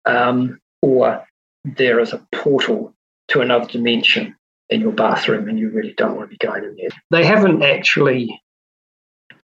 Um, 0.05 0.59
or 0.81 1.25
there 1.63 1.99
is 1.99 2.13
a 2.13 2.25
portal 2.31 2.93
to 3.29 3.41
another 3.41 3.67
dimension 3.67 4.35
in 4.69 4.81
your 4.81 4.91
bathroom 4.91 5.47
and 5.47 5.59
you 5.59 5.69
really 5.69 5.93
don't 5.97 6.15
want 6.15 6.29
to 6.29 6.37
be 6.37 6.45
going 6.45 6.63
in 6.63 6.75
there. 6.75 6.89
They 7.11 7.25
haven't 7.25 7.63
actually 7.63 8.41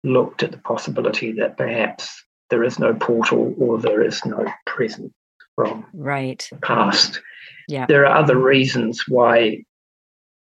looked 0.03 0.43
at 0.43 0.53
the 0.53 0.59
possibility 0.59 1.33
that 1.33 1.57
perhaps 1.57 2.25
there 2.51 2.63
is 2.63 2.79
no 2.79 2.95
portal 2.95 3.55
or 3.59 3.79
there 3.79 4.03
is 4.03 4.25
no 4.25 4.47
present 4.67 5.13
from 5.55 5.87
right 5.93 6.49
past. 6.63 7.21
Yeah. 7.69 7.87
There 7.87 8.07
are 8.07 8.17
other 8.17 8.37
reasons 8.37 9.05
why 9.09 9.65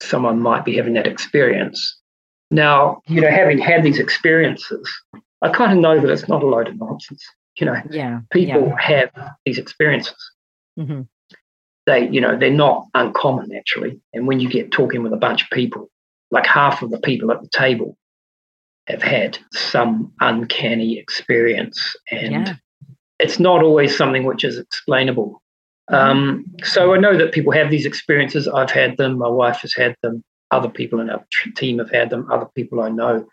someone 0.01 0.41
might 0.41 0.65
be 0.65 0.77
having 0.77 0.93
that 0.93 1.07
experience. 1.07 1.97
Now, 2.51 3.01
you 3.07 3.21
know, 3.21 3.29
having 3.29 3.59
had 3.59 3.83
these 3.83 3.99
experiences, 3.99 4.89
I 5.41 5.49
kind 5.49 5.73
of 5.73 5.77
know 5.79 5.99
that 5.99 6.09
it's 6.09 6.27
not 6.27 6.41
a 6.41 6.47
load 6.47 6.67
of 6.67 6.79
nonsense. 6.79 7.23
You 7.59 7.65
know, 7.65 7.75
yeah, 7.89 8.21
people 8.31 8.67
yeah. 8.67 8.79
have 8.79 9.11
these 9.45 9.57
experiences. 9.57 10.15
Mm-hmm. 10.79 11.01
They, 11.89 12.07
you 12.07 12.21
know, 12.21 12.37
they're 12.37 12.51
not 12.51 12.85
uncommon 12.93 13.51
actually. 13.55 13.99
And 14.13 14.27
when 14.27 14.39
you 14.39 14.47
get 14.47 14.71
talking 14.71 15.01
with 15.01 15.11
a 15.11 15.17
bunch 15.17 15.41
of 15.41 15.49
people, 15.49 15.89
like 16.29 16.45
half 16.45 16.83
of 16.83 16.91
the 16.91 16.99
people 16.99 17.31
at 17.31 17.41
the 17.41 17.49
table 17.49 17.97
have 18.85 19.01
had 19.01 19.39
some 19.53 20.13
uncanny 20.19 20.99
experience, 20.99 21.95
and 22.11 22.31
yeah. 22.31 22.53
it's 23.17 23.39
not 23.39 23.63
always 23.63 23.97
something 23.97 24.23
which 24.23 24.43
is 24.43 24.59
explainable. 24.59 25.41
Um, 25.87 26.45
so 26.63 26.93
I 26.93 26.99
know 26.99 27.17
that 27.17 27.31
people 27.31 27.53
have 27.53 27.71
these 27.71 27.87
experiences. 27.87 28.47
I've 28.47 28.69
had 28.69 28.97
them. 28.97 29.17
My 29.17 29.27
wife 29.27 29.61
has 29.61 29.73
had 29.73 29.95
them. 30.03 30.23
Other 30.51 30.69
people 30.69 30.99
in 30.99 31.09
our 31.09 31.25
team 31.55 31.79
have 31.79 31.89
had 31.89 32.11
them. 32.11 32.31
Other 32.31 32.49
people 32.53 32.81
I 32.81 32.89
know 32.89 33.27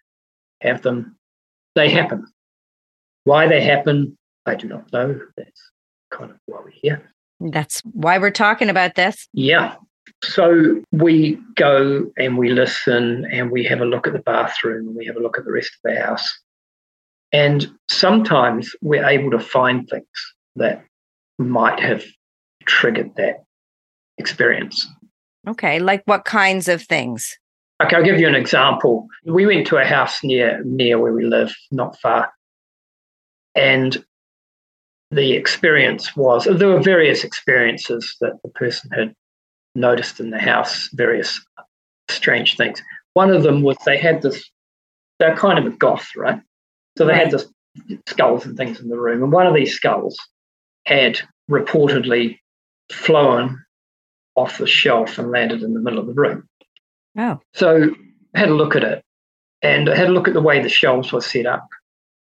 have 0.62 0.80
them. 0.80 1.18
They 1.74 1.90
happen. 1.90 2.26
Why 3.24 3.48
they 3.48 3.60
happen, 3.60 4.16
I 4.46 4.54
do 4.54 4.66
not 4.66 4.90
know. 4.94 5.20
That's 5.36 5.60
kind 6.10 6.30
of 6.30 6.38
why 6.46 6.60
we're 6.64 6.70
here. 6.70 7.12
That's 7.40 7.80
why 7.92 8.18
we're 8.18 8.30
talking 8.30 8.70
about 8.70 8.94
this. 8.94 9.28
Yeah. 9.32 9.74
So 10.24 10.82
we 10.92 11.38
go 11.54 12.10
and 12.16 12.38
we 12.38 12.50
listen 12.50 13.26
and 13.30 13.50
we 13.50 13.64
have 13.64 13.80
a 13.80 13.84
look 13.84 14.06
at 14.06 14.12
the 14.12 14.20
bathroom 14.20 14.88
and 14.88 14.96
we 14.96 15.06
have 15.06 15.16
a 15.16 15.20
look 15.20 15.36
at 15.38 15.44
the 15.44 15.52
rest 15.52 15.72
of 15.84 15.92
the 15.92 16.00
house. 16.00 16.38
And 17.32 17.70
sometimes 17.90 18.74
we're 18.80 19.04
able 19.04 19.30
to 19.32 19.38
find 19.38 19.88
things 19.88 20.06
that 20.56 20.84
might 21.38 21.80
have 21.80 22.04
triggered 22.64 23.14
that 23.16 23.44
experience. 24.18 24.86
Okay, 25.46 25.78
like 25.78 26.02
what 26.06 26.24
kinds 26.24 26.68
of 26.68 26.82
things? 26.82 27.36
Okay, 27.82 27.94
I'll 27.94 28.04
give 28.04 28.18
you 28.18 28.26
an 28.26 28.34
example. 28.34 29.06
We 29.26 29.44
went 29.44 29.66
to 29.68 29.76
a 29.76 29.84
house 29.84 30.24
near 30.24 30.62
near 30.64 30.98
where 30.98 31.12
we 31.12 31.26
live, 31.26 31.54
not 31.70 31.98
far, 32.00 32.32
and 33.54 34.02
the 35.10 35.32
experience 35.32 36.16
was 36.16 36.44
there 36.44 36.68
were 36.68 36.82
various 36.82 37.24
experiences 37.24 38.16
that 38.20 38.32
the 38.42 38.50
person 38.50 38.90
had 38.90 39.14
noticed 39.74 40.20
in 40.20 40.30
the 40.30 40.38
house, 40.38 40.88
various 40.94 41.40
strange 42.08 42.56
things. 42.56 42.82
One 43.14 43.30
of 43.30 43.42
them 43.42 43.62
was 43.62 43.76
they 43.84 43.98
had 43.98 44.22
this. 44.22 44.50
They're 45.18 45.36
kind 45.36 45.58
of 45.58 45.66
a 45.66 45.76
goth, 45.76 46.08
right? 46.16 46.40
So 46.98 47.06
they 47.06 47.12
right. 47.12 47.22
had 47.22 47.30
this 47.30 47.46
skulls 48.06 48.44
and 48.44 48.56
things 48.56 48.80
in 48.80 48.88
the 48.88 48.98
room, 48.98 49.22
and 49.22 49.32
one 49.32 49.46
of 49.46 49.54
these 49.54 49.74
skulls 49.74 50.18
had 50.84 51.20
reportedly 51.50 52.38
flown 52.90 53.62
off 54.34 54.58
the 54.58 54.66
shelf 54.66 55.18
and 55.18 55.30
landed 55.30 55.62
in 55.62 55.74
the 55.74 55.80
middle 55.80 55.98
of 55.98 56.06
the 56.06 56.14
room. 56.14 56.48
Oh. 57.18 57.40
So 57.54 57.90
I 58.34 58.38
had 58.38 58.50
a 58.50 58.54
look 58.54 58.76
at 58.76 58.84
it 58.84 59.02
and 59.62 59.88
I 59.88 59.96
had 59.96 60.08
a 60.08 60.12
look 60.12 60.28
at 60.28 60.34
the 60.34 60.42
way 60.42 60.62
the 60.62 60.68
shelves 60.68 61.12
were 61.12 61.20
set 61.20 61.46
up 61.46 61.66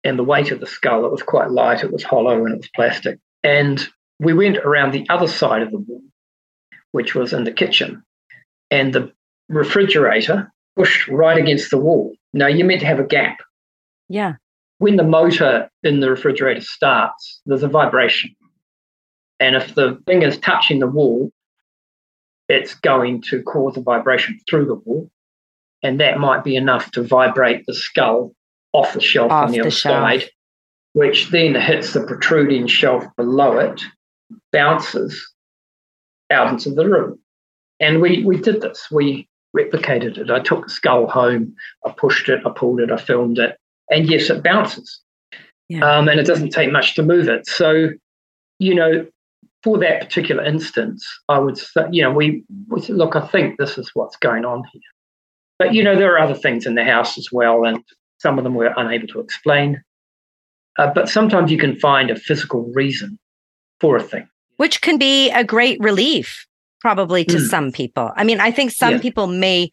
and 0.05 0.19
the 0.19 0.25
weight 0.25 0.51
of 0.51 0.61
the 0.61 0.67
skull. 0.67 1.05
It 1.05 1.13
was 1.13 1.23
quite 1.23 1.51
light, 1.51 1.83
it 1.83 1.93
was 1.93 2.05
hollow, 2.05 2.45
and 2.45 2.55
it 2.55 2.59
was 2.59 2.71
plastic. 2.75 3.19
And 3.43 3.87
we 4.19 4.33
went 4.33 4.59
around 4.59 4.93
the 4.93 5.07
other 5.09 5.29
side 5.29 5.63
of 5.63 5.71
the 5.71 5.79
wall, 5.79 6.03
which 6.93 7.15
was 7.15 7.33
in 7.33 7.45
the 7.45 7.53
kitchen, 7.53 8.03
and 8.71 8.93
the 8.93 9.13
refrigerator 9.49 10.53
pushed 10.77 11.09
right 11.09 11.39
against 11.39 11.71
the 11.71 11.79
wall. 11.79 12.15
Now, 12.33 12.47
you're 12.47 12.67
meant 12.67 12.81
to 12.81 12.87
have 12.87 13.01
a 13.01 13.07
gap. 13.07 13.39
Yeah. 14.09 14.35
When 14.79 14.97
the 14.97 15.05
motor 15.05 15.69
in 15.83 16.01
the 16.01 16.11
refrigerator 16.11 16.61
starts, 16.61 17.41
there's 17.47 17.63
a 17.63 17.69
vibration. 17.69 18.35
And 19.41 19.57
if 19.57 19.75
the 19.75 20.01
thing 20.07 20.23
is 20.23 20.39
touching 20.39 20.79
the 20.79 20.87
wall, 20.87 21.31
it's 22.49 22.75
going 22.75 23.23
to 23.23 23.43
cause 23.43 23.77
a 23.77 23.81
vibration 23.81 24.39
through 24.49 24.67
the 24.67 24.75
wall. 24.75 25.11
And 25.83 26.01
that 26.01 26.19
might 26.19 26.45
be 26.45 26.57
enough 26.57 26.91
to 26.93 27.03
vibrate 27.03 27.65
the 27.67 27.75
skull 27.75 28.33
off 28.73 28.93
the 28.93 29.01
shelf 29.01 29.31
off 29.31 29.47
on 29.47 29.51
the, 29.51 29.59
the 29.59 29.61
other 29.63 29.71
shelf. 29.71 29.95
side, 29.95 30.31
which 30.93 31.31
then 31.31 31.55
hits 31.55 31.93
the 31.93 32.05
protruding 32.05 32.67
shelf 32.67 33.05
below 33.17 33.59
it, 33.59 33.81
bounces 34.53 35.33
out 36.31 36.49
into 36.49 36.71
the 36.71 36.89
room. 36.89 37.19
And 37.81 38.01
we, 38.01 38.25
we 38.25 38.37
did 38.37 38.61
this. 38.61 38.89
We 38.91 39.29
replicated 39.57 40.19
it. 40.19 40.31
I 40.31 40.41
took 40.41 40.65
the 40.65 40.71
skull 40.71 41.07
home, 41.07 41.55
I 41.87 41.93
pushed 41.93 42.29
it, 42.29 42.45
I 42.45 42.51
pulled 42.51 42.81
it, 42.81 42.91
I 42.91 42.97
filmed 42.97 43.39
it. 43.39 43.57
And 43.91 44.09
yes, 44.09 44.29
it 44.29 44.43
bounces. 44.43 45.01
Yeah. 45.69 45.85
Um, 45.85 46.09
and 46.09 46.21
it 46.21 46.27
doesn't 46.27 46.51
take 46.51 46.73
much 46.73 46.95
to 46.95 47.03
move 47.03 47.29
it. 47.29 47.47
So, 47.47 47.91
you 48.59 48.75
know, 48.75 49.07
for 49.63 49.79
that 49.79 50.01
particular 50.01 50.45
instance, 50.45 51.07
I 51.29 51.39
would 51.39 51.59
say, 51.59 51.87
you 51.91 52.03
know, 52.03 52.13
we, 52.13 52.45
we 52.69 52.81
said, 52.81 52.97
look, 52.97 53.17
I 53.17 53.27
think 53.27 53.59
this 53.59 53.79
is 53.79 53.91
what's 53.95 54.17
going 54.17 54.45
on 54.45 54.65
here. 54.73 54.83
But, 55.59 55.75
you 55.75 55.83
know, 55.83 55.97
there 55.97 56.15
are 56.15 56.21
other 56.21 56.35
things 56.35 56.67
in 56.67 56.75
the 56.75 56.85
house 56.85 57.19
as 57.19 57.31
well, 57.33 57.65
and 57.65 57.83
some 58.19 58.39
of 58.39 58.45
them 58.45 58.55
we're 58.55 58.75
unable 58.77 59.09
to 59.09 59.21
explain. 59.21 59.83
Uh, 60.79 60.93
but 60.93 61.09
sometimes 61.09 61.51
you 61.51 61.59
can 61.59 61.77
find 61.77 62.11
a 62.11 62.17
physical 62.17 62.71
reason 62.75 63.19
for 63.81 63.97
a 63.97 64.03
thing. 64.03 64.29
Which 64.57 64.81
can 64.81 64.99
be 64.99 65.31
a 65.31 65.45
great 65.45 65.79
relief, 65.81 66.47
probably 66.81 67.25
to 67.25 67.37
mm. 67.37 67.49
some 67.49 67.73
people. 67.73 68.11
I 68.17 68.25
mean, 68.25 68.41
I 68.41 68.51
think 68.51 68.71
some 68.71 68.95
yeah. 68.95 69.01
people 69.01 69.27
may 69.27 69.71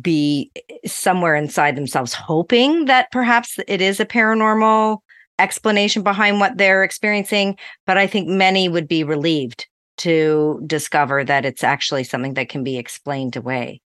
be 0.00 0.50
somewhere 0.86 1.34
inside 1.34 1.76
themselves 1.76 2.14
hoping 2.14 2.86
that 2.86 3.10
perhaps 3.10 3.58
it 3.66 3.80
is 3.82 4.00
a 4.00 4.06
paranormal 4.06 4.98
explanation 5.38 6.02
behind 6.02 6.38
what 6.38 6.56
they're 6.56 6.84
experiencing, 6.84 7.58
but 7.86 7.98
I 7.98 8.06
think 8.06 8.28
many 8.28 8.68
would 8.68 8.86
be 8.86 9.04
relieved 9.04 9.66
to 10.00 10.62
discover 10.66 11.24
that 11.24 11.44
it's 11.44 11.62
actually 11.62 12.04
something 12.04 12.34
that 12.34 12.48
can 12.48 12.64
be 12.64 12.78
explained 12.78 13.36
away? 13.36 13.82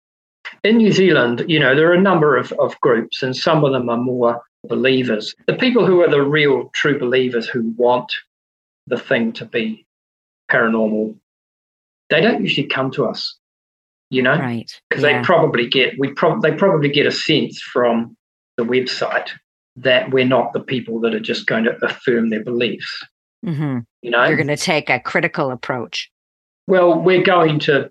In 0.63 0.77
New 0.77 0.91
Zealand, 0.91 1.45
you 1.47 1.59
know, 1.59 1.75
there 1.75 1.89
are 1.89 1.95
a 1.95 2.01
number 2.01 2.35
of, 2.35 2.51
of 2.53 2.79
groups, 2.81 3.23
and 3.23 3.35
some 3.35 3.63
of 3.63 3.71
them 3.71 3.89
are 3.89 3.97
more 3.97 4.41
believers. 4.67 5.35
The 5.47 5.53
people 5.53 5.85
who 5.85 6.01
are 6.01 6.09
the 6.09 6.21
real 6.21 6.69
true 6.73 6.99
believers 6.99 7.47
who 7.47 7.73
want 7.77 8.11
the 8.87 8.97
thing 8.97 9.31
to 9.33 9.45
be 9.45 9.85
paranormal, 10.51 11.15
they 12.09 12.21
don't 12.21 12.41
usually 12.41 12.67
come 12.67 12.91
to 12.91 13.05
us, 13.05 13.37
you 14.09 14.21
know, 14.21 14.37
right? 14.37 14.81
Because 14.89 15.03
yeah. 15.03 15.19
they 15.19 15.25
probably 15.25 15.67
get 15.67 15.97
we 15.97 16.11
prob- 16.11 16.41
they 16.41 16.51
probably 16.51 16.89
get 16.89 17.05
a 17.05 17.11
sense 17.11 17.61
from 17.61 18.17
the 18.57 18.63
website 18.63 19.29
that 19.77 20.11
we're 20.11 20.25
not 20.25 20.51
the 20.51 20.59
people 20.59 20.99
that 20.99 21.13
are 21.13 21.19
just 21.19 21.47
going 21.47 21.63
to 21.63 21.77
affirm 21.85 22.29
their 22.29 22.43
beliefs. 22.43 23.05
Mm-hmm. 23.45 23.79
You 24.01 24.11
know, 24.11 24.25
you're 24.25 24.35
going 24.35 24.47
to 24.47 24.57
take 24.57 24.89
a 24.89 24.99
critical 24.99 25.51
approach. 25.51 26.11
Well, 26.67 26.99
we're 26.99 27.23
going 27.23 27.59
to 27.59 27.89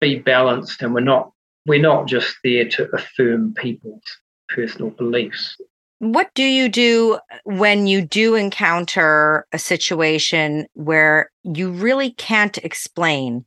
be 0.00 0.18
balanced, 0.18 0.82
and 0.82 0.92
we're 0.92 1.00
not 1.00 1.32
we're 1.66 1.80
not 1.80 2.06
just 2.06 2.36
there 2.44 2.68
to 2.68 2.88
affirm 2.94 3.54
people's 3.54 4.02
personal 4.48 4.90
beliefs. 4.90 5.56
What 5.98 6.30
do 6.34 6.42
you 6.42 6.68
do 6.68 7.18
when 7.44 7.86
you 7.86 8.02
do 8.02 8.34
encounter 8.34 9.46
a 9.52 9.58
situation 9.58 10.66
where 10.74 11.30
you 11.42 11.70
really 11.70 12.10
can't 12.10 12.58
explain 12.58 13.46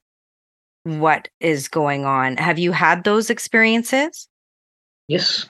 what 0.84 1.30
is 1.40 1.68
going 1.68 2.06
on? 2.06 2.38
Have 2.38 2.58
you 2.58 2.72
had 2.72 3.04
those 3.04 3.30
experiences? 3.30 4.28
Yes. 5.08 5.46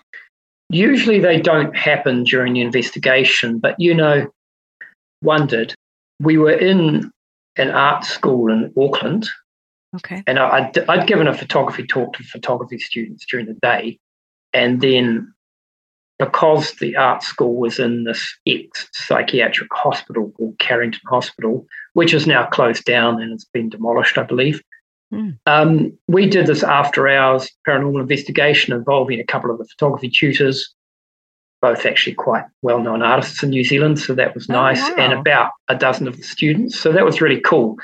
Usually 0.69 1.19
they 1.19 1.39
don't 1.39 1.75
happen 1.75 2.23
during 2.25 2.53
the 2.53 2.61
investigation, 2.61 3.59
but 3.59 3.75
you 3.79 3.93
know, 3.93 4.27
wondered. 5.23 5.73
We 6.21 6.37
were 6.37 6.51
in 6.51 7.09
an 7.55 7.71
art 7.71 8.03
school 8.03 8.51
in 8.51 8.73
Auckland. 8.77 9.27
Okay. 9.95 10.23
And 10.27 10.39
I'd, 10.39 10.77
I'd 10.89 11.07
given 11.07 11.27
a 11.27 11.33
photography 11.33 11.85
talk 11.85 12.13
to 12.13 12.23
photography 12.23 12.79
students 12.79 13.25
during 13.25 13.47
the 13.47 13.57
day. 13.61 13.99
And 14.53 14.81
then 14.81 15.33
because 16.19 16.73
the 16.75 16.95
art 16.97 17.23
school 17.23 17.55
was 17.55 17.79
in 17.79 18.03
this 18.03 18.37
ex 18.45 18.87
psychiatric 18.93 19.69
hospital 19.73 20.31
called 20.31 20.59
Carrington 20.59 21.01
Hospital, 21.07 21.65
which 21.93 22.13
is 22.13 22.27
now 22.27 22.45
closed 22.45 22.83
down 22.83 23.21
and 23.21 23.31
it's 23.31 23.45
been 23.45 23.69
demolished, 23.69 24.17
I 24.17 24.23
believe. 24.23 24.61
Mm. 25.13 25.39
Um, 25.45 25.97
we 26.07 26.29
did 26.29 26.45
this 26.45 26.61
after 26.61 27.07
hours 27.07 27.49
paranormal 27.67 28.01
investigation 28.01 28.73
involving 28.73 29.19
a 29.19 29.25
couple 29.25 29.49
of 29.49 29.57
the 29.57 29.65
photography 29.65 30.09
tutors, 30.09 30.75
both 31.61 31.85
actually 31.85 32.13
quite 32.13 32.43
well 32.61 32.79
known 32.79 33.01
artists 33.01 33.41
in 33.41 33.49
New 33.49 33.63
Zealand. 33.63 33.97
So 33.97 34.13
that 34.13 34.35
was 34.35 34.47
oh, 34.49 34.53
nice. 34.53 34.81
Oh, 34.81 34.89
wow. 34.89 35.03
And 35.03 35.13
about 35.13 35.51
a 35.69 35.75
dozen 35.75 36.07
of 36.07 36.17
the 36.17 36.23
students. 36.23 36.77
So 36.77 36.91
that 36.91 37.05
was 37.05 37.21
really 37.21 37.39
cool. 37.39 37.77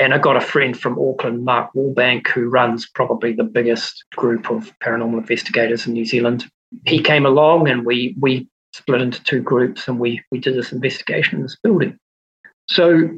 And 0.00 0.12
I 0.14 0.18
got 0.18 0.36
a 0.36 0.40
friend 0.40 0.76
from 0.76 0.98
Auckland, 0.98 1.44
Mark 1.44 1.72
Wallbank, 1.74 2.26
who 2.28 2.48
runs 2.48 2.88
probably 2.88 3.32
the 3.32 3.44
biggest 3.44 4.04
group 4.16 4.50
of 4.50 4.72
paranormal 4.80 5.18
investigators 5.18 5.86
in 5.86 5.92
New 5.92 6.06
Zealand 6.06 6.50
he 6.86 7.02
came 7.02 7.26
along 7.26 7.68
and 7.68 7.84
we 7.84 8.14
we 8.20 8.48
split 8.72 9.02
into 9.02 9.22
two 9.24 9.40
groups 9.40 9.88
and 9.88 9.98
we 9.98 10.22
we 10.30 10.38
did 10.38 10.56
this 10.56 10.72
investigation 10.72 11.36
in 11.36 11.42
this 11.42 11.56
building. 11.62 11.98
So, 12.68 13.10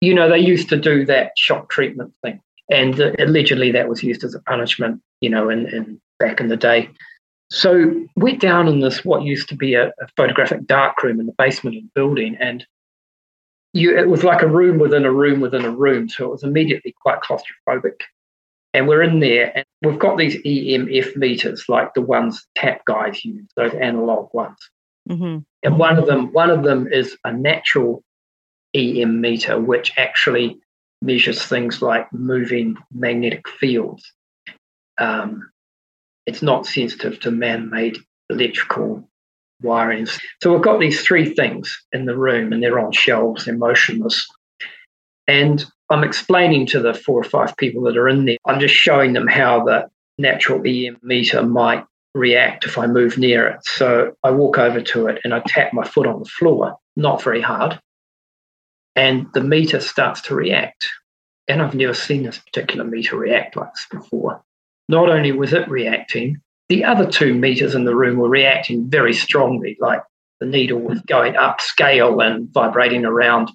you 0.00 0.14
know, 0.14 0.28
they 0.28 0.38
used 0.38 0.68
to 0.70 0.76
do 0.76 1.04
that 1.06 1.32
shock 1.36 1.68
treatment 1.68 2.14
thing, 2.22 2.40
and 2.70 3.00
uh, 3.00 3.12
allegedly 3.18 3.72
that 3.72 3.88
was 3.88 4.02
used 4.02 4.24
as 4.24 4.34
a 4.34 4.40
punishment. 4.40 5.02
You 5.20 5.30
know, 5.30 5.50
in, 5.50 5.66
in 5.66 6.00
back 6.18 6.40
in 6.40 6.48
the 6.48 6.56
day. 6.56 6.90
So 7.50 8.06
went 8.16 8.40
down 8.40 8.68
in 8.68 8.80
this 8.80 9.04
what 9.04 9.22
used 9.22 9.48
to 9.48 9.56
be 9.56 9.74
a, 9.74 9.88
a 9.88 10.08
photographic 10.16 10.66
darkroom 10.66 11.18
in 11.18 11.26
the 11.26 11.34
basement 11.38 11.76
of 11.76 11.82
the 11.82 11.90
building, 11.94 12.36
and 12.40 12.66
you, 13.72 13.96
it 13.96 14.08
was 14.08 14.24
like 14.24 14.42
a 14.42 14.48
room 14.48 14.78
within 14.78 15.04
a 15.04 15.12
room 15.12 15.40
within 15.40 15.64
a 15.64 15.70
room. 15.70 16.08
So 16.08 16.26
it 16.26 16.30
was 16.30 16.42
immediately 16.42 16.94
quite 17.00 17.20
claustrophobic. 17.20 18.00
And 18.74 18.86
we're 18.86 19.02
in 19.02 19.20
there, 19.20 19.50
and 19.54 19.64
we've 19.82 19.98
got 19.98 20.18
these 20.18 20.36
EMF 20.42 21.16
meters, 21.16 21.64
like 21.68 21.94
the 21.94 22.02
ones 22.02 22.46
tap 22.54 22.84
guys 22.84 23.24
use, 23.24 23.46
those 23.56 23.72
analog 23.74 24.32
ones. 24.34 24.58
Mm-hmm. 25.08 25.38
And 25.62 25.78
one 25.78 25.98
of 25.98 26.06
them, 26.06 26.32
one 26.32 26.50
of 26.50 26.62
them 26.64 26.86
is 26.86 27.16
a 27.24 27.32
natural 27.32 28.02
EM 28.74 29.20
meter, 29.20 29.58
which 29.58 29.92
actually 29.96 30.60
measures 31.00 31.42
things 31.44 31.80
like 31.80 32.12
moving 32.12 32.76
magnetic 32.92 33.48
fields. 33.48 34.12
Um, 34.98 35.50
it's 36.26 36.42
not 36.42 36.66
sensitive 36.66 37.20
to 37.20 37.30
man-made 37.30 37.96
electrical 38.28 39.08
wirings. 39.62 40.20
So 40.42 40.52
we've 40.52 40.62
got 40.62 40.80
these 40.80 41.02
three 41.02 41.34
things 41.34 41.84
in 41.92 42.06
the 42.06 42.16
room, 42.16 42.52
and 42.52 42.62
they're 42.62 42.78
on 42.78 42.92
shelves, 42.92 43.44
they're 43.44 43.56
motionless. 43.56 44.26
And 45.26 45.64
I'm 45.90 46.04
explaining 46.04 46.66
to 46.66 46.80
the 46.80 46.94
four 46.94 47.20
or 47.20 47.24
five 47.24 47.56
people 47.56 47.82
that 47.84 47.96
are 47.96 48.08
in 48.08 48.24
there, 48.24 48.36
I'm 48.46 48.60
just 48.60 48.74
showing 48.74 49.12
them 49.12 49.26
how 49.26 49.64
the 49.64 49.88
natural 50.18 50.62
EM 50.66 50.98
meter 51.02 51.42
might 51.42 51.84
react 52.14 52.64
if 52.64 52.76
I 52.78 52.86
move 52.86 53.18
near 53.18 53.46
it. 53.46 53.64
So 53.64 54.14
I 54.24 54.30
walk 54.30 54.58
over 54.58 54.80
to 54.80 55.06
it 55.06 55.20
and 55.24 55.34
I 55.34 55.42
tap 55.46 55.72
my 55.72 55.86
foot 55.86 56.06
on 56.06 56.18
the 56.18 56.28
floor, 56.28 56.76
not 56.96 57.22
very 57.22 57.40
hard, 57.40 57.78
and 58.96 59.26
the 59.32 59.42
meter 59.42 59.80
starts 59.80 60.20
to 60.22 60.34
react. 60.34 60.88
And 61.46 61.62
I've 61.62 61.74
never 61.74 61.94
seen 61.94 62.24
this 62.24 62.38
particular 62.38 62.84
meter 62.84 63.16
react 63.16 63.56
like 63.56 63.72
this 63.72 63.86
before. 63.90 64.42
Not 64.88 65.08
only 65.08 65.32
was 65.32 65.52
it 65.52 65.68
reacting, 65.68 66.40
the 66.68 66.84
other 66.84 67.06
two 67.06 67.34
meters 67.34 67.74
in 67.74 67.84
the 67.84 67.96
room 67.96 68.18
were 68.18 68.28
reacting 68.28 68.88
very 68.88 69.14
strongly, 69.14 69.76
like 69.80 70.02
the 70.40 70.46
needle 70.46 70.80
was 70.80 71.00
going 71.02 71.36
up 71.36 71.60
scale 71.60 72.20
and 72.20 72.48
vibrating 72.52 73.04
around 73.04 73.50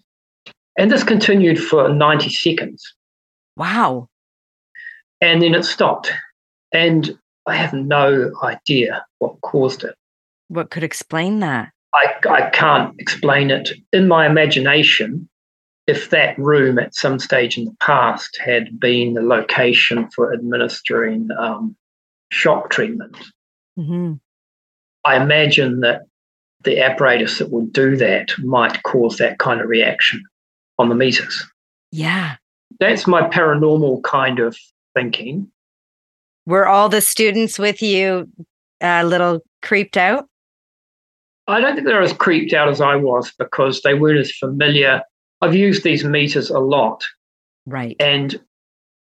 and 0.77 0.91
this 0.91 1.03
continued 1.03 1.59
for 1.59 1.89
90 1.89 2.29
seconds. 2.29 2.95
Wow. 3.55 4.09
And 5.21 5.41
then 5.41 5.53
it 5.53 5.63
stopped. 5.63 6.11
And 6.73 7.17
I 7.47 7.55
have 7.55 7.73
no 7.73 8.31
idea 8.41 9.05
what 9.19 9.39
caused 9.41 9.83
it. 9.83 9.95
What 10.47 10.71
could 10.71 10.83
explain 10.83 11.39
that? 11.39 11.71
I, 11.93 12.13
I 12.29 12.49
can't 12.49 12.95
explain 12.99 13.51
it. 13.51 13.71
In 13.91 14.07
my 14.07 14.25
imagination, 14.25 15.29
if 15.85 16.09
that 16.09 16.37
room 16.39 16.79
at 16.79 16.95
some 16.95 17.19
stage 17.19 17.57
in 17.57 17.65
the 17.65 17.75
past 17.79 18.39
had 18.43 18.79
been 18.79 19.13
the 19.13 19.21
location 19.21 20.09
for 20.09 20.33
administering 20.33 21.29
um, 21.37 21.75
shock 22.33 22.69
treatment, 22.69 23.15
mm-hmm. 23.77 24.13
I 25.05 25.21
imagine 25.21 25.81
that 25.81 26.01
the 26.63 26.81
apparatus 26.81 27.39
that 27.39 27.51
would 27.51 27.71
do 27.73 27.95
that 27.97 28.31
might 28.39 28.83
cause 28.83 29.17
that 29.17 29.37
kind 29.37 29.61
of 29.61 29.67
reaction 29.67 30.23
on 30.79 30.89
the 30.89 30.95
meters. 30.95 31.45
Yeah. 31.91 32.35
That's 32.79 33.05
my 33.05 33.21
paranormal 33.29 34.03
kind 34.03 34.39
of 34.39 34.57
thinking. 34.95 35.51
Were 36.45 36.67
all 36.67 36.89
the 36.89 37.01
students 37.01 37.59
with 37.59 37.81
you 37.81 38.29
a 38.81 39.05
little 39.05 39.41
creeped 39.61 39.97
out? 39.97 40.25
I 41.47 41.59
don't 41.59 41.75
think 41.75 41.85
they're 41.85 42.01
as 42.01 42.13
creeped 42.13 42.53
out 42.53 42.69
as 42.69 42.81
I 42.81 42.95
was 42.95 43.31
because 43.37 43.81
they 43.81 43.93
weren't 43.93 44.19
as 44.19 44.31
familiar. 44.31 45.01
I've 45.41 45.55
used 45.55 45.83
these 45.83 46.05
meters 46.05 46.49
a 46.49 46.59
lot. 46.59 47.03
Right. 47.65 47.95
And, 47.99 48.39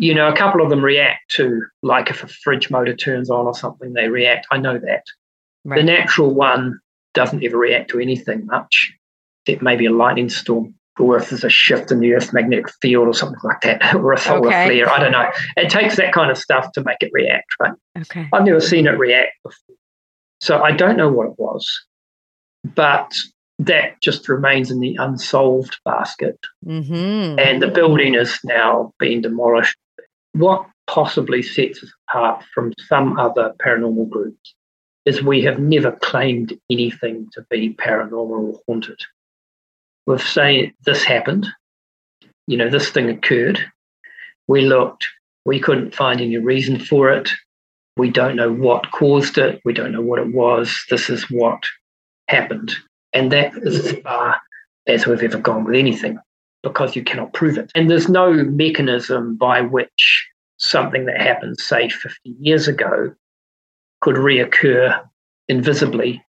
you 0.03 0.13
know, 0.13 0.27
a 0.27 0.37
couple 0.37 0.61
of 0.61 0.69
them 0.69 0.85
react 0.85 1.31
to, 1.31 1.63
like 1.85 2.11
if 2.11 2.25
a 2.25 2.27
fridge 2.27 2.71
motor 2.71 2.93
turns 2.93 3.31
on 3.31 3.47
or 3.47 3.55
something, 3.55 3.93
they 3.93 4.09
react. 4.09 4.49
I 4.51 4.59
know 4.59 4.77
that. 4.77 5.05
Right. 5.65 5.77
The 5.77 5.85
natural 5.85 6.35
one 6.35 6.81
doesn't 7.15 7.45
ever 7.45 7.57
react 7.57 7.91
to 7.91 8.01
anything 8.01 8.45
much, 8.47 8.93
except 9.47 9.63
maybe 9.63 9.87
a 9.87 9.93
lightning 9.93 10.29
storm 10.29 10.75
or 10.99 11.19
if 11.19 11.31
there's 11.31 11.45
a 11.45 11.49
shift 11.49 11.93
in 11.93 12.01
the 12.01 12.13
Earth's 12.15 12.33
magnetic 12.33 12.69
field 12.83 13.07
or 13.07 13.15
something 13.15 13.39
like 13.45 13.61
that, 13.61 13.95
or 13.95 14.13
a 14.13 14.19
solar 14.19 14.49
okay. 14.49 14.67
flare. 14.67 14.91
I 14.91 14.99
don't 14.99 15.13
know. 15.13 15.31
It 15.57 15.71
takes 15.71 15.95
that 15.97 16.13
kind 16.13 16.33
of 16.33 16.37
stuff 16.37 16.73
to 16.73 16.83
make 16.83 16.99
it 17.01 17.11
react, 17.13 17.47
right? 17.61 17.73
Okay. 18.01 18.29
I've 18.33 18.45
never 18.45 18.61
seen 18.61 18.89
it 18.89 18.99
react 18.99 19.35
before. 19.45 19.77
So 20.41 20.61
I 20.61 20.73
don't 20.73 20.97
know 20.97 21.13
what 21.13 21.29
it 21.29 21.39
was, 21.39 21.65
but 22.75 23.13
that 23.61 24.03
just 24.03 24.29
remains 24.29 24.73
in 24.73 24.81
the 24.81 24.97
unsolved 24.99 25.79
basket. 25.85 26.41
Mm-hmm. 26.67 27.39
And 27.39 27.63
the 27.63 27.69
building 27.69 28.17
is 28.17 28.41
now 28.43 28.93
being 28.99 29.21
demolished. 29.21 29.77
What 30.33 30.67
possibly 30.87 31.43
sets 31.43 31.83
us 31.83 31.93
apart 32.09 32.45
from 32.55 32.73
some 32.89 33.19
other 33.19 33.55
paranormal 33.65 34.09
groups 34.11 34.55
is 35.05 35.23
we 35.23 35.43
have 35.43 35.59
never 35.59 35.93
claimed 35.93 36.59
anything 36.71 37.29
to 37.33 37.45
be 37.51 37.75
paranormal 37.75 38.31
or 38.31 38.61
haunted 38.67 39.01
we've 40.07 40.23
saying 40.23 40.73
this 40.85 41.05
happened, 41.05 41.47
you 42.47 42.57
know, 42.57 42.69
this 42.69 42.91
thing 42.91 43.09
occurred. 43.09 43.61
We 44.49 44.63
looked, 44.63 45.07
we 45.45 45.61
couldn't 45.61 45.95
find 45.95 46.21
any 46.21 46.39
reason 46.39 46.79
for 46.79 47.11
it. 47.11 47.31
We 47.97 48.11
don't 48.11 48.37
know 48.37 48.53
what 48.53 48.91
caused 48.91 49.39
it. 49.39 49.61
We 49.65 49.73
don't 49.73 49.93
know 49.93 50.01
what 50.01 50.19
it 50.19 50.33
was. 50.33 50.75
This 50.91 51.11
is 51.11 51.31
what 51.31 51.63
happened. 52.29 52.73
And 53.13 53.31
that 53.33 53.53
is 53.57 53.87
as 53.87 53.99
far 54.01 54.41
as 54.87 55.07
we've 55.07 55.23
ever 55.23 55.39
gone 55.39 55.65
with 55.65 55.77
anything 55.77 56.19
because 56.63 56.97
you 56.97 57.03
cannot 57.03 57.33
prove 57.33 57.59
it. 57.59 57.71
And 57.75 57.91
there's 57.91 58.09
no 58.09 58.33
mechanism 58.33 59.37
by 59.37 59.61
which 59.61 60.29
something 60.59 61.07
that 61.07 61.21
happened, 61.21 61.59
say, 61.59 61.89
50 61.89 62.37
years 62.41 62.69
ago 62.69 63.13
could 64.01 64.17
reoccur 64.17 65.03
invisibly 65.49 66.25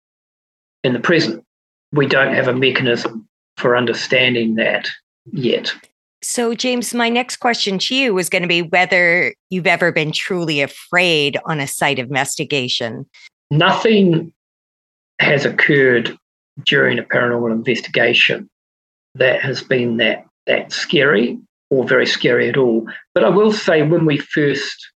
in 0.83 0.93
the 0.93 0.99
present. 0.99 1.43
We 1.91 2.07
don't 2.07 2.33
have 2.33 2.47
a 2.47 2.53
mechanism 2.53 3.27
for 3.57 3.77
understanding 3.77 4.55
that 4.55 4.89
yet. 5.31 5.73
So, 6.23 6.55
James, 6.55 6.93
my 6.93 7.09
next 7.09 7.37
question 7.37 7.77
to 7.79 7.95
you 7.95 8.13
was 8.13 8.29
going 8.29 8.41
to 8.41 8.47
be 8.47 8.61
whether 8.61 9.35
you've 9.49 9.67
ever 9.67 9.91
been 9.91 10.11
truly 10.11 10.61
afraid 10.61 11.37
on 11.45 11.59
a 11.59 11.67
site 11.67 11.99
investigation. 11.99 13.05
Nothing 13.51 14.31
has 15.19 15.45
occurred 15.45 16.17
during 16.65 16.97
a 16.97 17.03
paranormal 17.03 17.51
investigation 17.51 18.49
that 19.15 19.41
has 19.41 19.63
been 19.63 19.97
that 19.97 20.25
that 20.47 20.71
scary 20.71 21.39
or 21.69 21.87
very 21.87 22.05
scary 22.05 22.49
at 22.49 22.57
all. 22.57 22.87
But 23.13 23.23
I 23.23 23.29
will 23.29 23.51
say, 23.51 23.81
when 23.81 24.05
we 24.05 24.17
first 24.17 24.91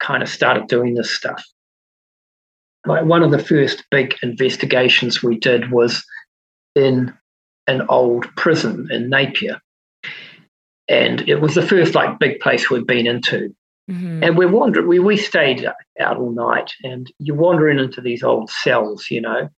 kind 0.00 0.22
of 0.22 0.28
started 0.28 0.68
doing 0.68 0.94
this 0.94 1.10
stuff, 1.10 1.44
like 2.86 3.04
one 3.04 3.22
of 3.22 3.30
the 3.30 3.38
first 3.38 3.84
big 3.90 4.14
investigations 4.22 5.22
we 5.22 5.38
did 5.38 5.70
was 5.70 6.04
in 6.74 7.12
an 7.66 7.82
old 7.88 8.34
prison 8.36 8.88
in 8.90 9.10
Napier. 9.10 9.60
And 10.88 11.28
it 11.28 11.40
was 11.40 11.54
the 11.54 11.66
first 11.66 11.94
like 11.94 12.20
big 12.20 12.38
place 12.38 12.70
we'd 12.70 12.86
been 12.86 13.08
into. 13.08 13.54
Mm-hmm. 13.90 14.22
And 14.22 14.38
we're 14.38 14.48
wandering, 14.48 14.88
we, 14.88 14.98
we 14.98 15.16
stayed 15.16 15.66
out 16.00 16.16
all 16.16 16.30
night 16.30 16.72
and 16.82 17.10
you're 17.18 17.36
wandering 17.36 17.78
into 17.78 18.00
these 18.00 18.22
old 18.22 18.50
cells, 18.50 19.10
you 19.10 19.20
know. 19.20 19.48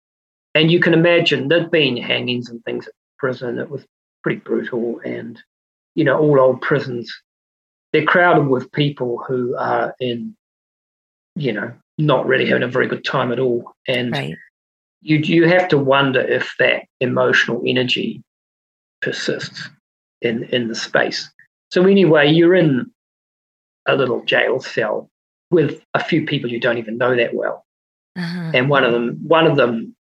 And 0.55 0.71
you 0.71 0.81
can 0.81 0.95
imagine 0.95 1.49
there'd 1.49 1.71
been 1.71 1.97
hangings 1.99 2.49
and 2.49 2.65
things 2.65 2.87
at 2.87 2.95
prison. 3.19 3.59
It 3.59 3.71
was 3.71 3.85
pretty 4.23 4.41
brutal. 4.41 5.01
And, 5.05 5.41
you 5.95 6.05
know, 6.05 6.19
all 6.19 6.41
old 6.41 6.61
prisons, 6.61 7.13
they're 7.93 8.05
crowded 8.05 8.49
with 8.49 8.73
people 8.73 9.23
who 9.27 9.57
are 9.57 9.95
in, 10.01 10.37
you 11.37 11.53
know, 11.53 11.73
not 11.99 12.27
really 12.27 12.47
having 12.47 12.63
a 12.63 12.69
very 12.69 12.87
good 12.87 13.05
time 13.05 13.33
at 13.33 13.41
all. 13.41 13.73
And 13.87 14.13
right. 14.13 14.37
you 15.01 15.19
you 15.19 15.49
have 15.49 15.69
to 15.69 15.79
wonder 15.79 16.21
if 16.21 16.55
that 16.59 16.85
emotional 17.01 17.63
energy 17.67 18.23
persists 19.03 19.69
in 20.23 20.45
in 20.45 20.69
the 20.69 20.75
space. 20.75 21.31
So 21.71 21.85
anyway, 21.85 22.31
you're 22.31 22.55
in 22.55 22.91
a 23.87 23.97
little 23.97 24.25
jail 24.25 24.61
cell 24.61 25.09
with 25.51 25.83
a 25.95 26.03
few 26.03 26.27
people 26.27 26.51
you 26.51 26.61
don't 26.61 26.79
even 26.79 26.99
know 26.99 27.17
that 27.17 27.35
well. 27.35 27.65
Uh-huh. 28.17 28.51
And 28.55 28.69
one 28.69 28.85
of 28.85 28.93
them 28.93 29.19
one 29.27 29.47
of 29.47 29.57
them 29.57 29.95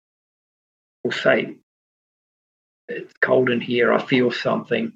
will 1.04 1.12
say, 1.12 1.56
It's 2.88 3.12
cold 3.20 3.50
in 3.50 3.60
here, 3.60 3.92
I 3.92 4.02
feel 4.02 4.30
something. 4.30 4.92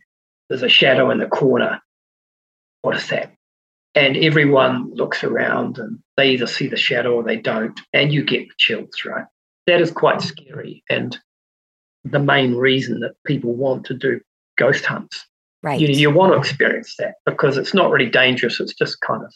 There's 0.48 0.62
a 0.62 0.68
shadow 0.68 1.10
in 1.10 1.18
the 1.18 1.26
corner. 1.26 1.80
What 2.82 2.96
is 2.96 3.08
that? 3.08 3.34
and 3.94 4.16
everyone 4.16 4.92
looks 4.94 5.24
around 5.24 5.78
and 5.78 5.98
they 6.16 6.30
either 6.30 6.46
see 6.46 6.68
the 6.68 6.76
shadow 6.76 7.14
or 7.14 7.22
they 7.22 7.36
don't, 7.36 7.78
and 7.92 8.12
you 8.12 8.24
get 8.24 8.48
the 8.48 8.54
chills, 8.58 9.04
right? 9.04 9.24
That 9.66 9.80
is 9.80 9.90
quite 9.90 10.22
scary, 10.22 10.82
and 10.88 11.16
the 12.04 12.18
main 12.18 12.54
reason 12.54 13.00
that 13.00 13.14
people 13.26 13.54
want 13.54 13.84
to 13.86 13.94
do 13.94 14.20
ghost 14.56 14.84
hunts. 14.84 15.26
Right. 15.62 15.78
You, 15.78 15.88
you 15.88 16.10
want 16.10 16.32
to 16.32 16.38
experience 16.38 16.94
that 16.98 17.16
because 17.26 17.58
it's 17.58 17.74
not 17.74 17.90
really 17.90 18.08
dangerous. 18.08 18.60
It's 18.60 18.74
just 18.74 19.00
kind 19.02 19.22
of 19.22 19.32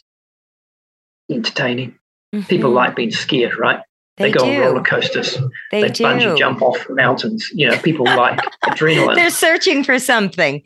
entertaining. 1.31 1.99
Mm-hmm. 2.35 2.47
People 2.47 2.71
like 2.71 2.97
being 2.97 3.11
scared, 3.11 3.59
right? 3.59 3.81
They, 4.17 4.31
they 4.31 4.39
go 4.39 4.45
do. 4.45 4.53
on 4.53 4.61
roller 4.61 4.83
coasters. 4.83 5.39
They, 5.73 5.83
they 5.83 5.89
do. 5.89 6.05
bungee 6.05 6.39
jump 6.39 6.63
off 6.63 6.87
mountains. 6.89 7.49
You 7.53 7.71
know, 7.71 7.79
people 7.79 8.05
like 8.05 8.39
adrenaline. 8.65 9.17
They're 9.17 9.31
searching 9.31 9.83
for 9.83 9.99
something. 9.99 10.63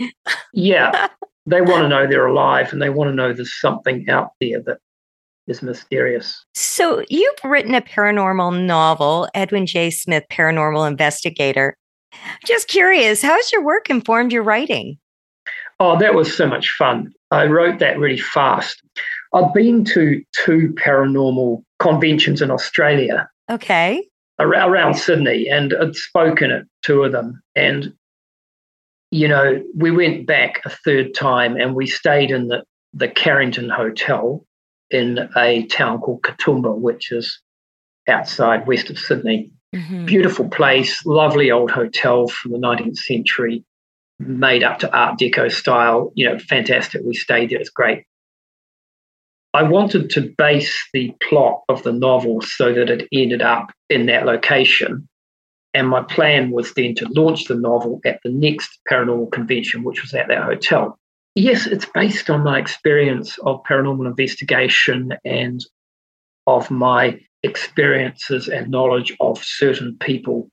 Yeah. 0.53 1.09
they 1.47 1.63
want 1.63 1.83
to 1.83 1.89
know 1.89 2.07
they're 2.07 2.27
alive 2.27 2.73
and 2.73 2.83
they 2.83 2.91
want 2.91 3.09
to 3.09 3.15
know 3.15 3.33
there's 3.33 3.59
something 3.59 4.09
out 4.11 4.33
there 4.41 4.61
that 4.63 4.79
is 5.47 5.63
mysterious. 5.63 6.45
So, 6.55 7.03
you've 7.09 7.39
written 7.43 7.75
a 7.75 7.81
paranormal 7.81 8.67
novel, 8.67 9.29
Edwin 9.35 9.65
J. 9.65 9.91
Smith, 9.91 10.25
Paranormal 10.31 10.87
Investigator. 10.87 11.75
Just 12.45 12.69
curious, 12.69 13.23
how's 13.23 13.51
your 13.51 13.65
work 13.65 13.89
informed 13.89 14.31
your 14.31 14.43
writing? 14.43 14.99
Oh, 15.81 15.99
that 15.99 16.15
was 16.15 16.37
so 16.37 16.47
much 16.47 16.71
fun. 16.77 17.13
I 17.31 17.47
wrote 17.47 17.79
that 17.79 17.99
really 17.99 18.19
fast. 18.19 18.83
I've 19.33 19.53
been 19.55 19.85
to 19.87 20.23
two 20.45 20.75
paranormal 20.79 21.63
conventions 21.79 22.43
in 22.43 22.51
Australia. 22.51 23.29
Okay. 23.51 24.07
Around 24.41 24.95
Sydney, 24.95 25.49
and 25.49 25.75
I'd 25.75 25.97
spoken 25.97 26.51
at 26.51 26.63
two 26.83 27.03
of 27.03 27.13
them. 27.13 27.43
And 27.57 27.93
you 29.11 29.29
know, 29.29 29.63
we 29.75 29.91
went 29.91 30.27
back 30.27 30.61
a 30.65 30.71
third 30.71 31.15
time 31.15 31.57
and 31.57 31.75
we 31.75 31.87
stayed 31.87 32.31
in 32.31 32.49
the, 32.49 32.63
the 32.93 33.09
Carrington 33.09 33.71
Hotel 33.71 34.45
in 34.91 35.31
a 35.37 35.65
town 35.67 35.99
called 36.01 36.23
Katoomba, 36.23 36.77
which 36.77 37.11
is 37.13 37.41
outside 38.09 38.67
west 38.67 38.91
of 38.91 38.99
Sydney. 38.99 39.51
Mm-hmm. 39.75 40.07
Beautiful 40.07 40.49
place, 40.49 41.05
lovely 41.05 41.51
old 41.51 41.71
hotel 41.71 42.29
from 42.29 42.53
the 42.53 42.59
19th 42.59 42.97
century, 42.97 43.65
made 44.19 44.63
up 44.63 44.79
to 44.81 44.97
Art 44.97 45.19
Deco 45.19 45.53
style. 45.53 46.11
You 46.15 46.31
know, 46.31 46.39
fantastic. 46.39 47.03
We 47.05 47.15
stayed 47.15 47.51
there, 47.51 47.61
it's 47.61 47.71
great. 47.71 48.05
I 49.55 49.63
wanted 49.63 50.11
to 50.11 50.35
base 50.37 50.89
the 50.93 51.15
plot 51.23 51.63
of 51.69 51.83
the 51.83 51.93
novel 51.93 52.43
so 52.43 52.73
that 52.73 52.91
it 52.91 53.09
ended 53.13 53.43
up 53.43 53.73
in 53.89 54.07
that 54.07 54.27
location. 54.27 55.09
And 55.75 55.89
my 55.89 56.03
plan 56.03 56.51
was 56.51 56.75
then 56.75 56.95
to 56.97 57.09
launch 57.11 57.45
the 57.45 57.55
novel 57.55 58.01
at 58.05 58.21
the 58.25 58.31
next 58.31 58.79
paranormal 58.91 59.33
convention, 59.33 59.85
which 59.85 60.03
was 60.03 60.13
at 60.15 60.29
that 60.29 60.43
hotel. 60.43 60.99
Yes, 61.35 61.67
it's 61.67 61.87
based 61.87 62.31
on 62.31 62.43
my 62.43 62.59
experience 62.59 63.39
of 63.39 63.63
paranormal 63.63 64.07
investigation 64.07 65.13
and 65.25 65.65
of 66.47 66.71
my 66.71 67.21
experiences 67.43 68.49
and 68.49 68.71
knowledge 68.71 69.15
of 69.21 69.43
certain 69.43 69.97
people 70.01 70.49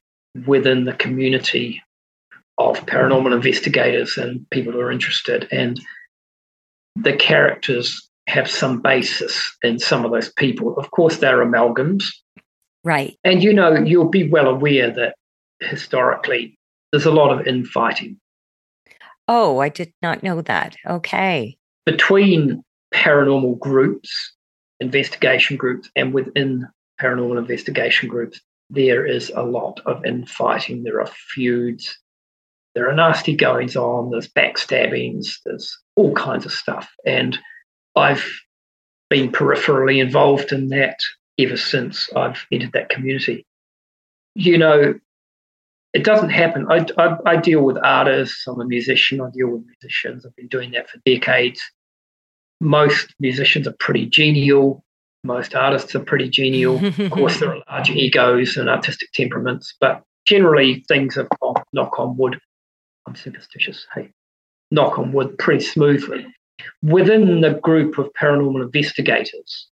within 0.45 0.83
the 0.83 0.93
community 0.93 1.81
of 2.57 2.85
paranormal 2.85 3.33
investigators 3.33 4.17
and 4.17 4.47
people 4.51 4.73
who 4.73 4.79
are 4.79 4.91
interested. 4.91 5.47
And 5.51 5.79
the 6.95 7.15
characters 7.15 8.09
have 8.27 8.49
some 8.49 8.81
basis 8.81 9.55
in 9.63 9.79
some 9.79 10.05
of 10.05 10.11
those 10.11 10.31
people. 10.33 10.75
Of 10.77 10.91
course, 10.91 11.17
they're 11.17 11.45
amalgams. 11.45 12.05
Right. 12.83 13.17
And 13.23 13.43
you 13.43 13.53
know, 13.53 13.73
you'll 13.75 14.09
be 14.09 14.29
well 14.29 14.47
aware 14.47 14.91
that 14.91 15.15
historically 15.59 16.57
there's 16.91 17.05
a 17.05 17.11
lot 17.11 17.31
of 17.31 17.47
infighting. 17.47 18.19
Oh, 19.27 19.59
I 19.59 19.69
did 19.69 19.91
not 20.01 20.23
know 20.23 20.41
that. 20.41 20.75
Okay. 20.85 21.57
Between 21.85 22.63
paranormal 22.93 23.59
groups, 23.59 24.33
investigation 24.79 25.57
groups, 25.57 25.89
and 25.95 26.13
within 26.13 26.67
paranormal 27.01 27.37
investigation 27.37 28.07
groups, 28.07 28.39
there 28.69 29.05
is 29.05 29.31
a 29.35 29.43
lot 29.43 29.79
of 29.85 30.03
infighting. 30.05 30.83
There 30.83 31.01
are 31.01 31.07
feuds. 31.07 31.97
There 32.73 32.89
are 32.89 32.95
nasty 32.95 33.35
goings 33.35 33.75
on. 33.75 34.11
There's 34.11 34.27
backstabbings. 34.27 35.37
There's 35.45 35.77
all 35.95 36.13
kinds 36.13 36.45
of 36.45 36.51
stuff. 36.51 36.91
And 37.05 37.37
I've 37.95 38.25
been 39.09 39.31
peripherally 39.31 40.01
involved 40.01 40.51
in 40.51 40.69
that 40.69 40.97
ever 41.39 41.57
since 41.57 42.09
I've 42.15 42.45
entered 42.51 42.73
that 42.73 42.89
community. 42.89 43.45
You 44.35 44.57
know, 44.57 44.95
it 45.93 46.03
doesn't 46.03 46.29
happen. 46.29 46.67
I, 46.69 46.85
I, 46.97 47.17
I, 47.25 47.35
deal 47.37 47.61
with 47.61 47.77
artists. 47.77 48.45
I'm 48.47 48.59
a 48.59 48.65
musician. 48.65 49.21
I 49.21 49.29
deal 49.33 49.47
with 49.47 49.63
musicians. 49.65 50.25
I've 50.25 50.35
been 50.35 50.49
doing 50.49 50.71
that 50.71 50.89
for 50.89 50.99
decades. 51.05 51.61
Most 52.59 53.13
musicians 53.19 53.67
are 53.67 53.75
pretty 53.79 54.05
genial. 54.05 54.83
Most 55.23 55.55
artists 55.55 55.95
are 55.95 56.01
pretty 56.03 56.29
genial. 56.29 56.85
of 56.85 57.11
course, 57.11 57.39
there 57.39 57.55
are 57.55 57.63
large 57.71 57.89
egos 57.89 58.57
and 58.57 58.69
artistic 58.69 59.11
temperaments, 59.13 59.73
but 59.79 60.03
generally 60.25 60.83
things 60.87 61.15
have 61.15 61.29
gone, 61.41 61.63
knock 61.71 61.97
on 61.97 62.17
wood. 62.17 62.39
I'm 63.07 63.15
superstitious. 63.15 63.87
Hey, 63.95 64.11
knock 64.71 64.99
on 64.99 65.13
wood 65.13 65.37
pretty 65.37 65.63
smoothly. 65.63 66.27
Within 66.81 67.41
the 67.41 67.55
group 67.55 67.97
of 67.97 68.11
paranormal 68.13 68.61
investigators 68.63 69.67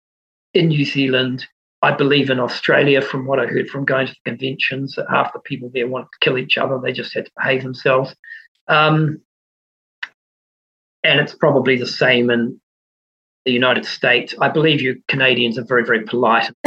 in 0.54 0.68
New 0.68 0.86
Zealand, 0.86 1.48
I 1.82 1.92
believe 1.92 2.30
in 2.30 2.40
Australia, 2.40 3.02
from 3.02 3.26
what 3.26 3.40
I 3.40 3.46
heard 3.46 3.70
from 3.70 3.86
going 3.86 4.08
to 4.08 4.14
the 4.14 4.30
conventions, 4.32 4.96
that 4.96 5.08
half 5.10 5.34
the 5.34 5.40
people 5.40 5.70
there 5.74 5.88
wanted 5.88 6.06
to 6.14 6.20
kill 6.22 6.38
each 6.38 6.58
other. 6.58 6.80
They 6.80 6.94
just 6.94 7.14
had 7.14 7.26
to 7.26 7.32
behave 7.38 7.64
themselves. 7.64 8.16
Um, 8.68 9.22
and 11.04 11.20
it's 11.20 11.36
probably 11.36 11.78
the 11.78 11.86
same 11.86 12.30
in 12.30 12.60
the 13.46 13.52
United 13.52 13.86
States. 13.86 14.34
I 14.40 14.50
believe 14.50 14.82
you 14.82 15.02
Canadians 15.10 15.58
are 15.58 15.66
very, 15.66 15.84
very 15.84 16.04
polite. 16.04 16.50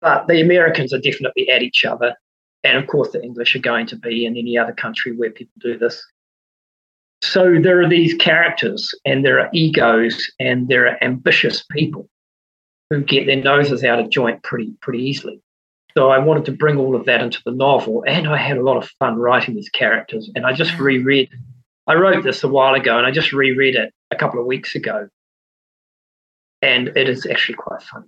but 0.00 0.26
the 0.26 0.40
Americans 0.40 0.92
are 0.92 1.00
definitely 1.00 1.50
at 1.50 1.62
each 1.62 1.84
other. 1.84 2.14
And 2.64 2.78
of 2.78 2.86
course, 2.86 3.10
the 3.12 3.22
English 3.22 3.54
are 3.54 3.60
going 3.60 3.86
to 3.88 3.96
be 3.96 4.24
in 4.24 4.36
any 4.36 4.56
other 4.58 4.72
country 4.72 5.14
where 5.14 5.30
people 5.30 5.52
do 5.60 5.78
this. 5.78 6.02
So 7.22 7.56
there 7.60 7.80
are 7.82 7.88
these 7.88 8.14
characters, 8.14 8.94
and 9.04 9.24
there 9.24 9.40
are 9.40 9.50
egos, 9.52 10.24
and 10.38 10.68
there 10.68 10.86
are 10.86 11.02
ambitious 11.02 11.64
people 11.70 12.08
who 12.90 13.02
get 13.02 13.26
their 13.26 13.42
noses 13.42 13.84
out 13.84 13.98
of 13.98 14.10
joint 14.10 14.42
pretty 14.42 14.72
pretty 14.80 15.02
easily. 15.02 15.40
So 15.96 16.10
I 16.10 16.18
wanted 16.18 16.44
to 16.44 16.52
bring 16.52 16.76
all 16.78 16.94
of 16.94 17.06
that 17.06 17.22
into 17.22 17.40
the 17.44 17.52
novel, 17.52 18.04
and 18.06 18.28
I 18.28 18.36
had 18.36 18.56
a 18.56 18.62
lot 18.62 18.76
of 18.76 18.88
fun 18.98 19.16
writing 19.16 19.56
these 19.56 19.68
characters. 19.68 20.30
And 20.34 20.46
I 20.46 20.52
just 20.52 20.72
mm. 20.72 20.80
reread. 20.80 21.28
I 21.86 21.94
wrote 21.94 22.22
this 22.22 22.44
a 22.44 22.48
while 22.48 22.74
ago, 22.74 22.98
and 22.98 23.06
I 23.06 23.10
just 23.10 23.32
reread 23.32 23.74
it 23.74 23.92
a 24.10 24.16
couple 24.16 24.38
of 24.38 24.46
weeks 24.46 24.74
ago, 24.74 25.08
and 26.62 26.88
it 26.88 27.08
is 27.08 27.26
actually 27.26 27.56
quite 27.56 27.82
fun. 27.82 28.04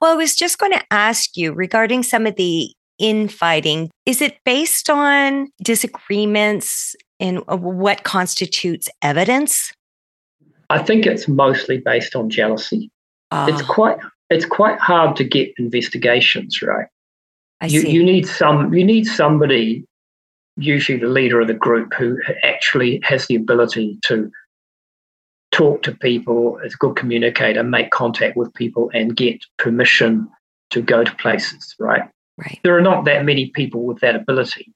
Well, 0.00 0.12
I 0.12 0.16
was 0.16 0.34
just 0.34 0.58
going 0.58 0.72
to 0.72 0.84
ask 0.90 1.36
you 1.36 1.52
regarding 1.52 2.02
some 2.02 2.26
of 2.26 2.36
the 2.36 2.74
infighting, 3.00 3.90
is 4.06 4.22
it 4.22 4.38
based 4.44 4.88
on 4.88 5.48
disagreements 5.62 6.94
in 7.18 7.38
what 7.38 8.04
constitutes 8.04 8.88
evidence? 9.02 9.72
I 10.68 10.78
think 10.82 11.06
it's 11.06 11.26
mostly 11.26 11.78
based 11.78 12.14
on 12.14 12.30
jealousy. 12.30 12.90
Uh, 13.32 13.48
it's 13.50 13.62
quite 13.62 13.98
it's 14.28 14.46
quite 14.46 14.78
hard 14.78 15.16
to 15.16 15.24
get 15.24 15.52
investigations 15.58 16.62
right. 16.62 16.86
I 17.60 17.66
you, 17.66 17.80
see. 17.80 17.90
you 17.90 18.04
need 18.04 18.26
some 18.26 18.72
you 18.72 18.84
need 18.84 19.06
somebody, 19.06 19.84
usually 20.56 20.98
the 20.98 21.08
leader 21.08 21.40
of 21.40 21.48
the 21.48 21.54
group, 21.54 21.92
who 21.94 22.18
actually 22.44 23.00
has 23.02 23.26
the 23.26 23.34
ability 23.34 23.98
to 24.04 24.30
talk 25.50 25.82
to 25.82 25.92
people, 25.92 26.58
is 26.58 26.74
a 26.74 26.76
good 26.76 26.94
communicator, 26.94 27.64
make 27.64 27.90
contact 27.90 28.36
with 28.36 28.54
people, 28.54 28.90
and 28.94 29.16
get 29.16 29.44
permission 29.58 30.28
to 30.70 30.80
go 30.80 31.02
to 31.02 31.14
places. 31.16 31.74
Right. 31.78 32.02
Right. 32.40 32.58
There 32.64 32.76
are 32.76 32.82
not 32.82 33.04
that 33.04 33.24
many 33.24 33.50
people 33.50 33.82
with 33.82 34.00
that 34.00 34.16
ability. 34.16 34.72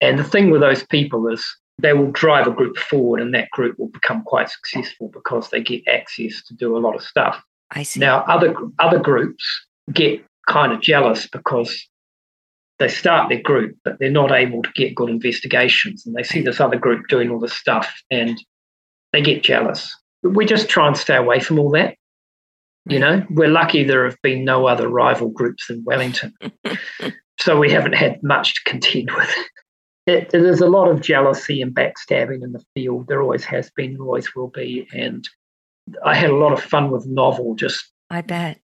And 0.00 0.18
the 0.18 0.24
thing 0.24 0.50
with 0.50 0.60
those 0.60 0.86
people 0.86 1.26
is 1.28 1.44
they 1.80 1.92
will 1.92 2.12
drive 2.12 2.46
a 2.46 2.52
group 2.52 2.76
forward 2.76 3.20
and 3.20 3.34
that 3.34 3.50
group 3.50 3.78
will 3.78 3.88
become 3.88 4.22
quite 4.22 4.48
successful 4.48 5.10
because 5.12 5.50
they 5.50 5.60
get 5.60 5.86
access 5.88 6.42
to 6.44 6.54
do 6.54 6.76
a 6.76 6.78
lot 6.78 6.94
of 6.94 7.02
stuff. 7.02 7.42
I 7.72 7.82
see. 7.82 8.00
Now, 8.00 8.20
other 8.28 8.54
other 8.78 8.98
groups 8.98 9.44
get 9.92 10.24
kind 10.48 10.72
of 10.72 10.80
jealous 10.80 11.26
because 11.26 11.86
they 12.78 12.88
start 12.88 13.28
their 13.28 13.42
group, 13.42 13.76
but 13.84 13.98
they're 13.98 14.10
not 14.10 14.30
able 14.30 14.62
to 14.62 14.70
get 14.74 14.94
good 14.94 15.10
investigations, 15.10 16.06
and 16.06 16.14
they 16.14 16.22
see 16.22 16.40
this 16.40 16.60
other 16.60 16.78
group 16.78 17.08
doing 17.08 17.28
all 17.28 17.40
this 17.40 17.52
stuff, 17.52 17.92
and 18.10 18.40
they 19.12 19.20
get 19.20 19.42
jealous. 19.42 19.94
But 20.22 20.30
we 20.30 20.46
just 20.46 20.68
try 20.68 20.86
and 20.86 20.96
stay 20.96 21.16
away 21.16 21.40
from 21.40 21.58
all 21.58 21.70
that. 21.72 21.96
You 22.88 22.98
know, 22.98 23.26
we're 23.30 23.48
lucky 23.48 23.84
there 23.84 24.04
have 24.04 24.20
been 24.22 24.44
no 24.44 24.66
other 24.66 24.88
rival 24.88 25.28
groups 25.28 25.68
in 25.68 25.84
Wellington, 25.84 26.34
so 27.40 27.58
we 27.58 27.70
haven't 27.70 27.94
had 27.94 28.22
much 28.22 28.54
to 28.54 28.70
contend 28.70 29.10
with. 29.10 29.34
It, 30.06 30.30
there's 30.30 30.62
a 30.62 30.68
lot 30.68 30.88
of 30.88 31.02
jealousy 31.02 31.60
and 31.60 31.74
backstabbing 31.74 32.42
in 32.42 32.52
the 32.52 32.64
field. 32.74 33.08
There 33.08 33.20
always 33.20 33.44
has 33.44 33.70
been, 33.70 33.98
always 34.00 34.34
will 34.34 34.48
be, 34.48 34.88
and 34.92 35.28
I 36.02 36.14
had 36.14 36.30
a 36.30 36.36
lot 36.36 36.52
of 36.52 36.62
fun 36.62 36.90
with 36.90 37.06
novel, 37.06 37.54
just 37.54 37.92
I 38.10 38.22
bet 38.22 38.58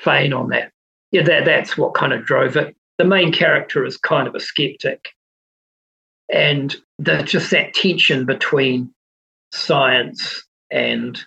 playing 0.00 0.32
on 0.32 0.48
that. 0.50 0.72
Yeah, 1.12 1.22
that 1.24 1.44
that's 1.44 1.76
what 1.76 1.94
kind 1.94 2.12
of 2.12 2.24
drove 2.24 2.56
it. 2.56 2.74
The 2.98 3.04
main 3.04 3.32
character 3.32 3.84
is 3.84 3.96
kind 3.96 4.26
of 4.26 4.34
a 4.34 4.40
skeptic, 4.40 5.10
and 6.32 6.74
there's 6.98 7.30
just 7.30 7.50
that 7.50 7.74
tension 7.74 8.24
between 8.24 8.92
science 9.52 10.44
and 10.70 11.20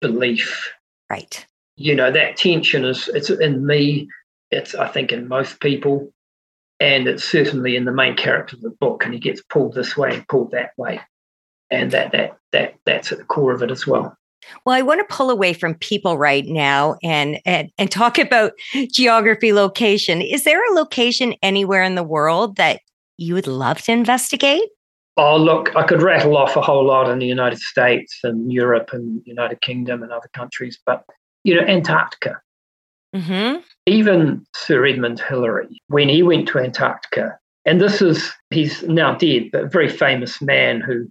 belief. 0.00 0.72
Right. 1.10 1.44
You 1.76 1.94
know 1.94 2.10
that 2.10 2.36
tension 2.36 2.84
is 2.84 3.08
it's 3.08 3.30
in 3.30 3.66
me. 3.66 4.08
It's 4.50 4.74
I 4.74 4.88
think 4.88 5.12
in 5.12 5.28
most 5.28 5.60
people, 5.60 6.12
and 6.78 7.08
it's 7.08 7.24
certainly 7.24 7.76
in 7.76 7.84
the 7.84 7.92
main 7.92 8.16
character 8.16 8.56
of 8.56 8.62
the 8.62 8.70
book. 8.70 9.04
And 9.04 9.12
he 9.12 9.20
gets 9.20 9.42
pulled 9.42 9.74
this 9.74 9.96
way 9.96 10.14
and 10.14 10.28
pulled 10.28 10.52
that 10.52 10.70
way, 10.76 11.00
and 11.70 11.90
that 11.90 12.12
that 12.12 12.38
that 12.52 12.74
that's 12.86 13.12
at 13.12 13.18
the 13.18 13.24
core 13.24 13.52
of 13.52 13.62
it 13.62 13.70
as 13.70 13.86
well. 13.86 14.16
Well, 14.64 14.76
I 14.76 14.82
want 14.82 15.00
to 15.00 15.14
pull 15.14 15.30
away 15.30 15.52
from 15.52 15.74
people 15.74 16.16
right 16.16 16.46
now 16.46 16.96
and, 17.02 17.40
and 17.44 17.70
and 17.78 17.90
talk 17.90 18.18
about 18.18 18.52
geography 18.90 19.52
location. 19.52 20.22
Is 20.22 20.44
there 20.44 20.64
a 20.64 20.74
location 20.74 21.34
anywhere 21.42 21.82
in 21.82 21.94
the 21.94 22.02
world 22.02 22.56
that 22.56 22.80
you 23.16 23.34
would 23.34 23.46
love 23.46 23.82
to 23.82 23.92
investigate? 23.92 24.68
Oh, 25.22 25.36
look, 25.36 25.76
I 25.76 25.82
could 25.82 26.00
rattle 26.00 26.34
off 26.34 26.56
a 26.56 26.62
whole 26.62 26.86
lot 26.86 27.10
in 27.10 27.18
the 27.18 27.26
United 27.26 27.58
States 27.58 28.20
and 28.24 28.50
Europe 28.50 28.88
and 28.94 29.20
United 29.26 29.60
Kingdom 29.60 30.02
and 30.02 30.10
other 30.10 30.30
countries, 30.32 30.78
but 30.86 31.04
you 31.44 31.54
know, 31.54 31.60
Antarctica. 31.60 32.40
Mm-hmm. 33.14 33.60
Even 33.84 34.46
Sir 34.56 34.86
Edmund 34.86 35.20
Hillary, 35.20 35.82
when 35.88 36.08
he 36.08 36.22
went 36.22 36.48
to 36.48 36.58
Antarctica, 36.58 37.38
and 37.66 37.82
this 37.82 38.00
is 38.00 38.32
he's 38.48 38.82
now 38.84 39.14
dead, 39.14 39.50
but 39.52 39.64
a 39.64 39.68
very 39.68 39.90
famous 39.90 40.40
man 40.40 40.80
who 40.80 41.06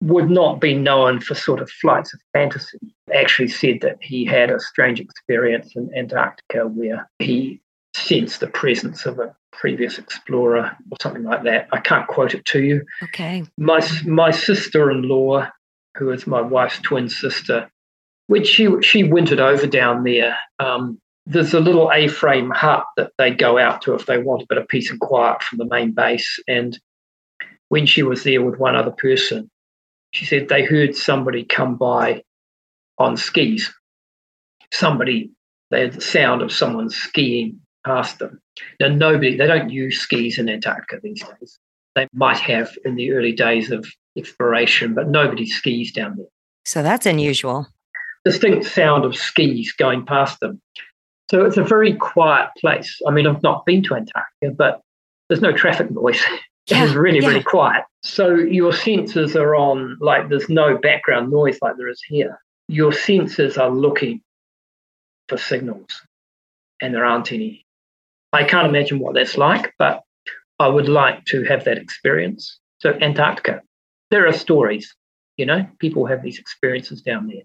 would 0.00 0.30
not 0.30 0.58
be 0.58 0.72
known 0.72 1.20
for 1.20 1.34
sort 1.34 1.60
of 1.60 1.68
flights 1.68 2.14
of 2.14 2.20
fantasy. 2.32 2.78
Actually, 3.14 3.48
said 3.48 3.82
that 3.82 3.98
he 4.00 4.24
had 4.24 4.50
a 4.50 4.58
strange 4.58 5.00
experience 5.00 5.76
in 5.76 5.90
Antarctica 5.94 6.66
where 6.66 7.10
he 7.18 7.60
sensed 7.94 8.40
the 8.40 8.46
presence 8.46 9.06
of 9.06 9.18
a 9.18 9.34
previous 9.52 9.98
explorer 9.98 10.76
or 10.90 10.96
something 11.00 11.24
like 11.24 11.44
that. 11.44 11.68
I 11.72 11.80
can't 11.80 12.06
quote 12.08 12.34
it 12.34 12.44
to 12.46 12.62
you. 12.62 12.84
Okay. 13.04 13.44
My 13.58 13.86
my 14.06 14.30
sister-in-law, 14.30 15.48
who 15.96 16.10
is 16.10 16.26
my 16.26 16.40
wife's 16.40 16.80
twin 16.80 17.08
sister, 17.08 17.70
which 18.26 18.46
she 18.46 18.68
she 18.82 19.04
wintered 19.04 19.40
over 19.40 19.66
down 19.66 20.04
there. 20.04 20.36
Um, 20.58 20.98
there's 21.26 21.54
a 21.54 21.60
little 21.60 21.90
A-frame 21.92 22.50
hut 22.50 22.84
that 22.96 23.12
they 23.16 23.30
go 23.30 23.56
out 23.56 23.82
to 23.82 23.94
if 23.94 24.06
they 24.06 24.18
want 24.18 24.42
a 24.42 24.46
bit 24.48 24.58
of 24.58 24.66
peace 24.66 24.90
and 24.90 24.98
quiet 24.98 25.42
from 25.42 25.58
the 25.58 25.66
main 25.66 25.92
base. 25.92 26.40
And 26.48 26.76
when 27.68 27.86
she 27.86 28.02
was 28.02 28.24
there 28.24 28.42
with 28.42 28.58
one 28.58 28.74
other 28.74 28.90
person, 28.90 29.48
she 30.10 30.24
said 30.24 30.48
they 30.48 30.64
heard 30.64 30.96
somebody 30.96 31.44
come 31.44 31.76
by 31.76 32.24
on 32.98 33.16
skis. 33.16 33.72
Somebody, 34.72 35.30
they 35.70 35.82
had 35.82 35.92
the 35.92 36.00
sound 36.00 36.42
of 36.42 36.50
someone 36.50 36.90
skiing 36.90 37.60
past 37.84 38.18
them. 38.18 38.40
Now, 38.80 38.88
nobody, 38.88 39.36
they 39.36 39.46
don't 39.46 39.70
use 39.70 39.98
skis 39.98 40.38
in 40.38 40.48
Antarctica 40.48 41.00
these 41.02 41.22
days. 41.22 41.58
They 41.94 42.08
might 42.12 42.38
have 42.38 42.76
in 42.84 42.96
the 42.96 43.12
early 43.12 43.32
days 43.32 43.70
of 43.70 43.86
exploration, 44.16 44.94
but 44.94 45.08
nobody 45.08 45.46
skis 45.46 45.92
down 45.92 46.16
there. 46.16 46.26
So 46.64 46.82
that's 46.82 47.06
unusual. 47.06 47.66
Distinct 48.24 48.66
sound 48.66 49.04
of 49.04 49.16
skis 49.16 49.72
going 49.72 50.06
past 50.06 50.40
them. 50.40 50.60
So 51.30 51.44
it's 51.44 51.56
a 51.56 51.64
very 51.64 51.94
quiet 51.94 52.50
place. 52.58 53.00
I 53.06 53.10
mean, 53.10 53.26
I've 53.26 53.42
not 53.42 53.64
been 53.66 53.82
to 53.84 53.94
Antarctica, 53.94 54.54
but 54.56 54.82
there's 55.28 55.40
no 55.40 55.52
traffic 55.52 55.90
noise. 55.90 56.22
Yeah, 56.68 56.84
it's 56.84 56.94
really, 56.94 57.18
yeah. 57.18 57.26
really 57.26 57.42
quiet. 57.42 57.82
So 58.04 58.36
your 58.36 58.72
senses 58.72 59.34
are 59.34 59.56
on, 59.56 59.96
like, 60.00 60.28
there's 60.28 60.48
no 60.48 60.78
background 60.78 61.28
noise 61.28 61.58
like 61.60 61.76
there 61.76 61.88
is 61.88 62.00
here. 62.06 62.40
Your 62.68 62.92
senses 62.92 63.58
are 63.58 63.68
looking 63.68 64.22
for 65.28 65.36
signals, 65.36 65.88
and 66.80 66.94
there 66.94 67.04
aren't 67.04 67.32
any. 67.32 67.66
I 68.32 68.44
can't 68.44 68.66
imagine 68.66 68.98
what 68.98 69.14
that's 69.14 69.36
like, 69.36 69.74
but 69.78 70.02
I 70.58 70.68
would 70.68 70.88
like 70.88 71.24
to 71.26 71.42
have 71.44 71.64
that 71.64 71.78
experience. 71.78 72.58
So, 72.78 72.96
Antarctica, 73.00 73.62
there 74.10 74.26
are 74.26 74.32
stories, 74.32 74.94
you 75.36 75.46
know, 75.46 75.66
people 75.78 76.06
have 76.06 76.22
these 76.22 76.38
experiences 76.38 77.02
down 77.02 77.26
there. 77.28 77.42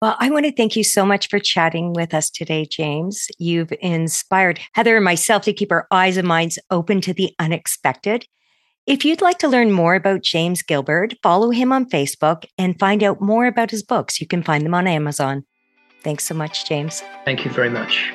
Well, 0.00 0.16
I 0.18 0.30
want 0.30 0.44
to 0.46 0.52
thank 0.52 0.76
you 0.76 0.84
so 0.84 1.04
much 1.04 1.28
for 1.28 1.38
chatting 1.38 1.92
with 1.92 2.14
us 2.14 2.30
today, 2.30 2.64
James. 2.64 3.28
You've 3.38 3.72
inspired 3.80 4.60
Heather 4.74 4.96
and 4.96 5.04
myself 5.04 5.42
to 5.42 5.52
keep 5.52 5.70
our 5.72 5.86
eyes 5.90 6.16
and 6.16 6.26
minds 6.26 6.58
open 6.70 7.00
to 7.02 7.14
the 7.14 7.34
unexpected. 7.38 8.26
If 8.86 9.04
you'd 9.04 9.20
like 9.20 9.38
to 9.38 9.48
learn 9.48 9.70
more 9.70 9.94
about 9.94 10.22
James 10.22 10.62
Gilberd, 10.62 11.16
follow 11.22 11.50
him 11.50 11.72
on 11.72 11.90
Facebook 11.90 12.44
and 12.56 12.78
find 12.78 13.02
out 13.02 13.20
more 13.20 13.46
about 13.46 13.70
his 13.70 13.82
books. 13.82 14.20
You 14.20 14.26
can 14.26 14.42
find 14.42 14.64
them 14.64 14.74
on 14.74 14.86
Amazon. 14.86 15.44
Thanks 16.02 16.24
so 16.24 16.34
much, 16.34 16.66
James. 16.66 17.02
Thank 17.24 17.44
you 17.44 17.50
very 17.50 17.70
much. 17.70 18.10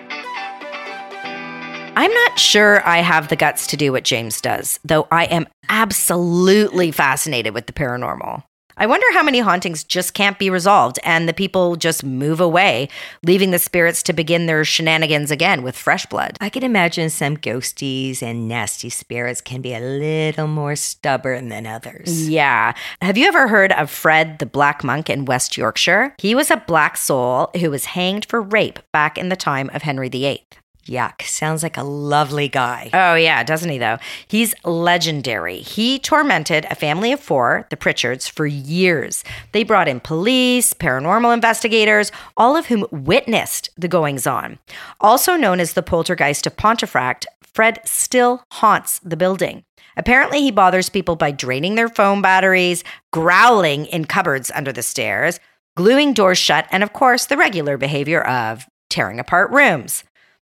I'm 1.96 2.12
not 2.12 2.40
sure 2.40 2.86
I 2.88 2.98
have 2.98 3.28
the 3.28 3.36
guts 3.36 3.68
to 3.68 3.78
do 3.78 3.92
what 3.92 4.04
James 4.04 4.42
does, 4.42 4.80
though 4.84 5.08
I 5.12 5.26
am 5.26 5.48
absolutely 5.70 6.92
fascinated 6.92 7.54
with 7.54 7.68
the 7.68 7.74
paranormal. 7.74 8.44
I 8.76 8.88
wonder 8.88 9.06
how 9.14 9.22
many 9.22 9.40
hauntings 9.40 9.84
just 9.84 10.16
can't 10.16 10.40
be 10.40 10.50
resolved 10.50 10.98
and 11.04 11.30
the 11.30 11.34
people 11.34 11.76
just 11.76 12.04
move 12.04 12.40
away, 12.40 12.90
leaving 13.24 13.52
the 13.52 13.60
spirits 13.60 14.02
to 14.04 14.14
begin 14.14 14.48
their 14.48 14.66
shenanigans 14.66 15.30
again 15.30 15.62
with 15.62 15.78
fresh 15.78 16.08
blood. 16.08 16.36
I 16.42 16.50
can 16.50 16.64
imagine 16.64 17.12
some 17.12 17.38
ghosties 17.38 18.24
and 18.24 18.48
nasty 18.48 18.90
spirits 18.90 19.42
can 19.42 19.62
be 19.62 19.76
a 19.76 19.80
little 19.80 20.48
more 20.48 20.76
stubborn 20.76 21.50
than 21.50 21.68
others. 21.68 22.28
Yeah. 22.28 22.74
Have 23.04 23.20
you 23.20 23.28
ever 23.28 23.48
heard 23.48 23.72
of 23.74 23.92
Fred 23.92 24.40
the 24.40 24.48
Black 24.48 24.84
Monk 24.84 25.12
in 25.12 25.26
West 25.26 25.56
Yorkshire? 25.56 26.16
He 26.18 26.34
was 26.34 26.50
a 26.50 26.58
black 26.58 26.98
soul 26.98 27.52
who 27.60 27.70
was 27.70 27.86
hanged 27.86 28.26
for 28.26 28.42
rape 28.42 28.80
back 28.92 29.20
in 29.20 29.30
the 29.30 29.36
time 29.36 29.70
of 29.76 29.84
Henry 29.84 30.10
VIII. 30.10 30.44
Yuck. 30.86 31.22
Sounds 31.22 31.64
like 31.64 31.78
a 31.78 31.84
lovely 31.84 32.50
guy. 32.50 32.90
Oh, 32.94 33.16
yeah, 33.16 33.44
doesn't 33.44 33.70
he, 33.70 33.78
though? 33.78 33.98
He's 34.28 34.54
legendary. 34.66 35.60
He 35.60 35.98
tormented 35.98 36.66
a 36.66 36.76
family 36.76 37.14
of 37.14 37.22
four, 37.22 37.66
the 37.70 37.78
Pritchards, 37.78 38.30
for 38.30 38.46
years. 38.46 39.24
They 39.54 39.64
brought 39.64 39.88
in 39.88 40.02
police, 40.02 40.74
paranormal 40.74 41.34
investigators, 41.34 42.12
all 42.36 42.58
of 42.58 42.66
whom 42.66 42.86
witnessed 42.92 43.70
the 43.78 43.88
goings 43.88 44.28
on. 44.28 44.60
Also 45.00 45.38
known 45.38 45.62
as 45.62 45.74
the 45.74 45.84
poltergeist 45.84 46.46
of 46.46 46.58
Pontefract, 46.58 47.26
Fred 47.42 47.80
still 47.86 48.44
haunts 48.52 49.00
the 49.00 49.18
building. 49.18 49.64
Apparently, 49.96 50.42
he 50.42 50.52
bothers 50.52 50.90
people 50.90 51.16
by 51.16 51.32
draining 51.32 51.76
their 51.76 51.90
phone 51.90 52.22
batteries, 52.22 52.84
growling 53.12 53.86
in 53.86 54.06
cupboards 54.06 54.52
under 54.54 54.74
the 54.74 54.82
stairs, 54.82 55.40
gluing 55.78 56.14
doors 56.14 56.38
shut, 56.38 56.68
and 56.72 56.84
of 56.84 56.94
course, 56.94 57.28
the 57.28 57.38
regular 57.38 57.78
behavior 57.78 58.22
of 58.22 58.66
tearing 58.90 59.20
apart 59.20 59.50
rooms. 59.52 60.04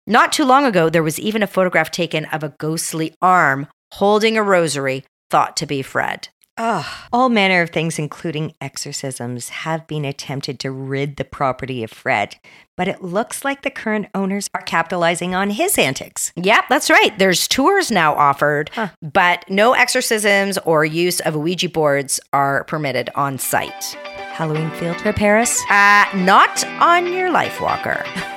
Not 0.07 0.31
too 0.31 0.45
long 0.45 0.65
ago, 0.65 0.89
there 0.89 1.01
was 1.01 1.19
even 1.19 1.41
a 1.41 1.47
photograph 1.47 1.89
taken 1.89 2.25
of 2.25 2.43
a 2.43 2.53
ghostly 2.59 3.15
arm 3.23 3.67
holding 3.93 4.37
a 4.37 4.43
rosary 4.43 5.03
thought 5.31 5.57
to 5.57 5.65
be 5.65 5.81
Fred. 5.81 6.27
Oh, 6.57 6.87
all 7.11 7.27
manner 7.27 7.63
of 7.63 7.71
things, 7.71 7.99
including 7.99 8.53
exorcisms, 8.61 9.49
have 9.49 9.87
been 9.87 10.05
attempted 10.05 10.59
to 10.59 10.71
rid 10.71 11.17
the 11.17 11.25
property 11.25 11.83
of 11.83 11.91
Fred, 11.91 12.35
but 12.77 12.87
it 12.87 13.03
looks 13.03 13.43
like 13.43 13.63
the 13.63 13.71
current 13.71 14.07
owners 14.13 14.47
are 14.53 14.61
capitalizing 14.61 15.35
on 15.35 15.49
his 15.49 15.77
antics. 15.77 16.31
Yep, 16.37 16.65
that's 16.69 16.89
right. 16.89 17.17
There's 17.17 17.47
tours 17.47 17.91
now 17.91 18.13
offered, 18.13 18.69
huh. 18.73 18.89
but 19.01 19.43
no 19.49 19.73
exorcisms 19.73 20.57
or 20.59 20.85
use 20.85 21.19
of 21.19 21.35
Ouija 21.35 21.67
boards 21.67 22.21
are 22.31 22.63
permitted 22.65 23.09
on 23.15 23.37
site. 23.37 23.97
Halloween 24.31 24.69
field 24.71 24.97
trip, 24.99 25.17
Harris? 25.17 25.61
Uh, 25.69 26.05
not 26.15 26.63
on 26.79 27.11
your 27.11 27.31
life 27.31 27.59
walker. 27.59 28.05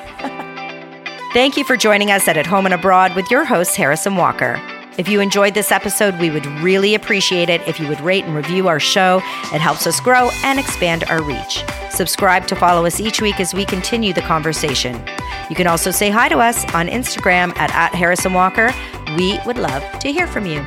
Thank 1.35 1.59
you 1.59 1.65
for 1.65 1.77
joining 1.77 2.11
us 2.11 2.27
at 2.27 2.39
At 2.39 2.47
Home 2.47 2.65
and 2.65 2.75
Abroad 2.75 3.15
with 3.15 3.31
your 3.31 3.45
host, 3.45 3.77
Harris 3.77 4.07
and 4.07 4.17
Walker. 4.17 4.59
If 4.97 5.11
you 5.11 5.21
enjoyed 5.21 5.53
this 5.53 5.71
episode, 5.71 6.19
we 6.19 6.31
would 6.31 6.47
really 6.63 6.95
appreciate 6.95 7.51
it 7.51 7.61
if 7.69 7.79
you 7.79 7.87
would 7.87 8.01
rate 8.01 8.25
and 8.25 8.35
review 8.35 8.67
our 8.67 8.81
show. 8.81 9.19
It 9.53 9.61
helps 9.61 9.87
us 9.87 10.01
grow 10.01 10.31
and 10.43 10.59
expand 10.59 11.05
our 11.05 11.23
reach. 11.23 11.63
Subscribe 11.91 12.47
to 12.47 12.57
follow 12.57 12.87
us 12.87 12.99
each 12.99 13.21
week 13.21 13.41
as 13.41 13.53
we 13.53 13.67
continue 13.67 14.15
the 14.15 14.23
conversation. 14.23 14.95
You 15.51 15.55
can 15.55 15.67
also 15.67 15.91
say 15.91 16.09
hi 16.09 16.31
to 16.31 16.39
us 16.39 16.65
on 16.75 16.89
Instagram 16.89 17.55
at, 17.59 17.75
at 17.75 17.95
Harris 17.95 18.25
and 18.25 18.35
Walker. 18.35 18.73
We 19.19 19.39
would 19.45 19.59
love 19.59 19.85
to 19.99 20.11
hear 20.11 20.27
from 20.27 20.47
you. 20.47 20.65